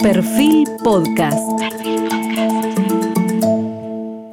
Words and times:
Perfil 0.00 0.64
Podcast. 0.84 1.38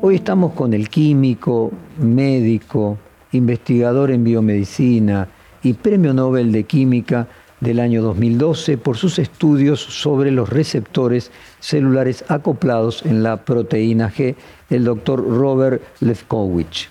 Hoy 0.02 0.16
estamos 0.16 0.54
con 0.54 0.76
el 0.76 0.90
químico, 0.90 1.72
médico, 1.98 3.00
investigador 3.32 4.12
en 4.12 4.24
biomedicina 4.24 5.28
y 5.64 5.74
premio 5.74 6.14
Nobel 6.14 6.52
de 6.52 6.66
Química 6.66 7.28
del 7.60 7.80
año 7.80 8.04
2012 8.04 8.78
por 8.78 8.98
sus 8.98 9.18
estudios 9.18 9.82
sobre 9.82 10.30
los 10.30 10.50
receptores 10.50 11.32
celulares 11.60 12.24
acoplados 12.28 13.04
en 13.04 13.24
la 13.24 13.44
proteína 13.44 14.12
G, 14.12 14.36
el 14.70 14.84
doctor 14.84 15.28
Robert 15.28 15.82
Lefkowitz. 16.00 16.90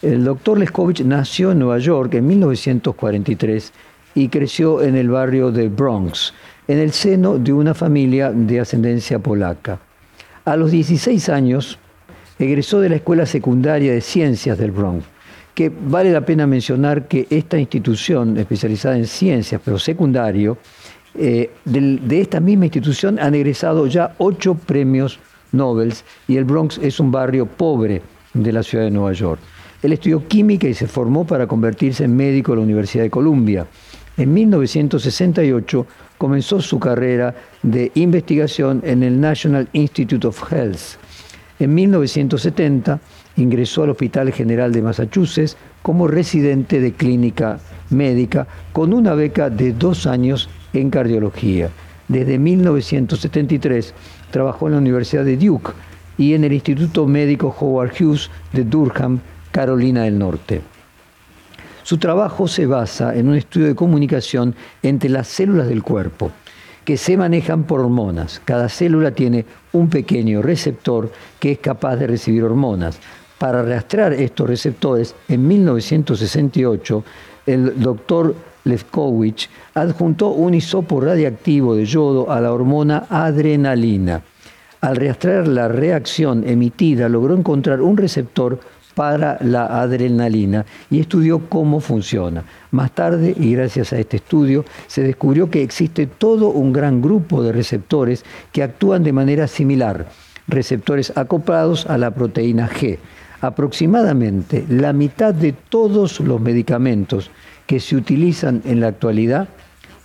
El 0.00 0.24
doctor 0.24 0.58
Lefkowitz 0.58 1.04
nació 1.04 1.52
en 1.52 1.58
Nueva 1.58 1.78
York 1.78 2.14
en 2.14 2.26
1943 2.26 3.72
y 4.14 4.28
creció 4.28 4.82
en 4.82 4.96
el 4.96 5.10
barrio 5.10 5.50
de 5.50 5.68
Bronx, 5.68 6.32
en 6.68 6.78
el 6.78 6.92
seno 6.92 7.38
de 7.38 7.52
una 7.52 7.74
familia 7.74 8.30
de 8.30 8.60
ascendencia 8.60 9.18
polaca. 9.18 9.80
A 10.44 10.56
los 10.56 10.70
16 10.70 11.28
años 11.30 11.78
egresó 12.38 12.80
de 12.80 12.90
la 12.90 12.96
Escuela 12.96 13.26
Secundaria 13.26 13.92
de 13.92 14.00
Ciencias 14.02 14.58
del 14.58 14.70
Bronx, 14.70 15.04
que 15.54 15.70
vale 15.70 16.12
la 16.12 16.20
pena 16.20 16.46
mencionar 16.46 17.08
que 17.08 17.26
esta 17.30 17.58
institución 17.58 18.36
especializada 18.36 18.96
en 18.96 19.06
ciencias, 19.06 19.60
pero 19.64 19.78
secundario, 19.78 20.58
eh, 21.14 21.50
de, 21.64 22.20
esta 22.20 22.38
misma 22.38 22.66
institución 22.66 23.18
han 23.18 23.34
egresado 23.34 23.86
ya 23.86 24.14
ocho 24.18 24.54
premios 24.54 25.18
Nobel 25.50 25.94
y 26.28 26.36
el 26.36 26.44
Bronx 26.44 26.78
es 26.78 27.00
un 27.00 27.10
barrio 27.10 27.46
pobre 27.46 28.02
de 28.34 28.52
la 28.52 28.62
ciudad 28.62 28.84
de 28.84 28.90
Nueva 28.90 29.14
York. 29.14 29.40
Él 29.82 29.92
estudió 29.92 30.26
química 30.28 30.68
y 30.68 30.74
se 30.74 30.86
formó 30.86 31.26
para 31.26 31.46
convertirse 31.46 32.04
en 32.04 32.14
médico 32.14 32.52
en 32.52 32.58
la 32.58 32.64
Universidad 32.64 33.04
de 33.04 33.10
Columbia. 33.10 33.66
En 34.18 34.34
1968 34.34 35.86
comenzó 36.18 36.60
su 36.60 36.80
carrera 36.80 37.36
de 37.62 37.92
investigación 37.94 38.82
en 38.84 39.04
el 39.04 39.20
National 39.20 39.68
Institute 39.72 40.26
of 40.26 40.52
Health. 40.52 40.98
En 41.60 41.72
1970 41.72 42.98
ingresó 43.36 43.84
al 43.84 43.90
Hospital 43.90 44.32
General 44.32 44.72
de 44.72 44.82
Massachusetts 44.82 45.56
como 45.82 46.08
residente 46.08 46.80
de 46.80 46.94
clínica 46.94 47.60
médica 47.90 48.48
con 48.72 48.92
una 48.92 49.14
beca 49.14 49.50
de 49.50 49.72
dos 49.72 50.04
años 50.08 50.50
en 50.72 50.90
cardiología. 50.90 51.70
Desde 52.08 52.40
1973 52.40 53.94
trabajó 54.32 54.66
en 54.66 54.72
la 54.72 54.78
Universidad 54.78 55.24
de 55.24 55.36
Duke 55.36 55.70
y 56.16 56.34
en 56.34 56.42
el 56.42 56.54
Instituto 56.54 57.06
Médico 57.06 57.54
Howard 57.60 57.92
Hughes 57.92 58.30
de 58.52 58.64
Durham, 58.64 59.20
Carolina 59.52 60.02
del 60.02 60.18
Norte. 60.18 60.60
Su 61.88 61.96
trabajo 61.96 62.46
se 62.48 62.66
basa 62.66 63.16
en 63.16 63.28
un 63.30 63.34
estudio 63.34 63.68
de 63.68 63.74
comunicación 63.74 64.54
entre 64.82 65.08
las 65.08 65.26
células 65.26 65.68
del 65.68 65.82
cuerpo, 65.82 66.30
que 66.84 66.98
se 66.98 67.16
manejan 67.16 67.64
por 67.64 67.80
hormonas. 67.80 68.42
Cada 68.44 68.68
célula 68.68 69.12
tiene 69.12 69.46
un 69.72 69.88
pequeño 69.88 70.42
receptor 70.42 71.10
que 71.40 71.52
es 71.52 71.58
capaz 71.60 71.96
de 71.96 72.06
recibir 72.06 72.44
hormonas. 72.44 72.98
Para 73.38 73.62
rastrear 73.62 74.12
estos 74.12 74.46
receptores, 74.46 75.14
en 75.28 75.48
1968, 75.48 77.04
el 77.46 77.80
doctor 77.80 78.34
Lefkowitz 78.64 79.48
adjuntó 79.72 80.28
un 80.28 80.52
hisopo 80.52 81.00
radiactivo 81.00 81.74
de 81.74 81.86
yodo 81.86 82.30
a 82.30 82.38
la 82.42 82.52
hormona 82.52 83.06
adrenalina. 83.08 84.20
Al 84.82 84.96
rastrear 84.96 85.48
la 85.48 85.68
reacción 85.68 86.46
emitida, 86.46 87.08
logró 87.08 87.34
encontrar 87.34 87.80
un 87.80 87.96
receptor 87.96 88.60
para 88.98 89.38
la 89.42 89.80
adrenalina 89.80 90.66
y 90.90 90.98
estudió 90.98 91.48
cómo 91.48 91.78
funciona. 91.78 92.42
Más 92.72 92.90
tarde, 92.90 93.32
y 93.38 93.52
gracias 93.52 93.92
a 93.92 93.98
este 94.00 94.16
estudio, 94.16 94.64
se 94.88 95.04
descubrió 95.04 95.48
que 95.48 95.62
existe 95.62 96.08
todo 96.08 96.48
un 96.48 96.72
gran 96.72 97.00
grupo 97.00 97.44
de 97.44 97.52
receptores 97.52 98.24
que 98.50 98.64
actúan 98.64 99.04
de 99.04 99.12
manera 99.12 99.46
similar, 99.46 100.08
receptores 100.48 101.16
acoplados 101.16 101.86
a 101.86 101.96
la 101.96 102.10
proteína 102.10 102.68
G. 102.68 102.98
Aproximadamente 103.40 104.64
la 104.68 104.92
mitad 104.92 105.32
de 105.32 105.52
todos 105.52 106.18
los 106.18 106.40
medicamentos 106.40 107.30
que 107.68 107.78
se 107.78 107.94
utilizan 107.94 108.62
en 108.64 108.80
la 108.80 108.88
actualidad 108.88 109.48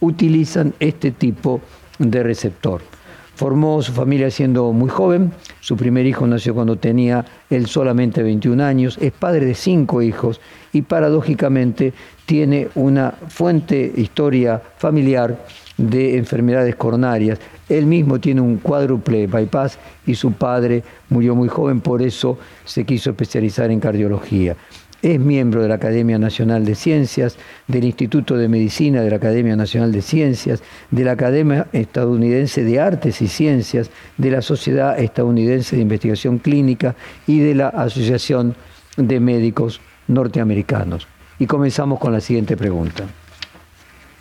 utilizan 0.01 0.75
este 0.79 1.09
tipo 1.09 1.61
de 1.97 2.21
receptor. 2.21 2.92
Formó 3.35 3.81
su 3.81 3.93
familia 3.93 4.29
siendo 4.29 4.71
muy 4.73 4.89
joven, 4.89 5.31
su 5.59 5.75
primer 5.75 6.05
hijo 6.05 6.27
nació 6.27 6.53
cuando 6.53 6.75
tenía 6.75 7.25
él 7.49 7.65
solamente 7.65 8.21
21 8.21 8.63
años, 8.63 8.97
es 9.01 9.11
padre 9.11 9.45
de 9.47 9.55
cinco 9.55 10.03
hijos 10.03 10.39
y 10.71 10.83
paradójicamente 10.83 11.93
tiene 12.27 12.69
una 12.75 13.11
fuente 13.29 13.91
historia 13.95 14.61
familiar 14.77 15.37
de 15.77 16.17
enfermedades 16.17 16.75
coronarias. 16.75 17.39
Él 17.69 17.87
mismo 17.87 18.19
tiene 18.19 18.41
un 18.41 18.57
cuádruple 18.57 19.25
bypass 19.25 19.79
y 20.05 20.13
su 20.13 20.33
padre 20.33 20.83
murió 21.09 21.33
muy 21.33 21.47
joven, 21.47 21.81
por 21.81 22.01
eso 22.01 22.37
se 22.65 22.85
quiso 22.85 23.09
especializar 23.09 23.71
en 23.71 23.79
cardiología. 23.79 24.55
Es 25.03 25.19
miembro 25.19 25.61
de 25.61 25.67
la 25.67 25.75
Academia 25.75 26.17
Nacional 26.17 26.63
de 26.63 26.75
Ciencias, 26.75 27.35
del 27.67 27.83
Instituto 27.83 28.37
de 28.37 28.47
Medicina 28.47 29.01
de 29.01 29.09
la 29.09 29.17
Academia 29.17 29.53
Nacional 29.57 29.91
de 29.91 30.01
Ciencias, 30.01 30.63
de 30.91 31.03
la 31.03 31.11
Academia 31.11 31.67
Estadounidense 31.73 32.63
de 32.63 32.79
Artes 32.79 33.21
y 33.21 33.27
Ciencias, 33.27 33.91
de 34.17 34.31
la 34.31 34.41
Sociedad 34.41 34.97
Estadounidense 34.97 35.75
de 35.75 35.81
Investigación 35.81 36.37
Clínica 36.37 36.95
y 37.27 37.39
de 37.39 37.53
la 37.53 37.67
Asociación 37.67 38.55
de 38.95 39.19
Médicos 39.19 39.81
Norteamericanos. 40.07 41.05
Y 41.37 41.47
comenzamos 41.47 41.99
con 41.99 42.13
la 42.13 42.21
siguiente 42.21 42.55
pregunta. 42.55 43.03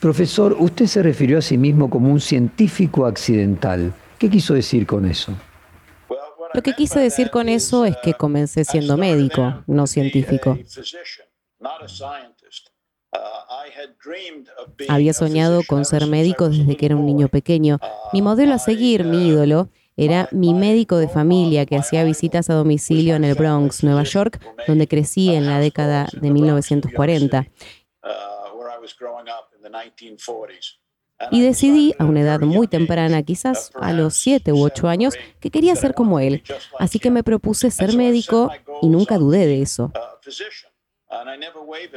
Profesor, 0.00 0.56
usted 0.58 0.86
se 0.86 1.00
refirió 1.00 1.38
a 1.38 1.42
sí 1.42 1.58
mismo 1.58 1.88
como 1.88 2.10
un 2.10 2.20
científico 2.20 3.06
accidental. 3.06 3.94
¿Qué 4.18 4.28
quiso 4.28 4.54
decir 4.54 4.84
con 4.84 5.06
eso? 5.06 5.32
Lo 6.54 6.62
que 6.62 6.74
quise 6.74 7.00
decir 7.00 7.30
con 7.30 7.48
eso 7.48 7.84
es 7.84 7.96
que 8.02 8.14
comencé 8.14 8.64
siendo 8.64 8.96
médico, 8.96 9.64
no 9.66 9.86
científico. 9.86 10.58
Había 14.88 15.12
soñado 15.12 15.62
con 15.66 15.84
ser 15.84 16.06
médico 16.06 16.48
desde 16.48 16.76
que 16.76 16.86
era 16.86 16.96
un 16.96 17.06
niño 17.06 17.28
pequeño. 17.28 17.78
Mi 18.12 18.22
modelo 18.22 18.54
a 18.54 18.58
seguir, 18.58 19.04
mi 19.04 19.28
ídolo, 19.28 19.68
era 19.96 20.28
mi 20.32 20.54
médico 20.54 20.96
de 20.96 21.08
familia 21.08 21.66
que 21.66 21.76
hacía 21.76 22.04
visitas 22.04 22.48
a 22.48 22.54
domicilio 22.54 23.14
en 23.14 23.24
el 23.24 23.34
Bronx, 23.34 23.84
Nueva 23.84 24.04
York, 24.04 24.40
donde 24.66 24.88
crecí 24.88 25.34
en 25.34 25.46
la 25.46 25.58
década 25.58 26.08
de 26.12 26.30
1940 26.30 27.46
y 31.30 31.42
decidí 31.42 31.94
a 31.98 32.04
una 32.04 32.20
edad 32.20 32.40
muy 32.40 32.66
temprana, 32.66 33.22
quizás 33.22 33.70
a 33.74 33.92
los 33.92 34.14
7 34.14 34.52
u 34.52 34.62
8 34.62 34.88
años, 34.88 35.14
que 35.40 35.50
quería 35.50 35.76
ser 35.76 35.94
como 35.94 36.20
él. 36.20 36.42
Así 36.78 36.98
que 36.98 37.10
me 37.10 37.22
propuse 37.22 37.70
ser 37.70 37.94
médico 37.94 38.50
y 38.80 38.88
nunca 38.88 39.18
dudé 39.18 39.46
de 39.46 39.62
eso. 39.62 39.92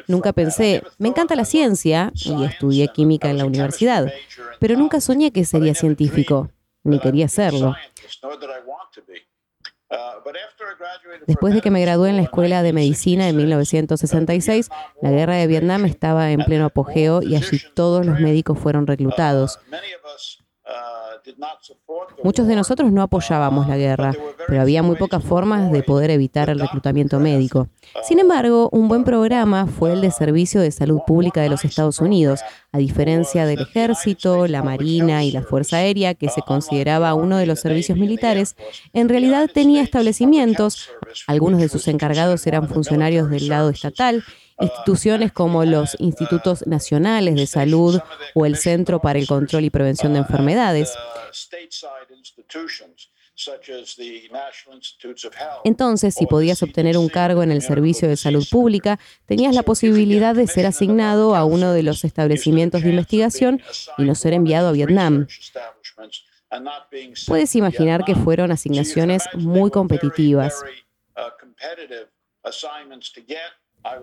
Nunca 0.07 0.33
pensé, 0.33 0.83
me 0.97 1.09
encanta 1.09 1.35
la 1.35 1.45
ciencia 1.45 2.11
y 2.13 2.43
estudié 2.43 2.89
química 2.89 3.29
en 3.29 3.37
la 3.37 3.45
universidad, 3.45 4.11
pero 4.59 4.75
nunca 4.75 4.99
soñé 4.99 5.31
que 5.31 5.45
sería 5.45 5.73
científico, 5.73 6.49
ni 6.83 6.99
quería 6.99 7.27
serlo. 7.27 7.75
Después 11.27 11.53
de 11.53 11.61
que 11.61 11.71
me 11.71 11.81
gradué 11.81 12.09
en 12.09 12.17
la 12.17 12.23
Escuela 12.23 12.63
de 12.63 12.73
Medicina 12.73 13.29
en 13.29 13.37
1966, 13.37 14.69
la 15.01 15.11
guerra 15.11 15.35
de 15.35 15.47
Vietnam 15.47 15.85
estaba 15.85 16.31
en 16.31 16.43
pleno 16.43 16.65
apogeo 16.65 17.21
y 17.21 17.35
allí 17.35 17.61
todos 17.73 18.05
los 18.05 18.19
médicos 18.19 18.57
fueron 18.57 18.87
reclutados. 18.87 19.59
Muchos 22.23 22.47
de 22.47 22.55
nosotros 22.55 22.91
no 22.91 23.01
apoyábamos 23.01 23.67
la 23.67 23.77
guerra, 23.77 24.13
pero 24.47 24.61
había 24.61 24.83
muy 24.83 24.95
pocas 24.95 25.23
formas 25.23 25.71
de 25.71 25.83
poder 25.83 26.11
evitar 26.11 26.49
el 26.49 26.59
reclutamiento 26.59 27.19
médico. 27.19 27.67
Sin 28.03 28.19
embargo, 28.19 28.69
un 28.71 28.87
buen 28.87 29.03
programa 29.03 29.67
fue 29.67 29.93
el 29.93 30.01
de 30.01 30.11
Servicio 30.11 30.61
de 30.61 30.71
Salud 30.71 30.99
Pública 31.05 31.41
de 31.41 31.49
los 31.49 31.65
Estados 31.65 31.99
Unidos, 31.99 32.41
a 32.71 32.77
diferencia 32.77 33.45
del 33.45 33.61
ejército, 33.61 34.47
la 34.47 34.63
marina 34.63 35.23
y 35.23 35.31
la 35.31 35.41
Fuerza 35.41 35.77
Aérea, 35.77 36.13
que 36.13 36.29
se 36.29 36.41
consideraba 36.41 37.13
uno 37.13 37.37
de 37.37 37.45
los 37.45 37.59
servicios 37.59 37.97
militares, 37.97 38.55
en 38.93 39.09
realidad 39.09 39.49
tenía 39.53 39.81
establecimientos, 39.81 40.89
algunos 41.27 41.59
de 41.59 41.69
sus 41.69 41.87
encargados 41.87 42.45
eran 42.47 42.67
funcionarios 42.67 43.29
del 43.29 43.47
lado 43.47 43.69
estatal, 43.69 44.23
instituciones 44.59 45.31
como 45.31 45.65
los 45.65 45.95
institutos 45.99 46.65
nacionales 46.65 47.35
de 47.35 47.47
salud 47.47 47.99
o 48.33 48.45
el 48.45 48.55
Centro 48.55 49.01
para 49.01 49.19
el 49.19 49.27
Control 49.27 49.65
y 49.65 49.69
Prevención 49.69 50.13
de 50.13 50.19
Enfermedades. 50.19 50.93
Entonces, 55.65 56.15
si 56.15 56.25
podías 56.25 56.63
obtener 56.63 56.97
un 56.97 57.09
cargo 57.09 57.43
en 57.43 57.51
el 57.51 57.61
Servicio 57.61 58.07
de 58.07 58.15
Salud 58.15 58.45
Pública, 58.49 58.97
tenías 59.25 59.53
la 59.53 59.63
posibilidad 59.63 60.33
de 60.33 60.47
ser 60.47 60.65
asignado 60.65 61.35
a 61.35 61.43
uno 61.43 61.73
de 61.73 61.83
los 61.83 62.05
establecimientos 62.05 62.83
de 62.83 62.91
investigación 62.91 63.61
y 63.97 64.03
no 64.03 64.15
ser 64.15 64.33
enviado 64.33 64.69
a 64.69 64.71
Vietnam. 64.71 65.27
Puedes 67.27 67.55
imaginar 67.55 68.05
que 68.05 68.15
fueron 68.15 68.51
asignaciones 68.51 69.23
muy 69.33 69.69
competitivas. 69.69 70.63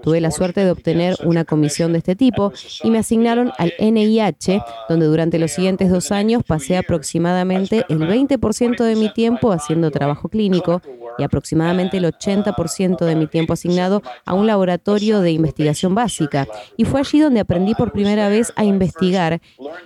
Tuve 0.03 0.21
la 0.21 0.31
suerte 0.31 0.65
de 0.65 0.71
obtener 0.71 1.17
una 1.25 1.45
comisión 1.45 1.93
de 1.93 1.99
este 1.99 2.17
tipo 2.17 2.53
y 2.83 2.91
me 2.91 2.99
asignaron 2.99 3.53
al 3.59 3.73
NIH, 3.79 4.63
donde 4.89 5.07
durante 5.07 5.39
los 5.39 5.53
siguientes 5.53 5.91
dos 5.91 6.13
años 6.13 6.43
pasé 6.47 6.77
aproximadamente 6.77 7.85
el 7.89 8.01
20% 8.01 8.85
de 8.85 8.97
mi 8.97 9.13
tiempo 9.13 9.53
haciendo 9.53 9.91
trabajo 9.91 10.29
clínico 10.29 10.83
y 11.19 11.25
aproximadamente 11.25 11.99
el 11.99 12.05
80% 12.05 13.05
de 13.05 13.17
mi 13.17 13.27
tiempo 13.27 13.53
asignado 13.53 14.03
a 14.25 14.35
un 14.35 14.47
laboratorio 14.47 15.21
de 15.21 15.31
investigación 15.31 15.95
básica. 15.95 16.49
Y 16.77 16.85
fue 16.85 17.01
allí 17.01 17.21
donde 17.21 17.41
aprendí 17.41 17.75
por 17.75 17.93
primera 17.93 18.29
vez 18.29 18.53
a 18.57 18.65
investigar 18.65 19.41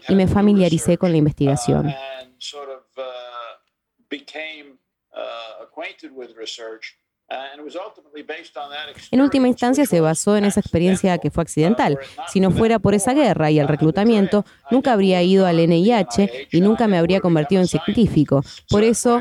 y 0.08 0.14
me 0.14 0.28
familiaricé 0.28 0.98
con 0.98 1.10
la 1.10 1.18
investigación. 1.18 1.92
En 9.10 9.20
última 9.20 9.48
instancia 9.48 9.84
se 9.84 10.00
basó 10.00 10.36
en 10.36 10.44
esa 10.44 10.60
experiencia 10.60 11.18
que 11.18 11.30
fue 11.30 11.42
accidental. 11.42 11.98
Si 12.28 12.38
no 12.38 12.50
fuera 12.50 12.78
por 12.78 12.94
esa 12.94 13.14
guerra 13.14 13.50
y 13.50 13.58
el 13.58 13.66
reclutamiento, 13.66 14.44
nunca 14.70 14.92
habría 14.92 15.22
ido 15.22 15.46
al 15.46 15.56
NIH 15.56 16.48
y 16.52 16.60
nunca 16.60 16.86
me 16.86 16.98
habría 16.98 17.20
convertido 17.20 17.60
en 17.60 17.66
científico. 17.66 18.44
Por 18.70 18.84
eso 18.84 19.20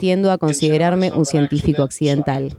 tiendo 0.00 0.32
a 0.32 0.38
considerarme 0.38 1.12
un 1.12 1.24
científico 1.24 1.82
accidental. 1.82 2.56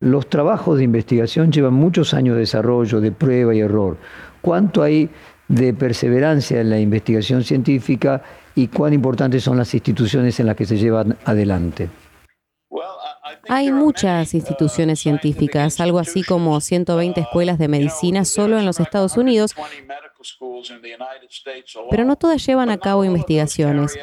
Los 0.00 0.28
trabajos 0.28 0.76
de 0.76 0.84
investigación 0.84 1.50
llevan 1.50 1.74
muchos 1.74 2.14
años 2.14 2.34
de 2.34 2.40
desarrollo, 2.40 3.00
de 3.00 3.10
prueba 3.10 3.54
y 3.54 3.60
error. 3.60 3.96
¿Cuánto 4.42 4.82
hay 4.82 5.08
de 5.48 5.72
perseverancia 5.72 6.60
en 6.60 6.70
la 6.70 6.78
investigación 6.78 7.42
científica 7.42 8.22
y 8.54 8.68
cuán 8.68 8.92
importantes 8.92 9.42
son 9.42 9.56
las 9.56 9.72
instituciones 9.74 10.38
en 10.38 10.46
las 10.46 10.56
que 10.56 10.66
se 10.66 10.76
llevan 10.76 11.16
adelante? 11.24 11.88
Hay 13.48 13.72
muchas 13.72 14.34
instituciones 14.34 15.00
científicas, 15.00 15.80
algo 15.80 15.98
así 15.98 16.22
como 16.22 16.60
120 16.60 17.20
escuelas 17.20 17.58
de 17.58 17.68
medicina 17.68 18.24
solo 18.24 18.58
en 18.58 18.66
los 18.66 18.80
Estados 18.80 19.16
Unidos, 19.16 19.54
pero 21.90 22.04
no 22.04 22.16
todas 22.16 22.44
llevan 22.44 22.70
a 22.70 22.78
cabo 22.78 23.04
investigaciones. 23.04 23.98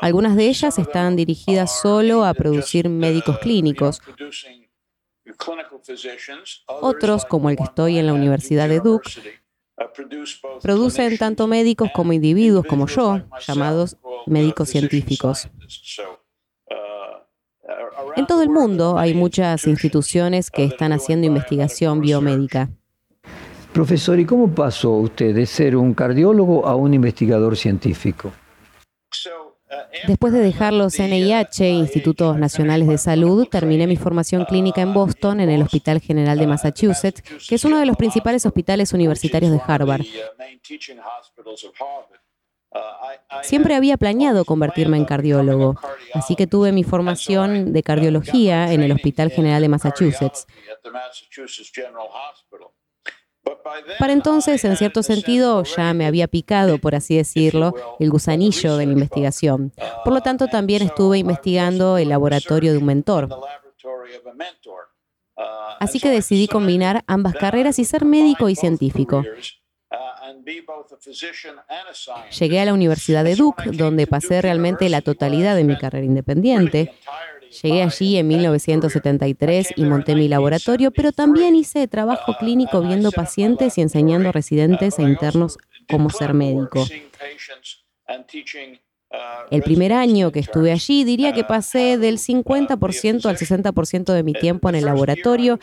Algunas 0.00 0.36
de 0.36 0.48
ellas 0.48 0.78
están 0.78 1.16
dirigidas 1.16 1.80
solo 1.80 2.24
a 2.24 2.34
producir 2.34 2.88
médicos 2.88 3.38
clínicos. 3.38 4.00
Otros, 6.66 7.24
como 7.24 7.50
el 7.50 7.56
que 7.56 7.62
estoy 7.62 7.98
en 7.98 8.06
la 8.06 8.12
Universidad 8.12 8.68
de 8.68 8.80
Duke, 8.80 9.10
producen 10.62 11.18
tanto 11.18 11.46
médicos 11.46 11.90
como 11.94 12.12
individuos 12.12 12.66
como 12.66 12.86
yo, 12.86 13.22
llamados 13.46 13.96
médicos 14.26 14.68
científicos. 14.68 15.48
En 18.16 18.26
todo 18.26 18.42
el 18.42 18.50
mundo 18.50 18.98
hay 18.98 19.14
muchas 19.14 19.66
instituciones 19.66 20.50
que 20.50 20.64
están 20.64 20.92
haciendo 20.92 21.26
investigación 21.26 22.00
biomédica. 22.00 22.70
Profesor, 23.72 24.20
¿y 24.20 24.24
cómo 24.24 24.48
pasó 24.54 24.92
usted 24.92 25.34
de 25.34 25.46
ser 25.46 25.74
un 25.74 25.94
cardiólogo 25.94 26.64
a 26.66 26.76
un 26.76 26.94
investigador 26.94 27.56
científico? 27.56 28.32
Después 30.06 30.32
de 30.32 30.40
dejar 30.40 30.72
los 30.72 30.98
NIH, 30.98 31.70
Institutos 31.70 32.38
Nacionales 32.38 32.88
de 32.88 32.98
Salud, 32.98 33.48
terminé 33.48 33.86
mi 33.86 33.96
formación 33.96 34.44
clínica 34.44 34.82
en 34.82 34.92
Boston, 34.92 35.40
en 35.40 35.50
el 35.50 35.62
Hospital 35.62 36.00
General 36.00 36.38
de 36.38 36.46
Massachusetts, 36.46 37.22
que 37.48 37.54
es 37.54 37.64
uno 37.64 37.78
de 37.78 37.86
los 37.86 37.96
principales 37.96 38.44
hospitales 38.44 38.92
universitarios 38.92 39.50
de 39.50 39.60
Harvard. 39.66 40.02
Siempre 43.42 43.74
había 43.74 43.96
planeado 43.96 44.44
convertirme 44.44 44.96
en 44.96 45.04
cardiólogo, 45.04 45.76
así 46.14 46.34
que 46.34 46.46
tuve 46.46 46.72
mi 46.72 46.84
formación 46.84 47.72
de 47.72 47.82
cardiología 47.82 48.72
en 48.72 48.82
el 48.82 48.92
Hospital 48.92 49.30
General 49.30 49.60
de 49.60 49.68
Massachusetts. 49.68 50.46
Para 53.98 54.12
entonces, 54.12 54.64
en 54.64 54.76
cierto 54.76 55.02
sentido, 55.02 55.62
ya 55.64 55.92
me 55.94 56.06
había 56.06 56.28
picado, 56.28 56.78
por 56.78 56.94
así 56.94 57.16
decirlo, 57.16 57.74
el 58.00 58.10
gusanillo 58.10 58.76
de 58.76 58.86
la 58.86 58.92
investigación. 58.92 59.72
Por 60.04 60.14
lo 60.14 60.20
tanto, 60.22 60.48
también 60.48 60.82
estuve 60.82 61.18
investigando 61.18 61.98
el 61.98 62.08
laboratorio 62.08 62.72
de 62.72 62.78
un 62.78 62.86
mentor. 62.86 63.28
Así 65.80 66.00
que 66.00 66.08
decidí 66.08 66.48
combinar 66.48 67.04
ambas 67.06 67.34
carreras 67.34 67.78
y 67.78 67.84
ser 67.84 68.04
médico 68.04 68.48
y 68.48 68.54
científico. 68.54 69.22
Llegué 72.38 72.60
a 72.60 72.64
la 72.64 72.74
Universidad 72.74 73.24
de 73.24 73.36
Duke, 73.36 73.70
donde 73.72 74.06
pasé 74.06 74.42
realmente 74.42 74.88
la 74.88 75.00
totalidad 75.00 75.56
de 75.56 75.64
mi 75.64 75.76
carrera 75.76 76.04
independiente. 76.04 76.92
Llegué 77.62 77.82
allí 77.82 78.16
en 78.16 78.28
1973 78.28 79.74
y 79.76 79.84
monté 79.84 80.14
mi 80.14 80.28
laboratorio, 80.28 80.90
pero 80.90 81.12
también 81.12 81.54
hice 81.54 81.86
trabajo 81.86 82.34
clínico 82.38 82.80
viendo 82.82 83.12
pacientes 83.12 83.78
y 83.78 83.82
enseñando 83.82 84.30
a 84.30 84.32
residentes 84.32 84.98
e 84.98 85.02
internos 85.02 85.58
cómo 85.88 86.10
ser 86.10 86.34
médico. 86.34 86.84
El 89.50 89.62
primer 89.62 89.92
año 89.92 90.32
que 90.32 90.40
estuve 90.40 90.72
allí 90.72 91.04
diría 91.04 91.32
que 91.32 91.44
pasé 91.44 91.98
del 91.98 92.18
50% 92.18 93.26
al 93.26 93.36
60% 93.36 94.12
de 94.12 94.22
mi 94.22 94.32
tiempo 94.32 94.68
en 94.68 94.74
el 94.74 94.84
laboratorio 94.86 95.58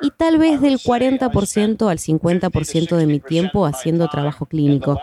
y 0.00 0.10
tal 0.10 0.38
vez 0.38 0.60
del 0.60 0.78
40% 0.78 1.90
al 1.90 1.98
50% 1.98 2.96
de 2.96 3.06
mi 3.06 3.20
tiempo 3.20 3.66
haciendo 3.66 4.08
trabajo 4.08 4.46
clínico. 4.46 5.00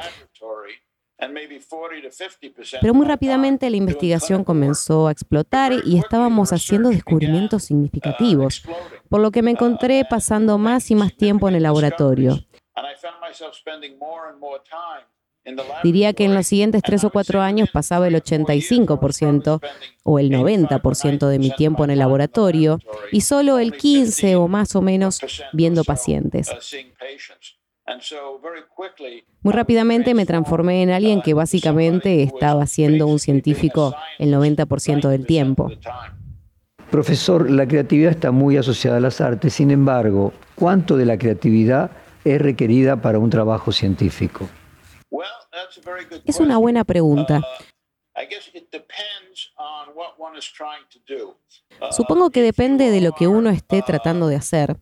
Pero 2.82 2.94
muy 2.94 3.06
rápidamente 3.06 3.70
la 3.70 3.78
investigación 3.78 4.44
comenzó 4.44 5.08
a 5.08 5.12
explotar 5.12 5.72
y 5.86 6.00
estábamos 6.00 6.52
haciendo 6.52 6.90
descubrimientos 6.90 7.66
significativos, 7.66 8.64
por 9.10 9.22
lo 9.22 9.32
que 9.32 9.44
me 9.44 9.52
encontré 9.52 10.04
pasando 10.10 10.58
más 10.58 10.90
y 10.90 10.96
más 10.96 11.16
tiempo 11.16 11.48
en 11.48 11.56
el 11.56 11.64
laboratorio. 11.64 12.40
Diría 15.84 16.14
que 16.14 16.26
en 16.26 16.36
los 16.36 16.46
siguientes 16.46 16.84
tres 16.84 17.04
o 17.04 17.10
cuatro 17.10 17.42
años 17.42 17.70
pasaba 17.72 18.08
el 18.08 18.16
85% 18.16 19.60
o 20.04 20.20
el 20.20 20.32
90% 20.32 21.28
de 21.28 21.40
mi 21.40 21.52
tiempo 21.52 21.84
en 21.84 21.90
el 21.90 22.00
laboratorio 22.00 22.80
y 23.12 23.22
solo 23.22 23.58
el 23.58 23.76
15 23.76 24.36
o 24.36 24.48
más 24.48 24.76
o 24.76 24.82
menos 24.82 25.20
viendo 25.54 25.84
pacientes. 25.84 26.50
Muy 29.42 29.54
rápidamente 29.54 30.14
me 30.14 30.26
transformé 30.26 30.84
en 30.84 30.92
alguien 30.92 31.22
que 31.22 31.34
básicamente 31.34 32.22
estaba 32.22 32.68
siendo 32.68 33.08
un 33.08 33.20
científico 33.20 33.96
el 34.20 34.34
90% 34.34 35.10
del 35.10 35.26
tiempo. 35.26 35.72
Profesor, 36.92 37.50
la 37.50 37.68
creatividad 37.68 38.12
está 38.12 38.32
muy 38.32 38.58
asociada 38.58 38.98
a 38.98 39.00
las 39.00 39.22
artes, 39.22 39.54
sin 39.54 39.72
embargo, 39.72 40.34
¿cuánto 40.56 40.98
de 40.98 41.06
la 41.06 41.18
creatividad 41.18 41.90
es 42.24 42.40
requerida 42.42 43.02
para 43.02 43.18
un 43.18 43.30
trabajo 43.30 43.72
científico? 43.72 44.48
Es 46.26 46.40
una 46.40 46.58
buena 46.58 46.84
pregunta. 46.84 47.42
Supongo 51.92 52.30
que 52.30 52.42
depende 52.42 52.92
de 52.92 53.02
lo 53.02 53.12
que 53.14 53.28
uno 53.28 53.50
esté 53.50 53.82
tratando 53.82 54.28
de 54.28 54.36
hacer. 54.36 54.78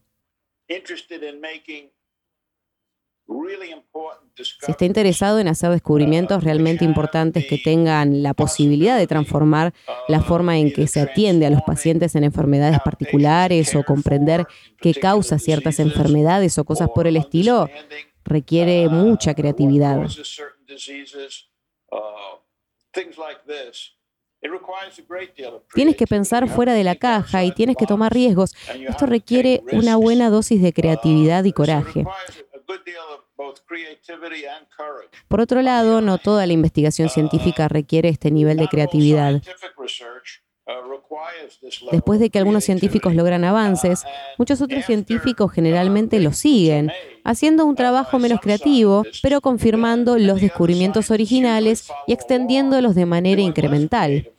Si 4.36 4.72
está 4.72 4.86
interesado 4.86 5.40
en 5.40 5.48
hacer 5.48 5.70
descubrimientos 5.70 6.44
realmente 6.44 6.84
importantes 6.84 7.46
que 7.48 7.58
tengan 7.58 8.24
la 8.24 8.34
posibilidad 8.34 8.98
de 8.98 9.06
transformar 9.06 9.74
la 10.08 10.22
forma 10.22 10.58
en 10.58 10.72
que 10.74 10.88
se 10.88 11.02
atiende 11.02 11.46
a 11.46 11.52
los 11.52 11.62
pacientes 11.62 12.16
en 12.16 12.24
enfermedades 12.24 12.80
particulares 12.84 13.76
o 13.76 13.84
comprender 13.84 14.48
qué 14.80 14.94
causa 14.96 15.38
ciertas 15.38 15.80
enfermedades 15.80 16.58
o 16.58 16.66
cosas 16.66 16.90
por 16.90 17.06
el 17.06 17.18
estilo, 17.18 17.70
requiere 18.30 18.88
mucha 18.88 19.34
creatividad. 19.34 20.08
Tienes 25.74 25.96
que 25.96 26.08
pensar 26.08 26.48
fuera 26.48 26.74
de 26.74 26.84
la 26.84 26.96
caja 26.96 27.44
y 27.44 27.52
tienes 27.52 27.76
que 27.76 27.86
tomar 27.86 28.14
riesgos. 28.14 28.56
Esto 28.88 29.06
requiere 29.06 29.62
una 29.74 29.98
buena 29.98 30.30
dosis 30.30 30.62
de 30.62 30.72
creatividad 30.72 31.44
y 31.44 31.52
coraje. 31.52 32.06
Por 35.28 35.42
otro 35.42 35.62
lado, 35.62 36.02
no 36.02 36.18
toda 36.18 36.46
la 36.46 36.54
investigación 36.54 37.10
científica 37.10 37.68
requiere 37.68 38.10
este 38.10 38.32
nivel 38.32 38.58
de 38.58 38.68
creatividad. 38.68 39.42
Después 41.92 42.20
de 42.20 42.30
que 42.30 42.40
algunos 42.40 42.64
científicos 42.64 43.16
logran 43.16 43.44
avances, 43.44 44.04
muchos 44.38 44.62
otros 44.62 44.86
científicos 44.86 45.52
generalmente 45.52 46.20
los 46.20 46.38
siguen, 46.38 46.92
haciendo 47.24 47.66
un 47.66 47.76
trabajo 47.76 48.20
menos 48.20 48.40
creativo, 48.40 49.04
pero 49.22 49.42
confirmando 49.42 50.18
los 50.18 50.42
descubrimientos 50.42 51.12
originales 51.12 51.90
y 52.08 52.14
extendiéndolos 52.14 52.96
de 52.96 53.06
manera 53.06 53.42
incremental. 53.42 54.32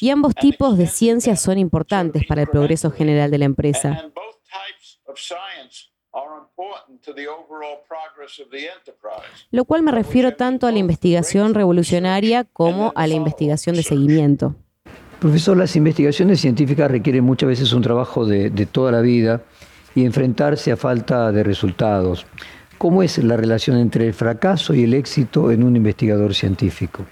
Y 0.00 0.10
ambos 0.10 0.34
tipos 0.36 0.78
de 0.78 0.86
ciencias 0.86 1.40
son 1.40 1.58
importantes 1.58 2.24
para 2.26 2.42
el 2.42 2.48
progreso 2.48 2.90
general 2.90 3.30
de 3.30 3.38
la 3.38 3.44
empresa. 3.46 4.12
Lo 9.50 9.64
cual 9.64 9.82
me 9.82 9.90
refiero 9.90 10.36
tanto 10.36 10.66
a 10.66 10.72
la 10.72 10.78
investigación 10.78 11.54
revolucionaria 11.54 12.44
como 12.44 12.92
a 12.94 13.06
la 13.06 13.14
investigación 13.14 13.76
de 13.76 13.82
seguimiento. 13.82 14.54
Profesor, 15.20 15.56
las 15.56 15.74
investigaciones 15.74 16.40
científicas 16.40 16.90
requieren 16.90 17.24
muchas 17.24 17.48
veces 17.48 17.72
un 17.72 17.82
trabajo 17.82 18.26
de, 18.26 18.50
de 18.50 18.66
toda 18.66 18.92
la 18.92 19.00
vida 19.00 19.42
y 19.94 20.04
enfrentarse 20.04 20.70
a 20.72 20.76
falta 20.76 21.32
de 21.32 21.42
resultados. 21.42 22.26
¿Cómo 22.78 23.02
es 23.02 23.18
la 23.18 23.36
relación 23.36 23.78
entre 23.78 24.06
el 24.06 24.14
fracaso 24.14 24.74
y 24.74 24.84
el 24.84 24.94
éxito 24.94 25.50
en 25.50 25.62
un 25.62 25.76
investigador 25.76 26.34
científico? 26.34 27.06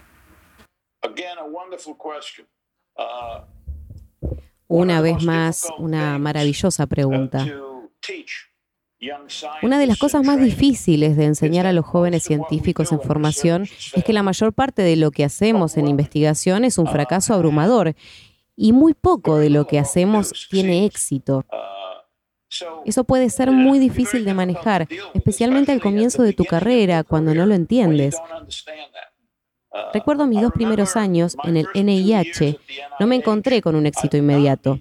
Una 4.68 5.00
vez 5.00 5.22
más, 5.22 5.68
una 5.78 6.18
maravillosa 6.18 6.86
pregunta. 6.86 7.46
Una 9.62 9.78
de 9.78 9.86
las 9.86 9.98
cosas 9.98 10.24
más 10.24 10.40
difíciles 10.40 11.16
de 11.16 11.24
enseñar 11.24 11.66
a 11.66 11.72
los 11.72 11.84
jóvenes 11.84 12.22
científicos 12.22 12.92
en 12.92 13.00
formación 13.00 13.62
es 13.94 14.04
que 14.04 14.12
la 14.12 14.22
mayor 14.22 14.52
parte 14.52 14.82
de 14.82 14.96
lo 14.96 15.10
que 15.10 15.24
hacemos 15.24 15.76
en 15.76 15.88
investigación 15.88 16.64
es 16.64 16.78
un 16.78 16.86
fracaso 16.86 17.34
abrumador 17.34 17.94
y 18.54 18.72
muy 18.72 18.94
poco 18.94 19.38
de 19.38 19.50
lo 19.50 19.66
que 19.66 19.78
hacemos 19.78 20.46
tiene 20.50 20.84
éxito. 20.84 21.44
Eso 22.84 23.04
puede 23.04 23.30
ser 23.30 23.50
muy 23.50 23.78
difícil 23.78 24.24
de 24.24 24.34
manejar, 24.34 24.86
especialmente 25.14 25.72
al 25.72 25.80
comienzo 25.80 26.22
de 26.22 26.34
tu 26.34 26.44
carrera, 26.44 27.02
cuando 27.02 27.34
no 27.34 27.46
lo 27.46 27.54
entiendes. 27.54 28.16
Recuerdo 29.94 30.26
mis 30.26 30.42
dos 30.42 30.52
primeros 30.52 30.96
años 30.96 31.34
en 31.44 31.56
el 31.56 31.66
NIH, 31.74 32.58
no 33.00 33.06
me 33.06 33.16
encontré 33.16 33.62
con 33.62 33.74
un 33.74 33.86
éxito 33.86 34.18
inmediato. 34.18 34.80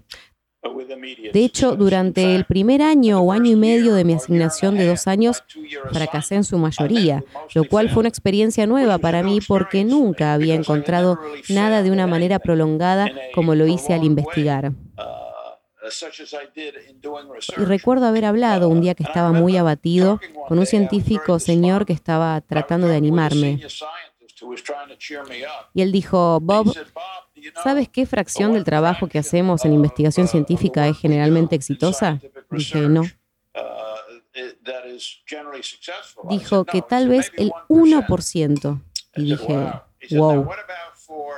De 1.34 1.46
hecho, 1.46 1.75
durante 1.75 2.36
el 2.36 2.46
primer 2.46 2.81
año 2.81 3.22
o 3.22 3.31
año 3.31 3.51
y 3.51 3.55
medio 3.55 3.93
de 3.93 4.03
mi 4.03 4.13
asignación 4.13 4.77
de 4.77 4.86
dos 4.86 5.08
años, 5.08 5.43
fracasé 5.91 6.36
en 6.36 6.43
su 6.43 6.58
mayoría, 6.58 7.24
lo 7.53 7.63
cual 7.65 7.89
fue 7.89 8.01
una 8.01 8.10
experiencia 8.10 8.67
nueva 8.67 8.98
para 8.98 9.24
mí 9.24 9.39
porque 9.48 9.84
nunca 9.84 10.34
había 10.34 10.55
encontrado 10.55 11.20
nada 11.50 11.84
de 11.84 11.91
una 11.91 12.08
manera 12.08 12.39
prolongada 12.39 13.10
como 13.34 13.55
lo 13.55 13.67
hice 13.67 13.93
al 13.93 14.03
investigar. 14.03 14.74
Y 17.58 17.65
recuerdo 17.65 18.05
haber 18.05 18.25
hablado 18.25 18.70
un 18.70 18.81
día 18.81 18.96
que 18.96 19.03
estaba 19.03 19.31
muy 19.31 19.58
abatido 19.58 20.20
con 20.48 20.60
un 20.60 20.65
científico 20.65 21.39
señor 21.39 21.86
que 21.86 21.93
estaba 21.93 22.39
tratando 22.41 22.88
de 22.88 22.96
animarme. 22.96 23.60
Y 25.74 25.81
él 25.81 25.91
dijo, 25.91 26.39
Bob, 26.41 26.74
¿sabes 27.64 27.90
qué 27.90 28.06
fracción 28.06 28.54
del 28.54 28.64
trabajo 28.64 29.08
que 29.08 29.20
hacemos 29.20 29.66
en 29.66 29.74
investigación 29.74 30.28
científica 30.28 30.88
es 30.88 30.98
generalmente 30.98 31.56
exitosa? 31.56 32.20
Dije, 32.50 32.82
no. 32.82 33.04
Dijo 36.30 36.66
que 36.66 36.82
tal 36.82 37.08
vez 37.08 37.32
el 37.38 37.52
1%. 37.70 38.82
Y 39.16 39.24
dije, 39.24 39.72
wow. 40.12 40.50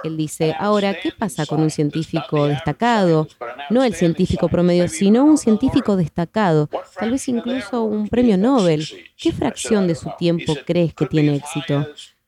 Él 0.03 0.17
dice, 0.17 0.55
ahora, 0.59 0.93
¿qué 0.99 1.11
pasa 1.11 1.45
con 1.45 1.61
un 1.61 1.69
científico 1.69 2.47
destacado? 2.47 3.27
No 3.69 3.83
el 3.83 3.95
científico 3.95 4.49
promedio, 4.49 4.87
sino 4.87 5.23
un 5.23 5.37
científico 5.37 5.95
destacado, 5.95 6.69
tal 6.99 7.11
vez 7.11 7.27
incluso 7.27 7.83
un 7.83 8.07
premio 8.07 8.37
Nobel. 8.37 8.85
¿Qué 9.17 9.31
fracción 9.31 9.87
de 9.87 9.95
su 9.95 10.11
tiempo 10.17 10.55
crees 10.65 10.93
que 10.93 11.05
tiene 11.05 11.35
éxito? 11.35 11.87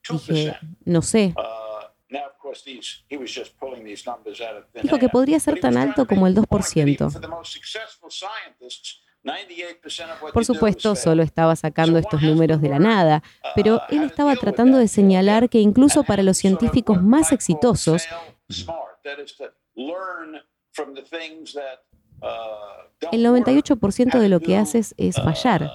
Dije, 0.10 0.55
no 0.86 1.01
sé. 1.01 1.34
Dijo 4.81 4.99
que 4.99 5.09
podría 5.09 5.39
ser 5.39 5.59
tan 5.59 5.77
alto 5.77 6.05
como 6.05 6.27
el 6.27 6.35
2%. 6.35 7.51
Por 10.33 10.45
supuesto, 10.45 10.95
solo 10.95 11.23
estaba 11.23 11.55
sacando 11.55 11.97
estos 11.97 12.21
números 12.21 12.61
de 12.61 12.69
la 12.69 12.77
nada, 12.77 13.23
pero 13.55 13.81
él 13.89 14.03
estaba 14.03 14.35
tratando 14.35 14.77
de 14.77 14.87
señalar 14.87 15.49
que 15.49 15.59
incluso 15.59 16.03
para 16.03 16.21
los 16.21 16.37
científicos 16.37 17.01
más 17.01 17.31
exitosos, 17.31 18.07
el 23.11 23.25
98% 23.25 24.19
de 24.19 24.29
lo 24.29 24.39
que 24.39 24.57
haces 24.57 24.93
es 24.97 25.15
fallar. 25.15 25.71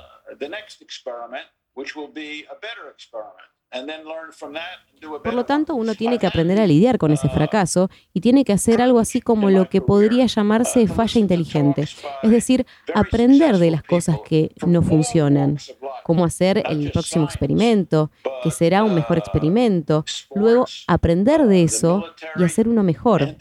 Por 5.23 5.35
lo 5.35 5.45
tanto, 5.45 5.75
uno 5.75 5.95
tiene 5.95 6.19
que 6.19 6.27
aprender 6.27 6.61
a 6.61 6.67
lidiar 6.67 6.99
con 6.99 7.13
ese 7.13 7.29
fracaso 7.29 7.89
y 8.13 8.21
tiene 8.21 8.45
que 8.45 8.53
hacer 8.53 8.83
algo 8.83 8.99
así 8.99 9.21
como 9.21 9.49
lo 9.51 9.69
que 9.69 9.81
podría 9.81 10.27
llamarse 10.27 10.87
falla 10.89 11.21
inteligente, 11.21 11.83
es 12.23 12.31
decir, 12.31 12.67
aprender 12.95 13.59
de 13.59 13.71
las 13.71 13.83
cosas 13.83 14.19
que 14.25 14.53
no 14.67 14.83
funcionan, 14.83 15.59
cómo 16.03 16.25
hacer 16.25 16.63
el 16.69 16.91
próximo 16.91 17.25
experimento, 17.25 18.11
que 18.43 18.51
será 18.51 18.83
un 18.83 18.95
mejor 18.95 19.19
experimento, 19.19 20.05
luego 20.35 20.67
aprender 20.87 21.47
de 21.47 21.63
eso 21.63 22.05
y 22.37 22.45
hacer 22.45 22.69
uno 22.69 22.83
mejor. 22.83 23.37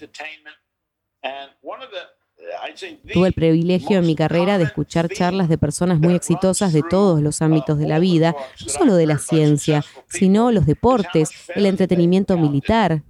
Tuve 3.14 3.28
el 3.28 3.34
privilegio 3.34 4.00
en 4.00 4.06
mi 4.06 4.16
carrera 4.16 4.58
de 4.58 4.66
escuchar 4.66 5.10
charlas 5.10 5.50
de 5.50 5.58
personas 5.58 6.00
muy 6.00 6.16
exitosas 6.16 6.74
de 6.74 6.84
todos 6.84 7.22
los 7.22 7.42
ámbitos 7.42 7.78
de 7.78 7.88
la 7.88 8.00
vida, 8.00 8.36
no 8.62 8.70
solo 8.70 8.96
de 8.96 9.06
la 9.06 9.18
ciencia, 9.18 9.84
sino 10.08 10.52
los 10.52 10.66
deportes, 10.66 11.30
el 11.56 11.66
entretenimiento 11.66 12.38
militar. 12.38 13.04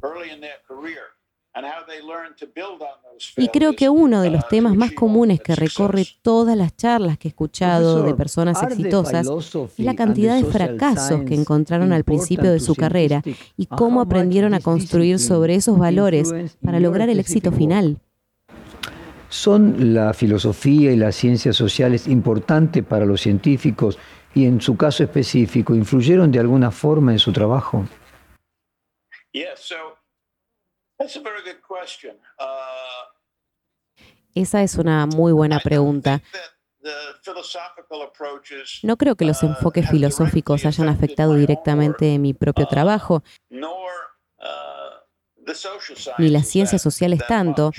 Y 3.36 3.50
creo 3.50 3.74
que 3.74 3.90
uno 3.90 4.22
de 4.22 4.30
los 4.30 4.48
temas 4.48 4.76
más 4.76 4.92
comunes 4.94 5.42
que 5.42 5.56
recorre 5.56 6.06
todas 6.22 6.56
las 6.56 6.76
charlas 6.76 7.18
que 7.18 7.28
he 7.28 7.32
escuchado 7.32 8.04
de 8.04 8.14
personas 8.14 8.62
exitosas 8.64 9.28
es 9.78 9.86
la 9.86 9.96
cantidad 9.96 10.36
de 10.36 10.46
fracasos 10.46 11.24
que 11.24 11.36
encontraron 11.36 11.92
al 11.92 12.04
principio 12.04 12.52
de 12.52 12.60
su 12.60 12.76
carrera 12.76 13.22
y 13.58 13.66
cómo 13.66 14.02
aprendieron 14.02 14.54
a 14.54 14.62
construir 14.62 15.20
sobre 15.20 15.56
esos 15.56 15.78
valores 15.78 16.34
para 16.64 16.80
lograr 16.80 17.10
el 17.10 17.20
éxito 17.20 17.52
final. 17.52 18.00
¿Son 19.30 19.94
la 19.94 20.14
filosofía 20.14 20.92
y 20.92 20.96
las 20.96 21.16
ciencias 21.16 21.56
sociales 21.56 22.08
importantes 22.08 22.84
para 22.84 23.06
los 23.06 23.22
científicos 23.22 24.00
y 24.34 24.46
en 24.46 24.60
su 24.60 24.76
caso 24.76 25.04
específico, 25.04 25.76
influyeron 25.76 26.32
de 26.32 26.40
alguna 26.40 26.72
forma 26.72 27.12
en 27.12 27.20
su 27.20 27.32
trabajo? 27.32 27.86
Esa 34.34 34.64
es 34.64 34.76
una 34.76 35.06
muy 35.06 35.32
buena 35.32 35.60
pregunta. 35.60 36.22
No 38.84 38.98
creo 38.98 39.16
que 39.16 39.26
los 39.26 39.44
enfoques 39.44 39.90
filosóficos 39.90 40.66
hayan 40.66 40.90
afectado 40.90 41.36
directamente 41.36 42.18
mi 42.18 42.34
propio 42.34 42.68
trabajo, 42.68 43.24
ni 46.18 46.30
las 46.30 46.48
ciencias 46.48 46.82
sociales 46.82 47.22
tanto. 47.28 47.72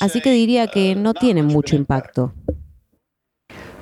Así 0.00 0.20
que 0.20 0.30
diría 0.30 0.66
que 0.68 0.94
no 0.94 1.14
tienen 1.14 1.46
mucho 1.46 1.76
impacto. 1.76 2.32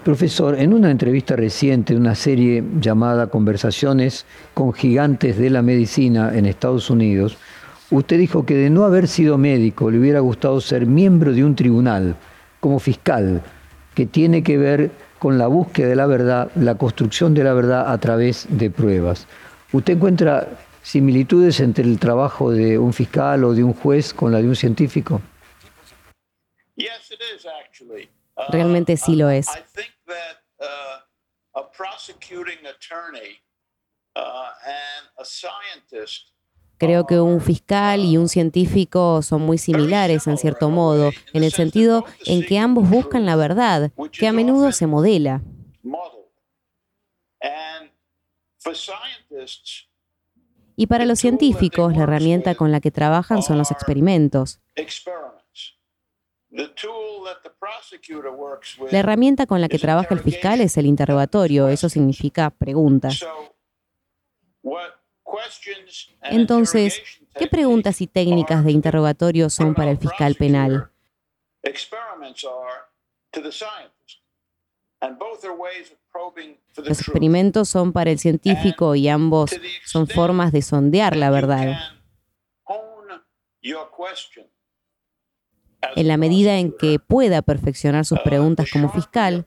Profesor, 0.05 0.59
en 0.59 0.75
una 0.75 0.91
entrevista 0.91 1.35
reciente 1.35 1.95
de 1.95 2.01
una 2.01 2.15
serie 2.15 2.63
llamada 2.79 3.29
Conversaciones 3.29 4.27
con 4.53 4.75
Gigantes 4.75 5.39
de 5.39 5.49
la 5.49 5.63
Medicina 5.63 6.37
en 6.37 6.45
Estados 6.45 6.91
Unidos, 6.91 7.39
usted 7.91 8.19
dijo 8.19 8.45
que 8.45 8.55
de 8.55 8.69
no 8.69 8.85
haber 8.85 9.09
sido 9.09 9.39
médico 9.39 9.91
le 9.91 9.99
hubiera 9.99 10.21
gustado 10.21 10.61
ser 10.61 10.85
miembro 10.85 11.33
de 11.33 11.43
un 11.43 11.57
tribunal, 11.57 12.17
como 12.61 12.81
fiscal, 12.81 13.41
que 13.95 14.05
tiene 14.05 14.43
que 14.43 14.59
ver 14.59 14.91
con 15.19 15.39
la 15.39 15.47
búsqueda 15.47 15.89
de 15.89 15.97
la 15.97 16.07
verdad, 16.07 16.51
la 16.55 16.75
construcción 16.75 17.33
de 17.33 17.45
la 17.45 17.55
verdad 17.55 17.91
a 17.91 17.97
través 17.97 18.47
de 18.51 18.69
pruebas. 18.69 19.27
¿Usted 19.73 19.95
encuentra 19.95 20.49
similitudes 20.85 21.61
entre 21.61 21.85
el 21.85 21.99
trabajo 21.99 22.53
de 22.53 22.79
un 22.79 22.93
fiscal 22.93 23.43
o 23.43 23.55
de 23.55 23.65
un 23.65 23.73
juez 23.73 24.13
con 24.13 24.31
la 24.31 24.41
de 24.41 24.49
un 24.49 24.55
científico? 24.55 25.21
Realmente 28.51 28.97
sí 28.97 29.17
lo 29.17 29.31
es. 29.31 29.47
Creo 36.77 37.07
que 37.07 37.21
un 37.21 37.41
fiscal 37.41 38.01
y 38.01 38.17
un 38.17 38.29
científico 38.29 39.23
son 39.23 39.43
muy 39.43 39.59
similares 39.59 40.27
en 40.27 40.37
cierto 40.37 40.69
modo, 40.69 41.13
en 41.33 41.45
el 41.45 41.53
sentido 41.53 42.05
en 42.27 42.45
que 42.45 42.59
ambos 42.59 42.91
buscan 42.91 43.25
la 43.25 43.37
verdad, 43.37 43.91
que 44.13 44.27
a 44.27 44.33
menudo 44.33 44.71
se 44.73 44.87
modela. 44.87 45.41
Y 50.77 50.87
para 50.87 51.05
los 51.05 51.19
científicos, 51.21 51.97
la 51.97 52.03
herramienta 52.05 52.55
con 52.55 52.73
la 52.73 52.81
que 52.81 52.91
trabajan 52.91 53.43
son 53.43 53.59
los 53.59 53.71
experimentos. 53.71 54.61
La 58.91 58.99
herramienta 58.99 59.47
con 59.47 59.61
la 59.61 59.69
que 59.69 59.79
trabaja 59.79 60.15
el 60.15 60.21
fiscal 60.21 60.61
es 60.61 60.77
el 60.77 60.87
interrogatorio, 60.87 61.69
eso 61.69 61.89
significa 61.89 62.51
preguntas. 62.51 63.25
Entonces, 66.23 67.03
¿qué 67.35 67.47
preguntas 67.49 68.01
y 68.01 68.07
técnicas 68.07 68.65
de 68.65 68.73
interrogatorio 68.73 69.51
son 69.51 69.75
para 69.75 69.91
el 69.91 69.99
fiscal 69.99 70.35
penal? 70.37 70.91
Los 76.77 77.01
experimentos 77.01 77.69
son 77.69 77.93
para 77.93 78.11
el 78.11 78.19
científico 78.19 78.95
y 78.95 79.09
ambos 79.09 79.51
son 79.85 80.07
formas 80.07 80.53
de 80.53 80.63
sondear 80.63 81.17
la 81.17 81.31
verdad. 81.31 81.77
En 85.97 86.09
la 86.09 86.17
medida 86.17 86.59
en 86.59 86.73
que 86.73 86.99
pueda 86.99 87.43
perfeccionar 87.43 88.05
sus 88.05 88.21
preguntas 88.21 88.69
como 88.73 88.91
fiscal, 88.91 89.47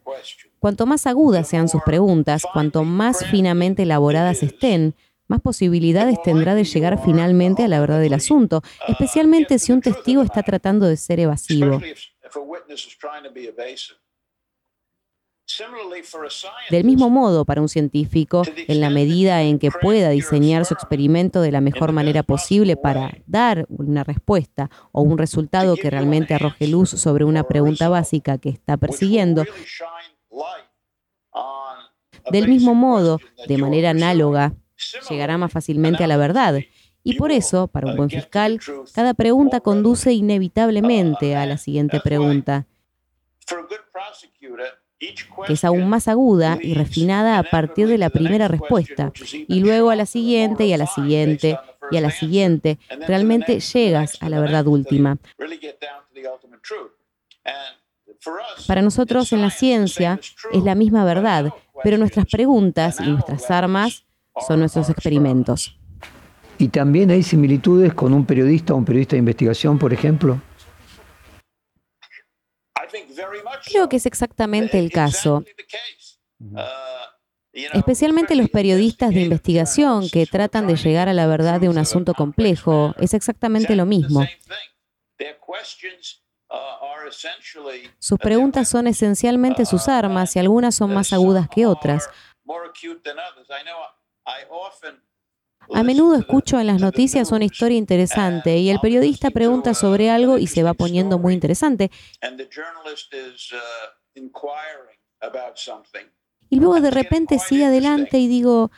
cuanto 0.60 0.86
más 0.86 1.08
agudas 1.08 1.48
sean 1.48 1.68
sus 1.68 1.82
preguntas, 1.84 2.44
cuanto 2.54 2.84
más 2.84 3.26
finamente 3.26 3.84
elaboradas 3.84 4.44
estén, 4.44 4.96
más 5.28 5.42
posibilidades 5.42 6.22
tendrá 6.24 6.56
de 6.56 6.64
llegar 6.64 7.04
finalmente 7.04 7.64
a 7.64 7.68
la 7.68 7.80
verdad 7.80 8.00
del 8.00 8.14
asunto, 8.14 8.62
especialmente 8.88 9.60
si 9.60 9.74
un 9.74 9.82
testigo 9.82 10.22
está 10.22 10.42
tratando 10.44 10.88
de 10.88 10.96
ser 10.96 11.20
evasivo. 11.20 11.82
Del 16.70 16.84
mismo 16.84 17.10
modo, 17.10 17.46
para 17.46 17.62
un 17.62 17.70
científico, 17.70 18.44
en 18.68 18.82
la 18.82 18.89
medida 18.89 19.42
en 19.44 19.60
que 19.60 19.72
pueda 19.72 20.10
diseñar 20.10 20.66
su 20.66 20.74
experimento 20.74 21.42
de 21.42 21.51
la 21.51 21.62
mejor 21.62 21.94
manera 21.94 22.24
posible 22.24 22.75
para 22.75 23.18
dar 23.27 23.66
una 23.70 24.04
respuesta 24.04 24.70
o 24.92 25.01
un 25.01 25.18
resultado 25.18 25.75
que 25.75 25.89
realmente 25.89 26.34
arroje 26.34 26.68
luz 26.68 26.89
sobre 26.89 27.24
una 27.24 27.44
pregunta 27.44 27.88
básica 27.88 28.38
que 28.38 28.50
está 28.50 28.75
persiguiendo, 28.77 29.46
del 32.30 32.50
mismo 32.50 32.75
modo, 32.75 33.20
de 33.48 33.58
manera 33.58 33.92
análoga, 33.92 34.54
llegará 35.10 35.38
más 35.38 35.51
fácilmente 35.51 36.04
a 36.04 36.08
la 36.08 36.18
verdad. 36.18 36.60
Y 37.04 37.16
por 37.16 37.32
eso, 37.32 37.68
para 37.68 37.88
un 37.88 37.96
buen 37.96 38.10
fiscal, 38.10 38.60
cada 38.94 39.13
pregunta 39.13 39.62
conduce 39.62 40.12
inevitablemente 40.12 41.38
a 41.38 41.46
la 41.46 41.58
siguiente 41.58 42.01
pregunta 42.01 42.68
que 45.46 45.54
es 45.54 45.63
aún 45.63 45.89
más 45.89 46.08
aguda 46.08 46.58
y 46.62 46.74
refinada 46.74 47.38
a 47.38 47.44
partir 47.44 47.88
de 47.88 47.98
la 47.98 48.10
primera 48.10 48.48
respuesta, 48.48 49.12
y 49.32 49.60
luego 49.60 49.92
a 49.92 49.96
la 49.96 50.06
siguiente 50.06 50.66
y 50.66 50.74
a 50.74 50.77
la 50.77 50.88
siguiente 50.88 51.60
y 51.92 51.98
a 51.98 52.01
la 52.01 52.12
siguiente, 52.12 52.80
realmente 53.08 53.60
llegas 53.60 54.18
a 54.22 54.30
la 54.30 54.39
verdad 54.39 54.68
última. 54.68 55.18
Para 58.68 58.82
nosotros 58.82 59.32
en 59.32 59.42
la 59.42 59.51
ciencia 59.51 60.20
es 60.51 60.63
la 60.63 60.75
misma 60.75 61.06
verdad, 61.06 61.54
pero 61.84 61.98
nuestras 61.98 62.25
preguntas 62.25 63.00
y 63.00 63.08
nuestras 63.08 63.50
armas 63.51 64.06
son 64.48 64.60
nuestros 64.60 64.89
experimentos. 64.89 65.80
¿Y 66.58 66.70
también 66.70 67.12
hay 67.12 67.22
similitudes 67.22 67.94
con 67.94 68.13
un 68.13 68.25
periodista 68.25 68.74
o 68.74 68.77
un 68.77 68.86
periodista 68.86 69.16
de 69.16 69.20
investigación, 69.20 69.77
por 69.77 69.94
ejemplo? 69.94 70.42
Creo 73.65 73.89
que 73.89 73.98
es 73.98 74.06
exactamente 74.06 74.79
el 74.79 74.91
caso. 74.91 75.44
Especialmente 77.53 78.36
los 78.36 78.50
periodistas 78.50 79.10
de 79.10 79.22
investigación 79.22 80.10
que 80.10 80.25
tratan 80.25 80.67
de 80.67 80.75
llegar 80.75 81.10
a 81.10 81.13
la 81.13 81.25
verdad 81.25 81.60
de 81.60 81.70
un 81.70 81.77
asunto 81.77 82.13
complejo, 82.13 82.94
es 83.00 83.13
exactamente 83.13 83.75
lo 83.75 83.86
mismo. 83.86 84.24
Sus 88.00 88.20
preguntas 88.20 88.70
son 88.70 88.88
esencialmente 88.88 89.65
sus 89.65 89.88
armas 89.88 90.36
y 90.36 90.39
algunas 90.39 90.75
son 90.75 90.94
más 90.94 91.13
agudas 91.13 91.48
que 91.50 91.65
otras. 91.65 92.10
A 95.74 95.84
menudo 95.84 96.16
escucho 96.16 96.60
en 96.60 96.68
las 96.68 96.82
noticias 96.82 97.32
una 97.32 97.46
historia 97.46 97.78
interesante 97.78 98.58
y 98.58 98.70
el 98.70 98.80
periodista 98.80 99.32
pregunta 99.32 99.74
sobre 99.74 100.10
algo 100.10 100.38
y 100.38 100.48
se 100.48 100.64
va 100.64 100.74
poniendo 100.74 101.20
muy 101.20 101.34
interesante. 101.34 101.92
Y 106.50 106.60
luego 106.60 106.82
de 106.82 106.92
repente 106.92 107.40
sigue 107.40 107.66
adelante 107.66 108.18
y 108.18 108.28
digo, 108.28 108.72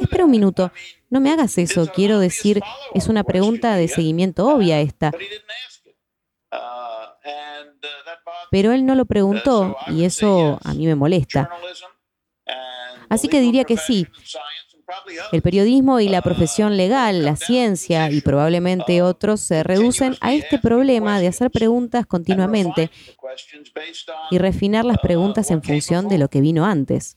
espera 0.00 0.24
un 0.24 0.30
minuto, 0.30 0.70
no 1.10 1.20
me 1.20 1.30
hagas 1.30 1.58
eso, 1.58 1.90
quiero 1.92 2.18
decir, 2.18 2.60
es 2.94 3.08
una 3.08 3.24
pregunta 3.24 3.74
de 3.74 3.88
seguimiento 3.88 4.46
obvia 4.46 4.80
esta. 4.80 5.12
Pero 8.50 8.72
él 8.72 8.86
no 8.86 8.94
lo 8.94 9.06
preguntó 9.06 9.76
y 9.88 10.04
eso 10.04 10.58
a 10.62 10.74
mí 10.74 10.86
me 10.86 10.94
molesta. 10.94 11.50
Así 13.08 13.28
que 13.28 13.40
diría 13.40 13.64
que 13.64 13.76
sí. 13.76 14.06
El 15.32 15.42
periodismo 15.42 15.98
y 15.98 16.08
la 16.08 16.22
profesión 16.22 16.76
legal, 16.76 17.24
la 17.24 17.34
ciencia 17.34 18.10
y 18.10 18.20
probablemente 18.20 19.02
otros 19.02 19.40
se 19.40 19.64
reducen 19.64 20.14
a 20.20 20.32
este 20.32 20.58
problema 20.58 21.18
de 21.18 21.26
hacer 21.26 21.50
preguntas 21.50 22.06
continuamente 22.06 22.90
y 24.30 24.38
refinar 24.38 24.84
las 24.84 24.98
preguntas 24.98 25.50
en 25.50 25.62
función 25.62 26.08
de 26.08 26.18
lo 26.18 26.28
que 26.28 26.40
vino 26.40 26.64
antes. 26.64 27.16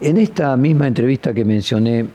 En 0.00 0.16
esta 0.16 0.56
misma 0.56 0.88
entrevista 0.88 1.32
que 1.32 1.44
mencioné, 1.44 2.08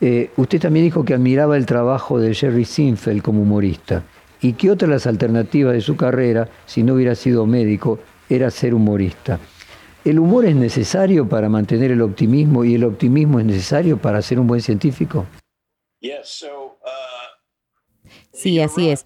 eh, 0.00 0.30
usted 0.36 0.60
también 0.60 0.86
dijo 0.86 1.04
que 1.04 1.14
admiraba 1.14 1.56
el 1.56 1.66
trabajo 1.66 2.20
de 2.20 2.32
Jerry 2.32 2.64
Sinfeld 2.64 3.22
como 3.22 3.42
humorista 3.42 4.04
y 4.40 4.52
que 4.52 4.70
otra 4.70 4.86
de 4.86 4.94
las 4.94 5.06
alternativas 5.08 5.74
de 5.74 5.80
su 5.80 5.96
carrera, 5.96 6.48
si 6.66 6.84
no 6.84 6.94
hubiera 6.94 7.16
sido 7.16 7.44
médico, 7.46 7.98
era 8.28 8.50
ser 8.50 8.72
humorista. 8.72 9.40
¿El 10.04 10.18
humor 10.18 10.46
es 10.46 10.56
necesario 10.56 11.28
para 11.28 11.48
mantener 11.48 11.90
el 11.90 12.00
optimismo 12.00 12.64
y 12.64 12.74
el 12.74 12.84
optimismo 12.84 13.38
es 13.38 13.46
necesario 13.46 13.98
para 13.98 14.22
ser 14.22 14.40
un 14.40 14.46
buen 14.46 14.62
científico? 14.62 15.26
Sí, 18.32 18.60
así 18.60 18.88
es. 18.88 19.04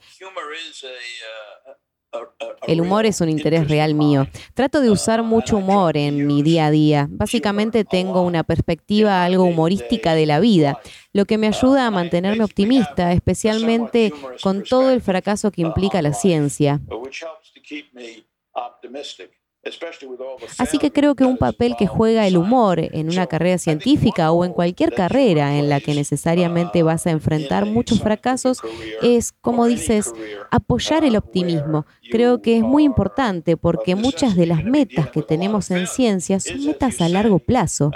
El 2.69 2.81
humor 2.81 3.07
es 3.07 3.21
un 3.21 3.29
interés 3.29 3.69
real 3.69 3.95
mío. 3.95 4.29
Trato 4.55 4.81
de 4.81 4.91
usar 4.91 5.23
mucho 5.23 5.57
humor 5.57 5.97
en 5.97 6.27
mi 6.27 6.43
día 6.43 6.67
a 6.67 6.71
día. 6.71 7.09
Básicamente 7.11 7.85
tengo 7.85 8.23
una 8.23 8.45
perspectiva 8.45 9.25
algo 9.25 9.45
humorística 9.45 10.15
de 10.15 10.27
la 10.27 10.39
vida, 10.39 10.81
lo 11.13 11.25
que 11.25 11.39
me 11.39 11.49
ayuda 11.49 11.87
a 11.87 11.91
mantenerme 11.91 12.45
optimista, 12.45 13.13
especialmente 13.13 14.13
con 14.43 14.63
todo 14.63 14.91
el 14.91 15.03
fracaso 15.03 15.51
que 15.51 15.63
implica 15.63 16.01
la 16.01 16.13
ciencia. 16.13 16.81
Así 20.59 20.79
que 20.79 20.93
creo 20.93 21.15
que 21.15 21.25
un 21.25 21.39
papel 21.39 21.75
que 21.79 21.87
juega 21.87 22.27
el 22.27 22.37
humor 22.37 22.79
en 22.81 23.09
una 23.09 23.27
carrera 23.27 23.59
científica 23.59 24.31
o 24.31 24.45
en 24.45 24.53
cualquier 24.53 24.93
carrera 24.93 25.57
en 25.59 25.69
la 25.69 25.81
que 25.81 25.95
necesariamente 25.95 26.83
vas 26.83 27.07
a 27.07 27.11
enfrentar 27.11 27.67
muchos 27.67 28.01
fracasos 28.01 28.61
es, 29.03 29.33
como 29.33 29.67
dices, 29.67 30.13
apoyar 30.51 31.05
el 31.05 31.17
optimismo. 31.17 31.87
Creo 32.11 32.43
que 32.43 32.57
es 32.57 32.63
muy 32.63 32.85
importante 32.85 33.57
porque 33.57 33.95
muchas 33.95 34.37
de 34.37 34.47
las 34.47 34.65
metas 34.65 35.11
que 35.11 35.23
tenemos 35.23 35.71
en 35.71 35.87
ciencia 35.87 36.41
son 36.41 36.65
metas 36.65 37.01
a 37.01 37.09
largo 37.09 37.39
plazo. 37.39 37.91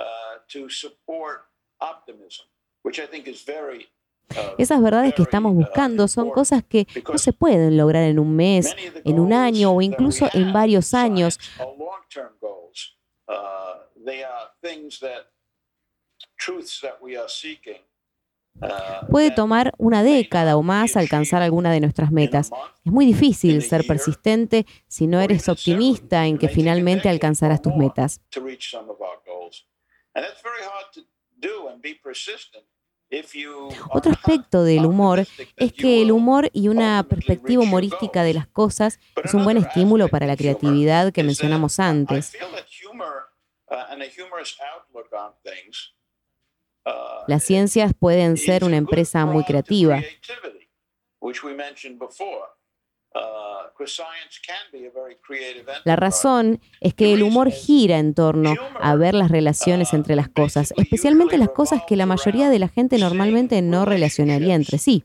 Esas 4.58 4.82
verdades 4.82 5.14
que 5.14 5.22
estamos 5.22 5.54
buscando 5.54 6.08
son 6.08 6.30
cosas 6.30 6.62
que 6.64 6.86
no 7.10 7.18
se 7.18 7.32
pueden 7.32 7.76
lograr 7.76 8.04
en 8.04 8.18
un 8.18 8.36
mes, 8.36 8.74
en 9.04 9.18
un 9.18 9.32
año 9.32 9.72
o 9.72 9.82
incluso 9.82 10.28
en 10.34 10.52
varios 10.52 10.94
años. 10.94 11.38
Puede 19.08 19.30
tomar 19.30 19.72
una 19.78 20.02
década 20.02 20.56
o 20.56 20.62
más 20.62 20.96
alcanzar 20.96 21.42
alguna 21.42 21.70
de 21.72 21.80
nuestras 21.80 22.10
metas. 22.10 22.50
Es 22.84 22.92
muy 22.92 23.06
difícil 23.06 23.62
ser 23.62 23.86
persistente 23.86 24.66
si 24.88 25.06
no 25.06 25.20
eres 25.20 25.48
optimista 25.48 26.26
en 26.26 26.38
que 26.38 26.48
finalmente 26.48 27.08
alcanzarás 27.08 27.62
tus 27.62 27.74
metas. 27.76 28.20
Otro 33.90 34.12
aspecto 34.12 34.64
del 34.64 34.84
humor 34.84 35.26
es 35.56 35.72
que 35.72 36.02
el 36.02 36.12
humor 36.12 36.50
y 36.52 36.68
una 36.68 37.02
perspectiva 37.08 37.62
humorística 37.62 38.22
de 38.22 38.34
las 38.34 38.46
cosas 38.46 39.00
es 39.24 39.32
un 39.32 39.44
buen 39.44 39.56
estímulo 39.56 40.08
para 40.08 40.26
la 40.26 40.36
creatividad 40.36 41.12
que 41.12 41.22
mencionamos 41.22 41.80
antes. 41.80 42.36
Las 47.26 47.44
ciencias 47.44 47.92
pueden 47.98 48.36
ser 48.36 48.64
una 48.64 48.76
empresa 48.76 49.24
muy 49.26 49.44
creativa. 49.44 50.02
La 55.84 55.96
razón 55.96 56.60
es 56.80 56.94
que 56.94 57.12
el 57.12 57.22
humor 57.22 57.50
gira 57.50 57.98
en 57.98 58.14
torno 58.14 58.54
a 58.80 58.96
ver 58.96 59.14
las 59.14 59.30
relaciones 59.30 59.92
entre 59.92 60.16
las 60.16 60.28
cosas, 60.28 60.72
especialmente 60.76 61.38
las 61.38 61.50
cosas 61.50 61.82
que 61.86 61.96
la 61.96 62.06
mayoría 62.06 62.50
de 62.50 62.58
la 62.58 62.68
gente 62.68 62.98
normalmente 62.98 63.62
no 63.62 63.84
relacionaría 63.84 64.54
entre 64.54 64.78
sí. 64.78 65.04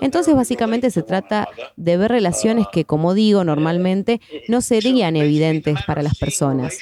Entonces 0.00 0.34
básicamente 0.34 0.90
se 0.90 1.02
trata 1.02 1.48
de 1.76 1.96
ver 1.96 2.10
relaciones 2.10 2.66
que, 2.72 2.84
como 2.84 3.14
digo, 3.14 3.44
normalmente 3.44 4.20
no 4.48 4.60
serían 4.60 5.16
evidentes 5.16 5.78
para 5.86 6.02
las 6.02 6.16
personas. 6.18 6.78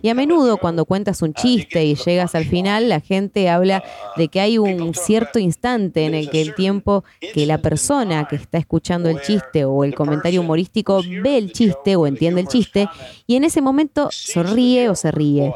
Y 0.00 0.08
a 0.08 0.14
menudo 0.14 0.58
cuando 0.58 0.84
cuentas 0.84 1.20
un 1.22 1.34
chiste 1.34 1.84
y 1.84 1.96
llegas 1.96 2.34
al 2.34 2.44
final, 2.44 2.88
la 2.88 3.00
gente 3.00 3.48
habla 3.48 3.82
de 4.16 4.28
que 4.28 4.40
hay 4.40 4.58
un 4.58 4.94
cierto 4.94 5.38
instante 5.38 6.04
en 6.04 6.14
el 6.14 6.30
que 6.30 6.40
el 6.40 6.54
tiempo 6.54 7.04
que 7.20 7.44
la 7.44 7.58
persona 7.58 8.28
que 8.28 8.36
está 8.36 8.58
escuchando 8.58 9.08
el 9.08 9.20
chiste 9.22 9.64
o 9.64 9.82
el 9.82 9.94
comentario 9.94 10.40
humorístico 10.40 11.02
ve 11.22 11.38
el 11.38 11.52
chiste 11.52 11.96
o 11.96 12.06
entiende 12.06 12.42
el 12.42 12.48
chiste 12.48 12.88
y 13.26 13.36
en 13.36 13.44
ese 13.44 13.60
momento 13.60 14.08
sonríe 14.12 14.88
o 14.88 14.94
se 14.94 15.10
ríe. 15.10 15.52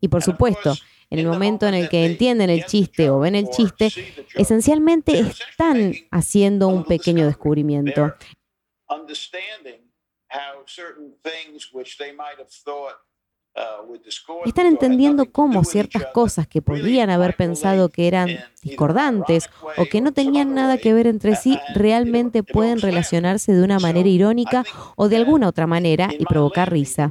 Y 0.00 0.08
por 0.08 0.22
supuesto, 0.22 0.74
en 1.10 1.18
el 1.18 1.26
momento 1.26 1.66
en 1.66 1.74
el 1.74 1.88
que 1.88 2.04
entienden 2.04 2.50
el 2.50 2.64
chiste 2.66 3.10
o 3.10 3.18
ven 3.18 3.34
el 3.34 3.48
chiste, 3.48 3.90
esencialmente 4.34 5.18
están 5.18 5.94
haciendo 6.10 6.68
un 6.68 6.84
pequeño 6.84 7.26
descubrimiento. 7.26 8.14
Están 14.44 14.66
entendiendo 14.66 15.32
cómo 15.32 15.64
ciertas 15.64 16.04
cosas 16.12 16.46
que 16.46 16.62
podrían 16.62 17.10
haber 17.10 17.34
pensado 17.34 17.88
que 17.88 18.06
eran 18.06 18.28
discordantes 18.62 19.48
o 19.76 19.86
que 19.86 20.00
no 20.00 20.12
tenían 20.12 20.54
nada 20.54 20.78
que 20.78 20.92
ver 20.92 21.06
entre 21.06 21.34
sí 21.34 21.58
realmente 21.74 22.42
pueden 22.42 22.80
relacionarse 22.80 23.52
de 23.52 23.62
una 23.64 23.78
manera 23.78 24.08
irónica 24.08 24.64
o 24.96 25.08
de 25.08 25.16
alguna 25.16 25.48
otra 25.48 25.66
manera 25.66 26.10
y 26.16 26.24
provocar 26.24 26.70
risa. 26.70 27.10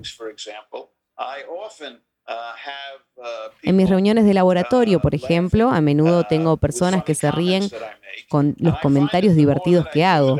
En 3.63 3.75
mis 3.75 3.89
reuniones 3.89 4.25
de 4.25 4.33
laboratorio, 4.33 4.99
por 4.99 5.15
ejemplo, 5.15 5.69
a 5.69 5.81
menudo 5.81 6.25
tengo 6.25 6.57
personas 6.57 7.03
que 7.03 7.15
se 7.15 7.31
ríen 7.31 7.69
con 8.29 8.55
los 8.59 8.79
comentarios 8.79 9.35
divertidos 9.35 9.87
que 9.91 10.05
hago. 10.05 10.37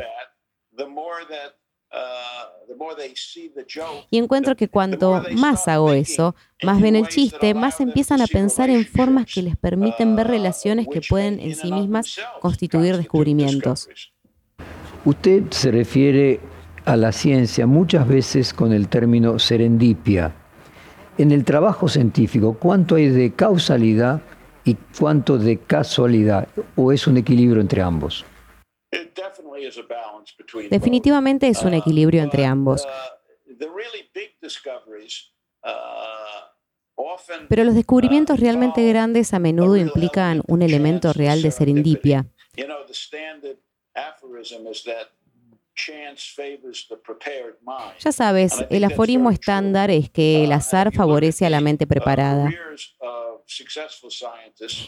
Y 4.10 4.18
encuentro 4.18 4.56
que 4.56 4.70
cuanto 4.70 5.24
más 5.34 5.68
hago 5.68 5.94
eso, 5.94 6.36
más 6.63 6.82
ven 6.82 6.96
el 6.96 7.08
chiste, 7.08 7.54
más 7.54 7.80
empiezan 7.80 8.22
a 8.22 8.28
pensar 8.28 8.70
en 8.70 8.86
formas 8.86 9.26
que 9.26 9.42
les 9.42 9.58
permiten 9.58 10.16
ver 10.16 10.28
relaciones 10.28 10.88
que 10.88 11.02
pueden 11.02 11.40
en 11.40 11.56
sí 11.56 11.72
mismas 11.72 12.18
constituir 12.40 12.98
descubrimientos. 12.98 13.90
Usted 15.06 15.44
se 15.52 15.72
refiere 15.72 16.40
a 16.86 16.96
la 16.96 17.12
ciencia 17.12 17.66
muchas 17.66 18.08
veces 18.08 18.54
con 18.54 18.72
el 18.74 18.88
término 18.88 19.40
serendipia. 19.40 20.34
En 21.17 21.32
el 21.32 21.43
trabajo 21.45 21.88
científico, 21.88 22.58
¿cuánto 22.60 22.95
hay 22.95 23.10
de 23.10 23.34
causalidad 23.34 24.21
y 24.63 24.75
cuánto 24.99 25.39
de 25.39 25.58
casualidad? 25.58 26.47
¿O 26.75 26.91
es 26.91 27.08
un 27.08 27.17
equilibrio 27.17 27.60
entre 27.60 27.82
ambos? 27.82 28.23
Definitivamente 30.69 31.47
es 31.47 31.63
un 31.63 31.73
equilibrio 31.73 32.21
entre 32.21 32.45
ambos. 32.45 32.88
Pero 37.49 37.63
los 37.63 37.75
descubrimientos 37.75 38.39
realmente 38.39 38.88
grandes 38.88 39.34
a 39.34 39.39
menudo 39.39 39.75
implican 39.75 40.43
un 40.47 40.62
elemento 40.62 41.13
real 41.13 41.41
de 41.41 41.49
serendipia. 41.49 42.27
Ya 48.00 48.12
sabes, 48.12 48.66
el 48.70 48.84
aforismo 48.84 49.30
estándar 49.30 49.92
es 49.92 50.10
que 50.10 50.44
el 50.44 50.52
azar 50.52 50.94
favorece 50.94 51.46
a 51.46 51.50
la 51.50 51.62
mente 51.62 51.86
preparada. 51.86 52.52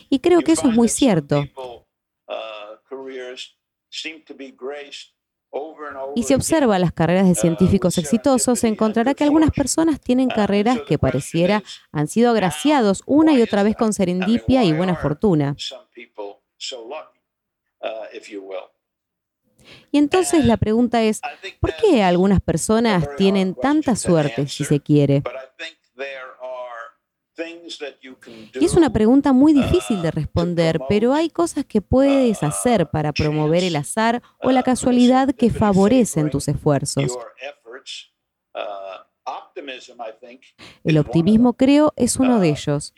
Y 0.10 0.20
creo 0.20 0.42
que 0.42 0.52
eso 0.54 0.68
es 0.68 0.76
muy 0.76 0.90
cierto. 0.90 1.44
Y 6.16 6.24
si 6.24 6.34
observa 6.34 6.78
las 6.78 6.94
carreras 6.94 7.28
de 7.28 7.36
científicos 7.36 7.98
exitosos, 7.98 8.64
encontrará 8.64 9.14
que 9.16 9.24
algunas 9.24 9.52
personas 9.52 10.00
tienen 10.00 10.30
carreras 10.30 10.82
que 10.88 11.00
pareciera 11.00 11.64
han 11.92 12.08
sido 12.08 12.32
agraciados 12.32 13.02
una 13.06 13.34
y 13.34 13.42
otra 13.42 13.64
vez 13.64 13.76
con 13.76 13.94
serendipia 13.94 14.64
y 14.64 14.74
buena 14.74 14.96
fortuna. 14.96 15.56
Y 19.92 19.98
entonces 19.98 20.46
la 20.46 20.58
pregunta 20.58 21.02
es, 21.02 21.22
¿por 21.60 21.76
qué 21.76 22.04
algunas 22.04 22.42
personas 22.42 23.16
tienen 23.18 23.56
tanta 23.56 23.96
suerte, 23.96 24.48
si 24.48 24.64
se 24.64 24.80
quiere? 24.80 25.24
Y 28.60 28.66
es 28.66 28.74
una 28.74 28.92
pregunta 28.92 29.34
muy 29.34 29.54
difícil 29.54 30.02
de 30.02 30.12
responder, 30.12 30.80
pero 30.90 31.14
hay 31.14 31.30
cosas 31.30 31.66
que 31.66 31.82
puedes 31.82 32.44
hacer 32.44 32.90
para 32.90 33.14
promover 33.14 33.64
el 33.64 33.76
azar 33.76 34.22
o 34.42 34.52
la 34.52 34.64
casualidad 34.64 35.34
que 35.34 35.50
favorecen 35.50 36.30
tus 36.30 36.48
esfuerzos. 36.48 37.18
El 40.84 40.98
optimismo, 40.98 41.54
creo, 41.54 41.94
es 41.96 42.18
uno 42.18 42.40
de 42.40 42.50
ellos. 42.50 42.94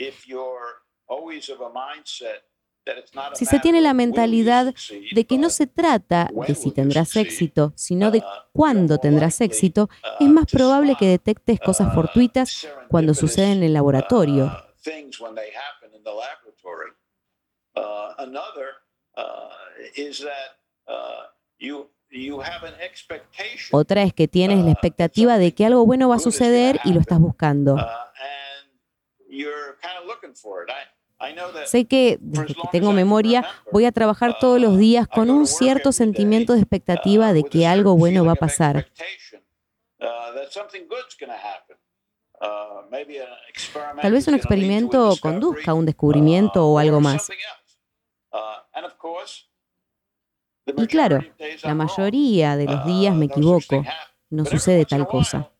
Si 3.34 3.46
se 3.46 3.60
tiene 3.60 3.82
la 3.82 3.94
mentalidad 3.94 4.74
de 5.12 5.26
que 5.26 5.38
no 5.38 5.50
se 5.50 5.68
trata 5.68 6.30
de 6.48 6.56
si 6.56 6.72
tendrás 6.72 7.16
éxito, 7.16 7.74
sino 7.76 8.12
de 8.12 8.24
cuándo 8.54 8.98
tendrás 8.98 9.40
éxito, 9.42 9.90
es 10.20 10.28
más 10.28 10.46
probable 10.52 10.96
que 11.00 11.08
detectes 11.08 11.60
cosas 11.60 11.94
fortuitas 11.94 12.68
cuando 12.90 13.14
suceden 13.14 13.58
en 13.58 13.64
el 13.64 13.74
laboratorio. 13.74 14.52
Otra 23.72 24.04
es 24.04 24.14
que 24.14 24.28
tienes 24.28 24.66
la 24.66 24.72
expectativa 24.72 25.38
de 25.38 25.54
que 25.54 25.66
algo 25.66 25.86
bueno 25.86 26.10
va 26.10 26.16
a 26.16 26.20
suceder 26.20 26.80
y 26.84 26.94
lo 26.94 27.00
estás 27.00 27.20
buscando. 27.20 27.78
Sé 31.66 31.86
que 31.86 32.18
desde 32.20 32.56
que 32.56 32.68
tengo 32.72 32.92
memoria 32.92 33.46
voy 33.72 33.86
a 33.86 33.92
trabajar 33.92 34.38
todos 34.40 34.60
los 34.60 34.78
días 34.78 35.08
con 35.08 35.30
un 35.30 35.48
cierto 35.48 35.92
sentimiento 35.92 36.54
de 36.54 36.60
expectativa 36.60 37.34
de 37.34 37.44
que 37.44 37.68
algo 37.68 37.96
bueno 37.96 38.26
va 38.26 38.34
a 38.34 38.36
pasar. 38.36 38.88
Tal 44.02 44.12
vez 44.12 44.28
un 44.28 44.36
experimento 44.36 45.14
conduzca 45.22 45.72
a 45.72 45.74
un 45.74 45.86
descubrimiento 45.86 46.66
o 46.66 46.80
algo 46.80 47.00
más. 47.00 47.30
Y 50.66 50.88
claro, 50.88 51.20
la 51.64 51.76
mayoría 51.76 52.56
de 52.56 52.66
los 52.66 52.86
días 52.86 53.16
me 53.16 53.26
equivoco. 53.26 53.84
No 54.30 54.46
sucede 54.46 54.86
tal 54.86 55.08
cosa. 55.08 55.52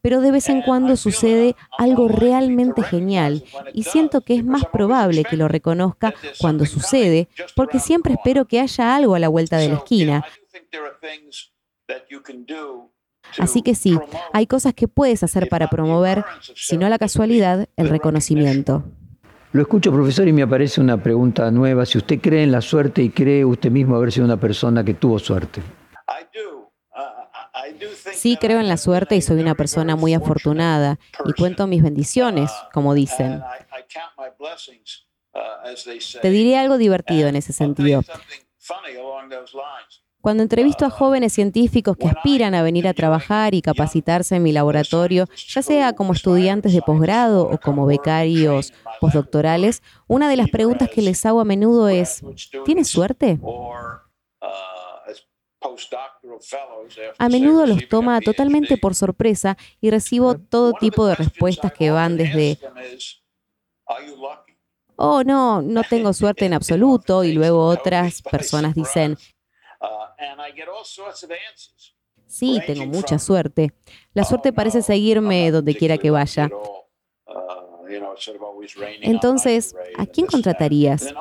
Pero 0.00 0.20
de 0.20 0.30
vez 0.30 0.48
en 0.48 0.62
cuando 0.62 0.96
sucede 0.96 1.56
algo 1.78 2.08
realmente 2.08 2.82
genial 2.82 3.44
y 3.72 3.84
siento 3.84 4.20
que 4.20 4.34
es 4.34 4.44
más 4.44 4.64
probable 4.66 5.24
que 5.24 5.36
lo 5.36 5.48
reconozca 5.48 6.14
cuando 6.38 6.66
sucede 6.66 7.28
porque 7.56 7.78
siempre 7.78 8.14
espero 8.14 8.44
que 8.44 8.60
haya 8.60 8.94
algo 8.94 9.14
a 9.14 9.18
la 9.18 9.28
vuelta 9.28 9.56
de 9.56 9.68
la 9.68 9.76
esquina. 9.76 10.24
Así 13.38 13.62
que 13.62 13.74
sí, 13.74 13.98
hay 14.32 14.46
cosas 14.46 14.74
que 14.74 14.88
puedes 14.88 15.22
hacer 15.22 15.48
para 15.48 15.68
promover, 15.68 16.24
si 16.54 16.76
no 16.76 16.88
la 16.88 16.98
casualidad, 16.98 17.68
el 17.76 17.88
reconocimiento. 17.88 18.84
Lo 19.52 19.62
escucho, 19.62 19.92
profesor, 19.92 20.26
y 20.26 20.32
me 20.32 20.42
aparece 20.42 20.80
una 20.80 21.00
pregunta 21.02 21.50
nueva. 21.50 21.86
Si 21.86 21.96
usted 21.96 22.20
cree 22.20 22.42
en 22.42 22.52
la 22.52 22.60
suerte 22.60 23.02
y 23.02 23.10
cree 23.10 23.44
usted 23.44 23.70
mismo 23.70 23.96
haber 23.96 24.10
sido 24.10 24.26
una 24.26 24.36
persona 24.36 24.84
que 24.84 24.94
tuvo 24.94 25.18
suerte. 25.18 25.62
Sí 28.12 28.36
creo 28.36 28.60
en 28.60 28.68
la 28.68 28.76
suerte 28.76 29.16
y 29.16 29.22
soy 29.22 29.40
una 29.40 29.54
persona 29.54 29.96
muy 29.96 30.14
afortunada 30.14 30.98
y 31.24 31.32
cuento 31.32 31.66
mis 31.66 31.82
bendiciones, 31.82 32.50
como 32.72 32.94
dicen. 32.94 33.42
Te 36.22 36.30
diré 36.30 36.58
algo 36.58 36.78
divertido 36.78 37.28
en 37.28 37.36
ese 37.36 37.52
sentido. 37.52 38.02
Cuando 40.24 40.42
entrevisto 40.42 40.86
a 40.86 40.90
jóvenes 40.90 41.34
científicos 41.34 41.98
que 41.98 42.06
aspiran 42.08 42.54
a 42.54 42.62
venir 42.62 42.88
a 42.88 42.94
trabajar 42.94 43.54
y 43.54 43.60
capacitarse 43.60 44.36
en 44.36 44.42
mi 44.42 44.52
laboratorio, 44.52 45.26
ya 45.48 45.60
sea 45.60 45.92
como 45.92 46.14
estudiantes 46.14 46.72
de 46.72 46.80
posgrado 46.80 47.46
o 47.46 47.58
como 47.58 47.84
becarios 47.84 48.72
postdoctorales, 49.00 49.82
una 50.06 50.30
de 50.30 50.36
las 50.36 50.48
preguntas 50.48 50.88
que 50.88 51.02
les 51.02 51.26
hago 51.26 51.40
a 51.40 51.44
menudo 51.44 51.90
es, 51.90 52.22
¿tienes 52.64 52.88
suerte? 52.88 53.38
A 57.18 57.28
menudo 57.28 57.66
los 57.66 57.88
toma 57.88 58.20
totalmente 58.20 58.76
por 58.76 58.94
sorpresa 58.94 59.56
y 59.80 59.90
recibo 59.90 60.36
todo 60.36 60.72
tipo 60.74 61.06
de 61.06 61.14
respuestas 61.14 61.72
que 61.72 61.90
van 61.90 62.16
desde, 62.16 62.58
oh, 64.96 65.22
no, 65.24 65.62
no 65.62 65.82
tengo 65.84 66.12
suerte 66.12 66.46
en 66.46 66.54
absoluto, 66.54 67.24
y 67.24 67.32
luego 67.32 67.66
otras 67.66 68.22
personas 68.22 68.74
dicen, 68.74 69.16
sí, 72.26 72.60
tengo 72.66 72.86
mucha 72.86 73.18
suerte. 73.18 73.72
La 74.12 74.24
suerte 74.24 74.52
parece 74.52 74.82
seguirme 74.82 75.50
donde 75.50 75.74
quiera 75.74 75.98
que 75.98 76.10
vaya. 76.10 76.50
Entonces, 79.02 79.74
¿a 79.96 80.06
quién 80.06 80.26
contratarías? 80.26 81.14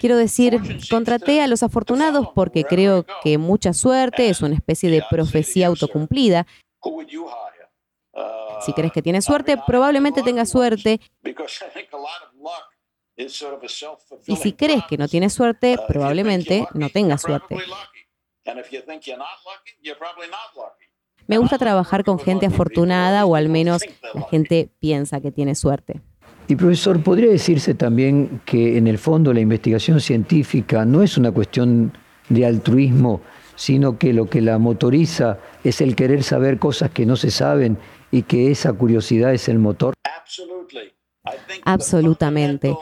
Quiero 0.00 0.16
decir, 0.16 0.60
contraté 0.90 1.40
a 1.40 1.46
los 1.46 1.62
afortunados 1.62 2.28
porque 2.34 2.64
creo 2.64 3.04
que 3.22 3.38
mucha 3.38 3.72
suerte 3.72 4.28
es 4.28 4.40
una 4.42 4.54
especie 4.54 4.90
de 4.90 5.02
profecía 5.10 5.68
autocumplida. 5.68 6.46
Si 8.60 8.72
crees 8.72 8.92
que 8.92 9.02
tienes 9.02 9.24
suerte, 9.24 9.56
probablemente 9.66 10.22
tengas 10.22 10.50
suerte. 10.50 11.00
Y 14.26 14.36
si 14.36 14.52
crees 14.52 14.84
que 14.88 14.96
no 14.96 15.08
tienes 15.08 15.32
suerte, 15.32 15.76
probablemente 15.88 16.68
no 16.72 16.88
tengas 16.88 17.22
suerte. 17.22 17.56
Me 21.28 21.36
gusta 21.36 21.58
trabajar 21.58 22.04
con 22.04 22.18
gente 22.18 22.46
afortunada 22.46 23.26
o 23.26 23.36
al 23.36 23.50
menos 23.50 23.82
la 24.14 24.22
gente 24.22 24.70
piensa 24.80 25.20
que 25.20 25.30
tiene 25.30 25.54
suerte. 25.54 26.00
Y 26.48 26.56
profesor, 26.56 27.02
¿podría 27.02 27.30
decirse 27.30 27.74
también 27.74 28.40
que 28.46 28.78
en 28.78 28.86
el 28.86 28.96
fondo 28.96 29.34
la 29.34 29.40
investigación 29.40 30.00
científica 30.00 30.86
no 30.86 31.02
es 31.02 31.18
una 31.18 31.30
cuestión 31.30 31.92
de 32.30 32.46
altruismo, 32.46 33.20
sino 33.54 33.98
que 33.98 34.14
lo 34.14 34.30
que 34.30 34.40
la 34.40 34.58
motoriza 34.58 35.38
es 35.62 35.82
el 35.82 35.94
querer 35.94 36.22
saber 36.22 36.58
cosas 36.58 36.90
que 36.90 37.04
no 37.04 37.16
se 37.16 37.30
saben 37.30 37.76
y 38.10 38.22
que 38.22 38.50
esa 38.50 38.72
curiosidad 38.72 39.34
es 39.34 39.50
el 39.50 39.58
motor? 39.58 39.92
Absolutamente. 41.64 42.74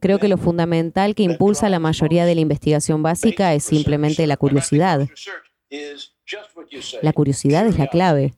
Creo 0.00 0.18
que 0.18 0.28
lo 0.28 0.36
fundamental 0.36 1.14
que 1.14 1.22
impulsa 1.22 1.70
la 1.70 1.78
mayoría 1.78 2.26
de 2.26 2.34
la 2.34 2.42
investigación 2.42 3.02
básica 3.02 3.54
es 3.54 3.64
simplemente 3.64 4.26
la 4.26 4.36
curiosidad. 4.36 5.08
La 7.02 7.12
curiosidad 7.12 7.66
es 7.66 7.78
la 7.78 7.88
clave. 7.88 8.34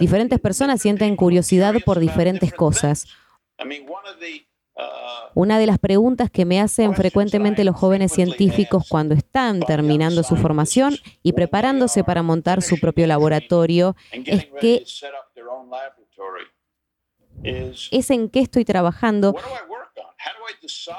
Diferentes 0.00 0.38
personas 0.38 0.82
sienten 0.82 1.16
curiosidad 1.16 1.74
por 1.84 1.98
diferentes 1.98 2.52
cosas. 2.52 3.06
Una 5.34 5.58
de 5.58 5.66
las 5.66 5.78
preguntas 5.78 6.30
que 6.30 6.44
me 6.44 6.60
hacen 6.60 6.94
frecuentemente 6.94 7.64
los 7.64 7.76
jóvenes 7.76 8.12
científicos 8.12 8.86
cuando 8.88 9.14
están 9.14 9.60
terminando 9.60 10.22
su 10.22 10.36
formación 10.36 10.96
y 11.22 11.32
preparándose 11.32 12.04
para 12.04 12.22
montar 12.22 12.62
su 12.62 12.78
propio 12.78 13.06
laboratorio 13.06 13.96
es 14.12 14.46
que 14.60 14.84
es 17.90 18.10
en 18.10 18.28
qué 18.28 18.40
estoy 18.40 18.64
trabajando 18.64 19.34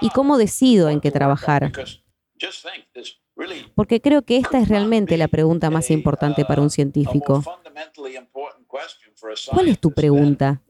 y 0.01 0.09
cómo 0.09 0.37
decido 0.37 0.89
en 0.89 1.01
qué 1.01 1.11
trabajar. 1.11 1.71
Porque 3.75 4.01
creo 4.01 4.21
que 4.23 4.37
esta 4.37 4.59
es 4.59 4.67
realmente 4.67 5.17
la 5.17 5.27
pregunta 5.27 5.69
más 5.69 5.89
importante 5.91 6.45
para 6.45 6.61
un 6.61 6.69
científico. 6.69 7.43
¿Cuál 9.51 9.67
es 9.67 9.79
tu 9.79 9.91
pregunta? 9.91 10.61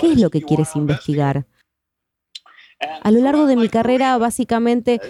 ¿Qué 0.00 0.12
es 0.12 0.20
lo 0.20 0.30
que 0.30 0.42
quieres 0.42 0.74
investigar? 0.76 1.46
A 2.78 3.10
lo 3.10 3.20
largo 3.20 3.46
de 3.46 3.56
mi 3.56 3.68
carrera, 3.68 4.18
básicamente, 4.18 5.00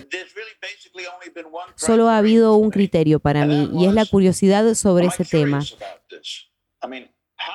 solo 1.75 2.09
ha 2.09 2.19
habido 2.19 2.55
un 2.57 2.71
criterio 2.71 3.19
para 3.19 3.45
mí 3.45 3.71
y 3.73 3.87
es 3.87 3.93
la 3.93 4.07
curiosidad 4.07 4.75
sobre 4.75 5.07
ese 5.07 5.25
tema. 5.25 5.61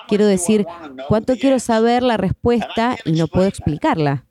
Quiero 0.07 0.25
decir, 0.25 0.65
¿cuánto 1.07 1.35
quiero 1.37 1.59
saber 1.59 2.03
la 2.03 2.17
respuesta 2.17 2.97
y 3.05 3.13
no 3.13 3.27
puedo 3.27 3.47
explicarla? 3.47 4.25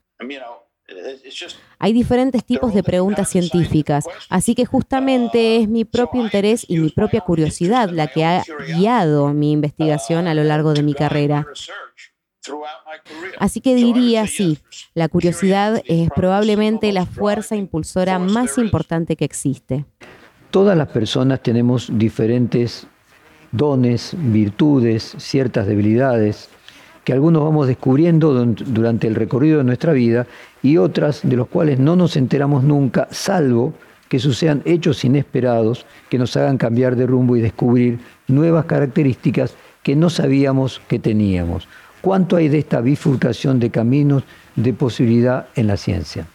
Hay 1.78 1.92
diferentes 1.92 2.44
tipos 2.44 2.74
de 2.74 2.82
preguntas 2.82 3.28
científicas, 3.28 4.04
así 4.28 4.54
que 4.54 4.66
justamente 4.66 5.56
es 5.56 5.68
mi 5.68 5.84
propio 5.84 6.22
interés 6.22 6.64
y 6.68 6.78
mi 6.78 6.90
propia 6.90 7.20
curiosidad 7.20 7.90
la 7.90 8.06
que 8.06 8.24
ha 8.24 8.42
guiado 8.76 9.32
mi 9.32 9.52
investigación 9.52 10.26
a 10.26 10.34
lo 10.34 10.44
largo 10.44 10.74
de 10.74 10.82
mi 10.82 10.94
carrera. 10.94 11.46
Así 13.38 13.60
que 13.60 13.74
diría, 13.74 14.26
sí, 14.26 14.58
la 14.94 15.08
curiosidad 15.08 15.82
es 15.86 16.10
probablemente 16.10 16.92
la 16.92 17.06
fuerza 17.06 17.56
impulsora 17.56 18.18
más 18.18 18.58
importante 18.58 19.16
que 19.16 19.24
existe. 19.24 19.84
Todas 20.50 20.76
las 20.76 20.88
personas 20.88 21.42
tenemos 21.42 21.90
diferentes 21.92 22.86
dones, 23.52 24.14
virtudes, 24.16 25.14
ciertas 25.18 25.66
debilidades, 25.66 26.48
que 27.10 27.14
algunos 27.14 27.42
vamos 27.42 27.66
descubriendo 27.66 28.32
durante 28.32 29.08
el 29.08 29.16
recorrido 29.16 29.58
de 29.58 29.64
nuestra 29.64 29.92
vida 29.92 30.28
y 30.62 30.76
otras 30.76 31.22
de 31.24 31.34
los 31.34 31.48
cuales 31.48 31.80
no 31.80 31.96
nos 31.96 32.16
enteramos 32.16 32.62
nunca, 32.62 33.08
salvo 33.10 33.74
que 34.08 34.20
sucedan 34.20 34.62
hechos 34.64 35.04
inesperados 35.04 35.86
que 36.08 36.18
nos 36.18 36.36
hagan 36.36 36.56
cambiar 36.56 36.94
de 36.94 37.06
rumbo 37.06 37.34
y 37.34 37.40
descubrir 37.40 37.98
nuevas 38.28 38.66
características 38.66 39.56
que 39.82 39.96
no 39.96 40.08
sabíamos 40.08 40.80
que 40.86 41.00
teníamos. 41.00 41.66
¿Cuánto 42.00 42.36
hay 42.36 42.46
de 42.46 42.60
esta 42.60 42.80
bifurcación 42.80 43.58
de 43.58 43.70
caminos 43.70 44.22
de 44.54 44.72
posibilidad 44.72 45.48
en 45.56 45.66
la 45.66 45.76
ciencia? 45.76 46.28